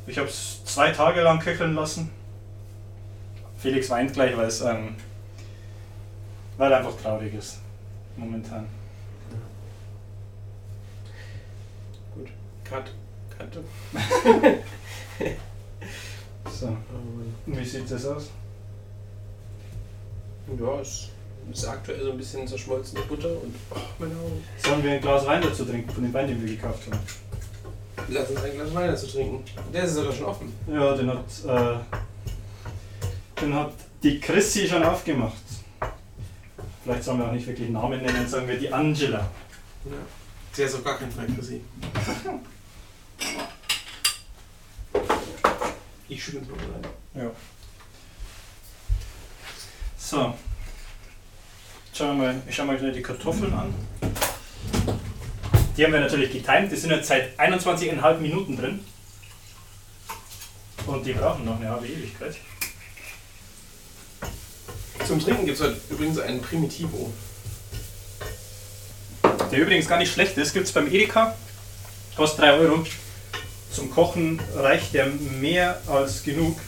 Ich 0.09 0.19
habe 0.19 0.27
es 0.27 0.65
zwei 0.65 0.91
Tage 0.91 1.21
lang 1.21 1.39
köcheln 1.39 1.75
lassen. 1.75 2.11
Felix 3.57 3.89
weint 3.89 4.13
gleich, 4.13 4.37
weil 4.37 4.47
es 4.47 4.61
ähm, 4.61 4.97
weil 6.57 6.73
er 6.73 6.79
einfach 6.79 7.01
traurig 7.01 7.33
ist. 7.35 7.61
Momentan. 8.17 8.67
Cut. 12.65 12.93
Cut. 13.39 13.59
So. 16.51 16.77
Wie 17.47 17.65
sieht 17.65 17.91
das 17.91 18.07
aus? 18.07 18.31
Ja, 20.57 20.81
es 20.81 21.11
ist 21.53 21.67
aktuell 21.67 22.03
so 22.03 22.13
ein 22.13 22.17
bisschen 22.17 22.47
zerschmolzene 22.49 23.03
Butter 23.03 23.31
und 23.31 23.55
oh, 23.71 23.77
meine 23.99 24.15
Augen. 24.15 24.43
Sollen 24.63 24.83
wir 24.83 24.93
ein 24.93 25.01
Glas 25.01 25.27
Wein 25.27 25.43
dazu 25.43 25.65
trinken 25.65 25.91
von 25.91 26.03
dem 26.03 26.13
Wein, 26.13 26.29
den 26.29 26.41
wir 26.41 26.57
gekauft 26.57 26.91
haben? 26.91 26.99
Lass 28.09 28.31
uns 28.31 28.43
ein 28.43 28.53
Glas 28.53 28.75
Wein 28.75 28.89
dazu 28.89 29.07
trinken. 29.07 29.45
Der 29.73 29.85
ist 29.85 29.95
sogar 29.95 30.13
schon 30.13 30.27
offen. 30.27 30.53
Ja, 30.67 30.95
den 30.95 31.11
hat, 31.11 31.25
äh, 31.47 31.79
den 33.41 33.55
hat 33.55 33.73
die 34.03 34.21
Chrissy 34.21 34.67
schon 34.67 34.83
aufgemacht. 34.83 35.35
Vielleicht 36.83 37.05
sollen 37.05 37.19
wir 37.19 37.27
auch 37.27 37.33
nicht 37.33 37.47
wirklich 37.47 37.69
Namen 37.69 38.01
nennen, 38.01 38.27
sagen 38.27 38.49
wir 38.49 38.59
die 38.59 38.73
Angela. 38.73 39.31
Ja. 39.85 39.93
Sie 40.53 40.63
ist 40.63 40.75
auf 40.75 40.85
gar 40.85 40.99
keinen 40.99 41.13
Fall 41.13 41.29
für 41.29 41.43
sie. 41.43 41.61
Ich 46.11 46.25
schüttel 46.25 46.41
es 46.41 46.49
mal 46.49 46.57
rein. 46.57 46.87
Ja. 47.15 47.31
So. 50.11 50.33
Schauen 51.93 52.19
wir 52.19 52.29
mal, 52.29 52.43
ich 52.49 52.57
schau 52.57 52.65
mal 52.65 52.79
schnell 52.79 52.93
die 52.93 53.03
Kartoffeln 53.03 53.53
an. 53.53 53.75
Die 55.77 55.85
haben 55.85 55.93
wir 55.93 56.01
natürlich 56.01 56.33
getimt, 56.33 56.73
die 56.73 56.77
sind 56.77 56.93
jetzt 56.93 57.09
seit 57.09 57.39
21,5 57.39 58.15
Minuten 58.17 58.57
drin. 58.57 58.81
Und 60.87 61.05
die 61.05 61.13
brauchen 61.13 61.45
noch 61.45 61.61
eine 61.61 61.69
halbe 61.69 61.87
Ewigkeit. 61.87 62.37
Zum 65.07 65.21
Trinken 65.21 65.45
gibt 65.45 65.61
es 65.61 65.67
heute 65.67 65.79
übrigens 65.91 66.19
einen 66.21 66.41
Primitivo. 66.41 67.13
Der 69.53 69.59
übrigens 69.59 69.89
gar 69.89 69.99
nicht 69.99 70.11
schlecht 70.11 70.39
ist, 70.39 70.55
gibt 70.55 70.65
es 70.65 70.73
beim 70.73 70.87
Edeka. 70.87 71.37
Kostet 72.17 72.47
3 72.47 72.53
Euro. 72.55 72.87
Zum 73.71 73.91
Kochen 73.91 74.41
reicht 74.55 74.95
der 74.95 75.05
mehr 75.05 75.83
als 75.87 76.23
genug. 76.23 76.59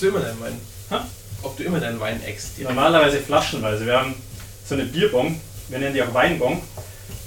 Immer 0.00 0.20
deinen 0.20 0.40
Wein? 0.40 0.60
Hä? 0.88 0.96
Ob 1.46 1.56
du 1.56 1.62
immer 1.62 1.78
deinen 1.78 2.00
Wein 2.00 2.20
eckst? 2.24 2.58
Normalerweise 2.58 3.20
flaschenweise. 3.20 3.86
Wir 3.86 4.00
haben 4.00 4.16
so 4.68 4.74
eine 4.74 4.84
Bierbong, 4.84 5.40
wir 5.68 5.78
nennen 5.78 5.94
die 5.94 6.02
auch 6.02 6.12
Weinbong. 6.12 6.60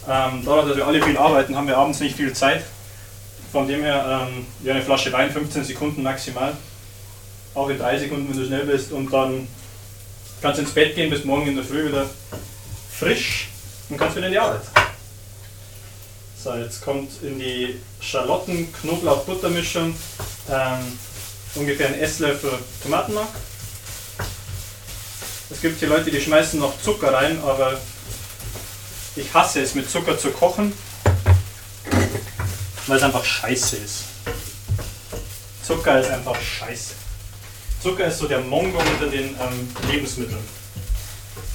Ähm, 0.10 0.42
dadurch, 0.44 0.68
dass 0.68 0.76
wir 0.76 0.86
alle 0.86 1.02
viel 1.02 1.18
arbeiten, 1.18 1.56
haben 1.56 1.68
wir 1.68 1.78
abends 1.78 2.02
nicht 2.02 2.18
viel 2.18 2.34
Zeit. 2.34 2.66
Von 3.54 3.70
dem 3.70 3.82
her, 3.82 4.28
ähm, 4.28 4.46
ja, 4.62 4.74
eine 4.74 4.84
Flasche 4.84 5.14
Wein, 5.14 5.32
15 5.32 5.64
Sekunden 5.64 6.04
maximal. 6.04 6.52
Auch 7.56 7.70
in 7.70 7.80
3 7.80 7.98
Sekunden, 7.98 8.30
wenn 8.30 8.38
du 8.38 8.46
schnell 8.46 8.66
bist. 8.66 8.92
Und 8.92 9.10
dann 9.14 9.48
kannst 10.42 10.58
du 10.58 10.64
ins 10.64 10.74
Bett 10.74 10.96
gehen, 10.96 11.10
bis 11.10 11.24
morgen 11.24 11.48
in 11.48 11.56
der 11.56 11.64
Früh 11.64 11.88
wieder 11.88 12.06
frisch 12.92 13.48
und 13.88 13.98
kannst 13.98 14.18
wieder 14.18 14.28
in 14.28 14.34
die 14.34 14.40
Arbeit. 14.40 14.64
So, 16.44 16.56
jetzt 16.56 16.82
kommt 16.82 17.24
in 17.24 17.40
die 17.40 17.80
Schalotten-Knoblauch-Butter-Mischung 18.02 19.96
ähm, 20.52 21.00
ungefähr 21.56 21.88
ein 21.88 22.00
Esslöffel 22.02 22.52
Tomatenmark. 22.84 23.30
Es 25.52 25.62
gibt 25.62 25.80
hier 25.80 25.88
Leute, 25.88 26.12
die 26.12 26.22
schmeißen 26.22 26.60
noch 26.60 26.80
Zucker 26.82 27.12
rein, 27.12 27.40
aber 27.42 27.80
ich 29.16 29.34
hasse 29.34 29.62
es 29.62 29.74
mit 29.74 29.90
Zucker 29.90 30.18
zu 30.18 30.30
kochen, 30.30 30.72
weil 32.86 32.98
es 32.98 33.04
einfach 33.04 33.26
scheiße 33.26 33.78
ist. 33.78 34.04
Zucker 35.64 36.00
ist 36.00 36.10
einfach 36.10 36.40
scheiße. 36.40 36.94
Zucker 37.82 38.06
ist 38.06 38.20
so 38.20 38.28
der 38.28 38.42
Mongo 38.42 38.78
unter 38.78 39.08
den 39.08 39.30
ähm, 39.30 39.68
Lebensmitteln, 39.90 40.44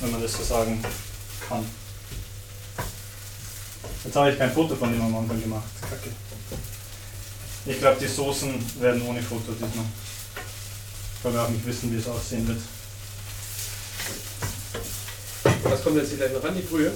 wenn 0.01 0.11
man 0.11 0.23
das 0.23 0.33
so 0.33 0.43
sagen 0.43 0.85
kann. 1.49 1.65
Jetzt 4.05 4.17
habe 4.17 4.33
ich 4.33 4.39
kein 4.39 4.53
Foto 4.53 4.75
von 4.75 4.93
dem 4.93 5.03
am 5.03 5.17
Anfang 5.17 5.41
gemacht. 5.41 5.65
Kacke. 5.81 6.11
Ich 7.67 7.79
glaube, 7.79 7.99
die 8.01 8.09
Soßen 8.09 8.81
werden 8.81 9.03
ohne 9.07 9.23
Foto 9.23 9.53
diesmal. 9.53 9.87
Ich 11.17 11.25
will 11.25 11.39
auch 11.39 11.49
nicht 11.49 11.65
wissen, 11.65 11.93
wie 11.93 11.99
es 11.99 12.09
aussehen 12.09 12.47
wird. 12.49 12.61
Was 15.65 15.83
kommt 15.83 15.97
jetzt 15.97 16.11
hier 16.11 16.19
gleich 16.19 16.33
noch 16.33 16.45
ran? 16.45 16.55
Die 16.55 16.63
Brühe? 16.63 16.93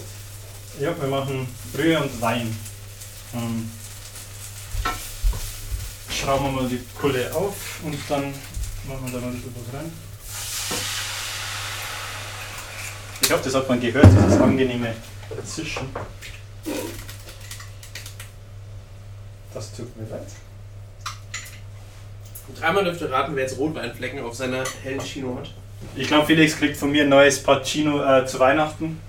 Ja, 0.78 0.94
wir 1.00 1.08
machen 1.08 1.48
Brühe 1.72 1.98
und 2.00 2.20
Wein. 2.20 2.56
Ähm, 3.34 3.70
schrauben 6.10 6.46
wir 6.46 6.62
mal 6.62 6.68
die 6.68 6.76
Pulle 7.00 7.34
auf 7.34 7.56
und 7.82 7.98
dann 8.08 8.32
machen 8.86 9.06
wir 9.06 9.12
da 9.12 9.20
mal 9.20 9.32
ein 9.32 9.40
bisschen 9.40 9.54
was 9.56 9.80
rein. 9.80 9.92
Ich 13.22 13.32
hoffe, 13.32 13.44
das 13.44 13.54
hat 13.54 13.68
man 13.68 13.80
gehört, 13.80 14.06
dieses 14.06 14.40
angenehme 14.40 14.94
Zischen. 15.44 15.88
Das 19.52 19.72
tut 19.74 19.96
mir 19.96 20.08
leid. 20.08 20.28
Dreimal 22.58 22.84
dürft 22.84 23.00
ihr 23.00 23.10
raten, 23.10 23.34
wer 23.34 23.42
jetzt 23.44 23.58
Rotweinflecken 23.58 24.20
auf 24.20 24.34
seiner 24.34 24.64
hellen 24.82 25.00
Chino 25.00 25.36
hat. 25.38 25.50
Ich 25.96 26.08
glaube, 26.08 26.26
Felix 26.26 26.56
kriegt 26.56 26.76
von 26.76 26.90
mir 26.90 27.02
ein 27.02 27.08
neues 27.08 27.42
Pacino 27.42 28.02
äh, 28.02 28.24
zu 28.26 28.38
Weihnachten. 28.38 29.00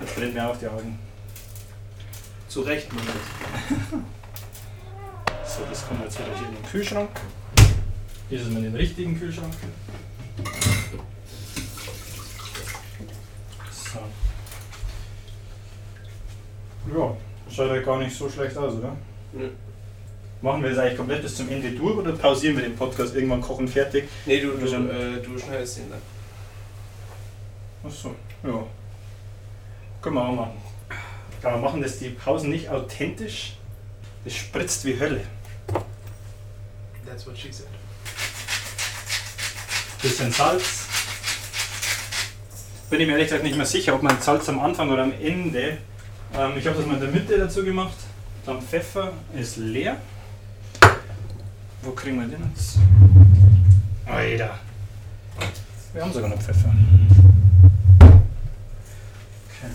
Jetzt 0.00 0.16
brennt 0.16 0.34
mir 0.34 0.48
auch 0.48 0.56
die 0.56 0.66
Augen. 0.66 0.98
Zu 2.48 2.62
Recht, 2.62 2.92
Mann. 2.92 3.04
So, 5.56 5.62
das 5.70 5.88
kommt 5.88 6.02
jetzt 6.04 6.18
wieder 6.18 6.36
hier 6.36 6.48
in 6.48 6.54
den 6.54 6.64
Kühlschrank. 6.70 7.08
Hier 8.28 8.38
ist 8.38 8.46
es 8.46 8.52
mal 8.52 8.58
in 8.58 8.64
den 8.64 8.76
richtigen 8.76 9.18
Kühlschrank. 9.18 9.54
So. 13.70 14.00
Ja, 16.94 17.16
schaut 17.50 17.70
ja 17.70 17.80
gar 17.80 17.98
nicht 17.98 18.14
so 18.14 18.28
schlecht 18.28 18.54
aus, 18.58 18.74
oder? 18.74 18.94
Nö. 19.32 19.48
Machen 20.42 20.62
wir 20.62 20.70
das 20.70 20.78
eigentlich 20.78 20.96
komplett 20.98 21.22
bis 21.22 21.34
zum 21.36 21.48
Ende 21.50 21.70
durch 21.70 21.96
oder 21.96 22.12
pausieren 22.12 22.56
wir 22.56 22.62
den 22.64 22.76
Podcast 22.76 23.14
irgendwann 23.14 23.40
kochen 23.40 23.66
fertig? 23.66 24.08
Nee, 24.26 24.40
du, 24.40 24.50
du, 24.52 24.68
sind- 24.68 24.90
äh, 24.90 25.20
du 25.22 25.38
schneidest 25.38 25.78
den 25.78 25.90
dann. 25.90 26.00
Achso, 27.84 28.14
ja. 28.44 28.64
Können 30.02 30.16
wir 30.16 30.24
auch 30.28 30.34
machen. 30.34 30.52
Aber 31.42 31.54
wir 31.56 31.60
machen 31.62 31.82
das 31.82 31.98
die 31.98 32.10
Pausen 32.10 32.50
nicht 32.50 32.68
authentisch. 32.68 33.56
Das 34.24 34.34
spritzt 34.34 34.84
wie 34.84 34.98
Hölle. 34.98 35.22
That's 37.06 37.26
what 37.26 37.38
she 37.38 37.50
said. 37.52 37.66
Bisschen 40.02 40.32
Salz. 40.32 40.86
Bin 42.90 43.00
ich 43.00 43.06
mir 43.06 43.12
ehrlich 43.14 43.28
gesagt 43.28 43.42
nicht 43.44 43.56
mehr 43.56 43.66
sicher, 43.66 43.94
ob 43.94 44.02
man 44.02 44.20
Salz 44.20 44.48
am 44.48 44.60
Anfang 44.60 44.90
oder 44.90 45.02
am 45.04 45.12
Ende. 45.12 45.78
Ähm, 46.34 46.52
ich 46.58 46.66
habe 46.66 46.76
das 46.76 46.86
mal 46.86 46.94
in 46.94 47.00
der 47.00 47.10
Mitte 47.10 47.38
dazu 47.38 47.64
gemacht. 47.64 47.96
Dann 48.44 48.60
Pfeffer 48.62 49.12
ist 49.38 49.56
leer. 49.56 49.96
Wo 51.86 51.92
kriegen 51.92 52.16
wir 52.18 52.26
den 52.26 52.50
jetzt? 52.50 52.78
Alter. 54.06 54.58
Wir 55.92 56.02
haben 56.02 56.12
sogar 56.12 56.28
noch 56.28 56.42
Pfeffer. 56.42 56.74
Okay. 58.00 59.70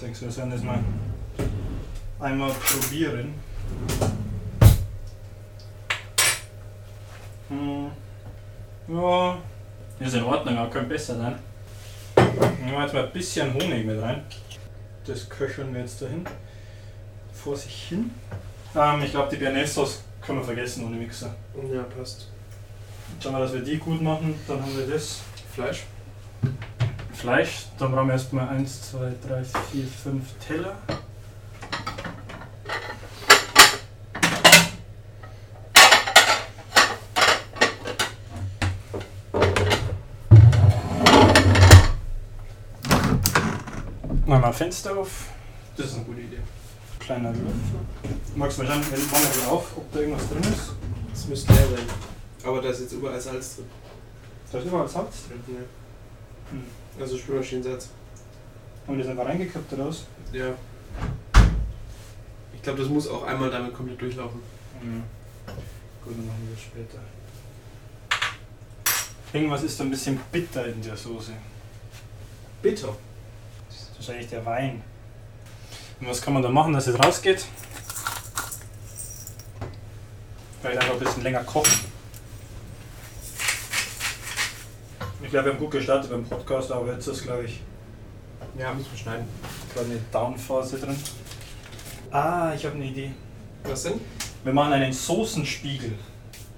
Denkst 0.00 0.20
du, 0.20 0.26
wir 0.26 0.32
sollen 0.32 0.50
das 0.50 0.62
mal 0.62 0.78
einmal 2.20 2.52
probieren? 2.52 3.34
Hm. 7.48 7.90
Ja, 8.86 9.38
ist 9.98 10.14
in 10.14 10.22
Ordnung, 10.22 10.56
aber 10.56 10.70
könnte 10.70 10.90
besser 10.90 11.16
sein. 11.16 11.49
Nehmen 12.38 12.72
wir 12.72 12.82
jetzt 12.82 12.94
mal 12.94 13.04
ein 13.04 13.12
bisschen 13.12 13.52
Honig 13.54 13.84
mit 13.84 14.00
rein. 14.00 14.22
Das 15.06 15.28
köcheln 15.28 15.72
wir 15.74 15.80
jetzt 15.80 16.00
dahin. 16.00 16.24
Vor 17.32 17.56
sich 17.56 17.88
hin. 17.88 18.10
Ähm, 18.76 19.02
ich 19.02 19.10
glaube, 19.10 19.30
die 19.30 19.36
Bearnaise-Sauce 19.36 20.02
können 20.24 20.38
wir 20.38 20.44
vergessen 20.44 20.84
ohne 20.84 20.96
Mixer. 20.96 21.34
Ja, 21.72 21.82
passt. 21.82 22.28
Schauen 23.22 23.32
wir, 23.32 23.40
dass 23.40 23.52
wir 23.52 23.60
die 23.60 23.78
gut 23.78 24.00
machen. 24.00 24.34
Dann 24.46 24.62
haben 24.62 24.76
wir 24.76 24.86
das. 24.86 25.20
Fleisch? 25.54 25.84
Fleisch. 27.12 27.66
Dann 27.78 27.92
brauchen 27.92 28.06
wir 28.06 28.14
erstmal 28.14 28.48
1, 28.48 28.92
2, 28.92 28.98
3, 29.26 29.44
4, 29.44 29.86
5 29.86 30.24
Teller. 30.46 30.76
Machen 44.30 44.42
wir 44.42 44.52
Fenster 44.52 44.96
auf. 44.96 45.24
Das 45.76 45.86
ist 45.86 45.96
eine 45.96 46.04
gute 46.04 46.20
Idee. 46.20 46.38
Kleiner 47.00 47.30
Löffel. 47.30 47.50
Magst 48.36 48.58
du 48.58 48.62
mal 48.62 48.68
schauen, 48.70 48.86
wenn 48.88 49.10
machen 49.10 49.28
wir 49.34 49.50
auf, 49.50 49.76
ob 49.76 49.92
da 49.92 49.98
irgendwas 49.98 50.28
drin 50.28 50.42
ist? 50.44 50.70
Das 51.12 51.26
müsste 51.26 51.52
leer 51.52 51.66
sein. 51.66 51.86
Aber 52.44 52.62
da 52.62 52.68
ist 52.68 52.82
jetzt 52.82 52.92
überall 52.92 53.20
Salz 53.20 53.56
drin. 53.56 53.64
Da 54.52 54.58
ist 54.58 54.66
überall 54.66 54.88
Salz 54.88 55.26
drin. 55.26 55.40
Ja. 55.48 55.62
Hm. 56.52 56.62
Also 57.00 57.18
Spülmaschinensatz. 57.18 57.88
Haben 58.86 58.98
wir 58.98 59.02
das 59.02 59.10
einfach 59.10 59.26
reingekippt 59.26 59.72
oder 59.72 59.88
was? 59.88 60.04
Ja. 60.32 60.54
Ich 62.54 62.62
glaube, 62.62 62.78
das 62.82 62.88
muss 62.88 63.08
auch 63.08 63.24
einmal 63.24 63.50
damit 63.50 63.74
komplett 63.74 64.00
durchlaufen. 64.00 64.38
Mhm. 64.80 65.02
Gut, 66.04 66.14
dann 66.16 66.26
machen 66.28 66.46
wir 66.46 66.54
das 66.54 66.62
später. 66.62 67.00
Irgendwas 69.32 69.64
ist 69.64 69.80
da 69.80 69.82
ein 69.82 69.90
bisschen 69.90 70.20
bitter 70.30 70.66
in 70.66 70.80
der 70.80 70.96
Soße. 70.96 71.32
Bitter. 72.62 72.94
Das 74.00 74.06
ist 74.06 74.14
wahrscheinlich 74.14 74.30
der 74.30 74.46
Wein. 74.46 74.82
Und 76.00 76.08
was 76.08 76.22
kann 76.22 76.32
man 76.32 76.42
da 76.42 76.48
machen, 76.48 76.72
dass 76.72 76.86
es 76.86 76.98
rausgeht? 76.98 77.44
Vielleicht 80.62 80.78
einfach 80.80 80.94
ein 80.94 81.00
bisschen 81.00 81.22
länger 81.22 81.44
kochen. 81.44 81.70
Ich 85.22 85.28
glaube, 85.28 85.44
wir 85.44 85.52
haben 85.52 85.58
gut 85.58 85.72
gestartet 85.72 86.10
beim 86.10 86.24
Podcast, 86.24 86.72
aber 86.72 86.94
jetzt 86.94 87.06
ist, 87.08 87.24
glaube 87.24 87.44
ich, 87.44 87.60
Ja, 88.58 88.72
müssen 88.72 88.90
wir 88.90 88.98
schneiden. 88.98 89.26
gerade 89.74 89.86
eine 89.90 90.00
Downphase 90.10 90.78
drin. 90.78 90.96
Ah, 92.10 92.54
ich 92.56 92.64
habe 92.64 92.76
eine 92.76 92.86
Idee. 92.86 93.12
Was 93.64 93.82
denn? 93.82 94.00
Wir 94.44 94.54
machen 94.54 94.72
einen 94.72 94.94
Soßenspiegel. 94.94 95.92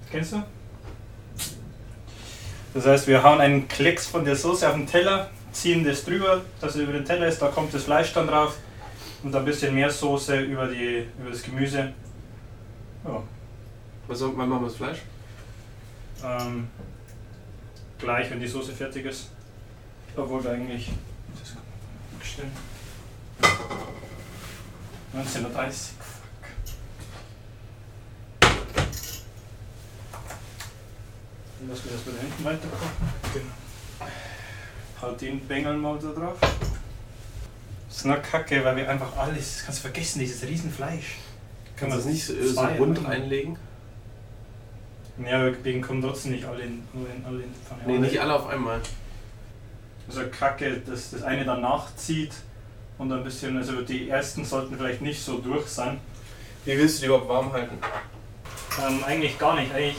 Kennst 0.09 0.31
du? 0.31 0.43
Das 2.73 2.85
heißt, 2.85 3.05
wir 3.07 3.21
hauen 3.21 3.41
einen 3.41 3.67
Klecks 3.67 4.07
von 4.07 4.23
der 4.23 4.37
Soße 4.37 4.65
auf 4.65 4.75
den 4.75 4.87
Teller, 4.87 5.29
ziehen 5.53 5.83
das 5.85 6.03
drüber, 6.03 6.41
dass 6.59 6.75
es 6.75 6.81
über 6.81 6.93
den 6.93 7.05
Teller 7.05 7.27
ist, 7.27 7.41
da 7.41 7.47
kommt 7.47 7.73
das 7.73 7.83
Fleisch 7.83 8.11
dann 8.13 8.27
drauf 8.27 8.57
und 9.23 9.33
ein 9.35 9.45
bisschen 9.45 9.73
mehr 9.73 9.89
Soße 9.89 10.41
über, 10.41 10.67
die, 10.67 11.07
über 11.19 11.29
das 11.31 11.43
Gemüse. 11.43 11.93
Ja, 13.05 13.23
Was 14.07 14.19
soll, 14.19 14.33
wann 14.35 14.49
machen 14.49 14.61
wir 14.63 14.67
das 14.67 14.77
Fleisch? 14.77 14.99
ähm, 16.23 16.67
gleich, 17.99 18.29
wenn 18.31 18.39
die 18.39 18.47
Soße 18.47 18.71
fertig 18.73 19.05
ist. 19.05 19.29
Obwohl 20.15 20.43
wir 20.43 20.51
eigentlich. 20.51 20.89
Das 21.39 21.49
kann 21.53 21.61
man 21.63 22.15
umstellen. 22.19 22.51
1930. 25.13 25.93
Fuck. 25.99 26.07
Dann 31.59 31.69
lassen 31.69 31.83
wir 31.85 31.91
das 31.97 32.05
wieder 32.07 32.21
hinten 32.21 32.43
weiter 32.45 32.67
kochen. 32.67 33.13
Genau. 33.33 34.09
Halt 35.03 35.19
den 35.19 35.45
Bengel 35.47 35.75
mal 35.75 35.99
da 35.99 36.07
drauf. 36.11 36.37
Das 36.39 37.97
ist 37.97 38.05
nur 38.05 38.15
kacke, 38.17 38.63
weil 38.63 38.77
wir 38.77 38.89
einfach 38.89 39.17
alles, 39.17 39.63
kannst 39.65 39.79
du 39.79 39.89
vergessen, 39.89 40.19
dieses 40.19 40.47
Riesenfleisch. 40.47 41.17
Kannst 41.75 41.93
du 41.93 41.97
das 41.97 42.05
nicht 42.05 42.25
so, 42.25 42.33
äh, 42.33 42.77
rund 42.77 43.03
machen? 43.03 43.11
reinlegen? 43.11 43.57
Ja, 45.29 45.51
wegen 45.63 45.81
kommen 45.81 46.01
trotzdem 46.01 46.31
nicht 46.31 46.45
alle 46.45 46.63
in, 46.63 46.83
nur 46.93 47.07
in, 47.09 47.25
alle 47.25 47.43
in 47.43 47.49
die 47.53 47.67
Pfanne. 47.67 47.81
Nee, 47.85 47.99
nicht 47.99 48.19
alle 48.19 48.33
auf 48.33 48.47
einmal. 48.47 48.79
Also 50.07 50.21
kacke, 50.31 50.79
dass 50.79 51.11
das 51.11 51.21
eine 51.23 51.43
dann 51.43 51.61
nachzieht 51.61 52.31
und 52.97 53.11
ein 53.11 53.23
bisschen, 53.25 53.57
also 53.57 53.81
die 53.81 54.09
ersten 54.09 54.45
sollten 54.45 54.77
vielleicht 54.77 55.01
nicht 55.01 55.21
so 55.21 55.39
durch 55.39 55.67
sein. 55.67 55.99
Wie 56.63 56.77
willst 56.77 56.97
du 56.97 57.01
die 57.01 57.05
überhaupt 57.07 57.27
warm 57.27 57.51
halten? 57.51 57.77
Ähm, 58.87 59.03
eigentlich 59.03 59.37
gar 59.37 59.59
nicht, 59.59 59.73
eigentlich 59.73 59.97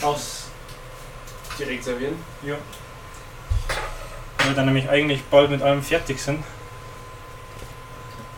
aus, 0.00 0.44
Direkt 1.58 1.82
servieren? 1.82 2.14
ja. 2.46 2.54
Weil 4.46 4.52
wir 4.52 4.56
dann 4.58 4.66
nämlich 4.66 4.88
eigentlich 4.88 5.24
bald 5.24 5.50
mit 5.50 5.60
allem 5.60 5.82
fertig 5.82 6.20
sind. 6.20 6.44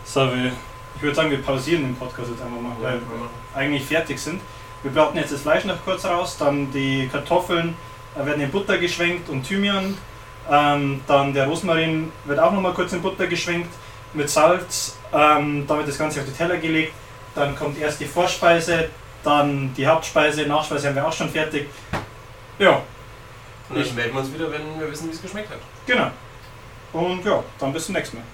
So, 0.03 0.21
wir, 0.21 0.51
ich 0.95 1.01
würde 1.03 1.15
sagen, 1.15 1.29
wir 1.29 1.39
pausieren 1.39 1.83
den 1.83 1.95
Podcast 1.95 2.31
jetzt 2.31 2.41
einfach 2.41 2.59
mal, 2.59 2.75
weil 2.81 2.95
wir 2.95 3.29
eigentlich 3.53 3.85
fertig 3.85 4.17
sind. 4.17 4.41
Wir 4.81 4.91
braten 4.91 5.19
jetzt 5.19 5.31
das 5.31 5.41
Fleisch 5.41 5.65
noch 5.65 5.85
kurz 5.85 6.05
raus, 6.05 6.35
dann 6.39 6.71
die 6.71 7.07
Kartoffeln 7.11 7.75
äh, 8.15 8.25
werden 8.25 8.41
in 8.41 8.49
Butter 8.49 8.79
geschwenkt 8.79 9.29
und 9.29 9.43
Thymian. 9.43 9.99
Ähm, 10.49 11.01
dann 11.05 11.31
der 11.31 11.45
Rosmarin 11.45 12.11
wird 12.25 12.39
auch 12.39 12.53
noch 12.53 12.61
mal 12.61 12.73
kurz 12.73 12.91
in 12.91 13.03
Butter 13.03 13.27
geschwenkt 13.27 13.69
mit 14.15 14.31
Salz. 14.31 14.97
Ähm, 15.13 15.67
dann 15.67 15.77
wird 15.77 15.89
das 15.89 15.97
Ganze 15.99 16.21
auf 16.21 16.25
die 16.25 16.33
Teller 16.33 16.57
gelegt. 16.57 16.93
Dann 17.35 17.55
kommt 17.55 17.79
erst 17.79 17.99
die 17.99 18.05
Vorspeise, 18.05 18.89
dann 19.23 19.75
die 19.75 19.85
Hauptspeise, 19.85 20.47
Nachspeise 20.47 20.87
haben 20.87 20.95
wir 20.95 21.07
auch 21.07 21.13
schon 21.13 21.29
fertig. 21.29 21.67
Ja, 22.57 22.81
Und 23.69 23.77
dann 23.77 23.95
melden 23.95 24.13
wir 24.13 24.21
uns 24.21 24.33
wieder, 24.33 24.51
wenn 24.51 24.79
wir 24.79 24.91
wissen, 24.91 25.07
wie 25.07 25.13
es 25.13 25.21
geschmeckt 25.21 25.51
hat. 25.51 25.59
Genau. 25.89 26.11
Und 26.93 27.25
ja, 27.25 27.43
dann 27.59 27.73
bis 27.73 27.85
zum 27.85 27.95
nächsten 27.95 28.17
Mal. 28.17 28.25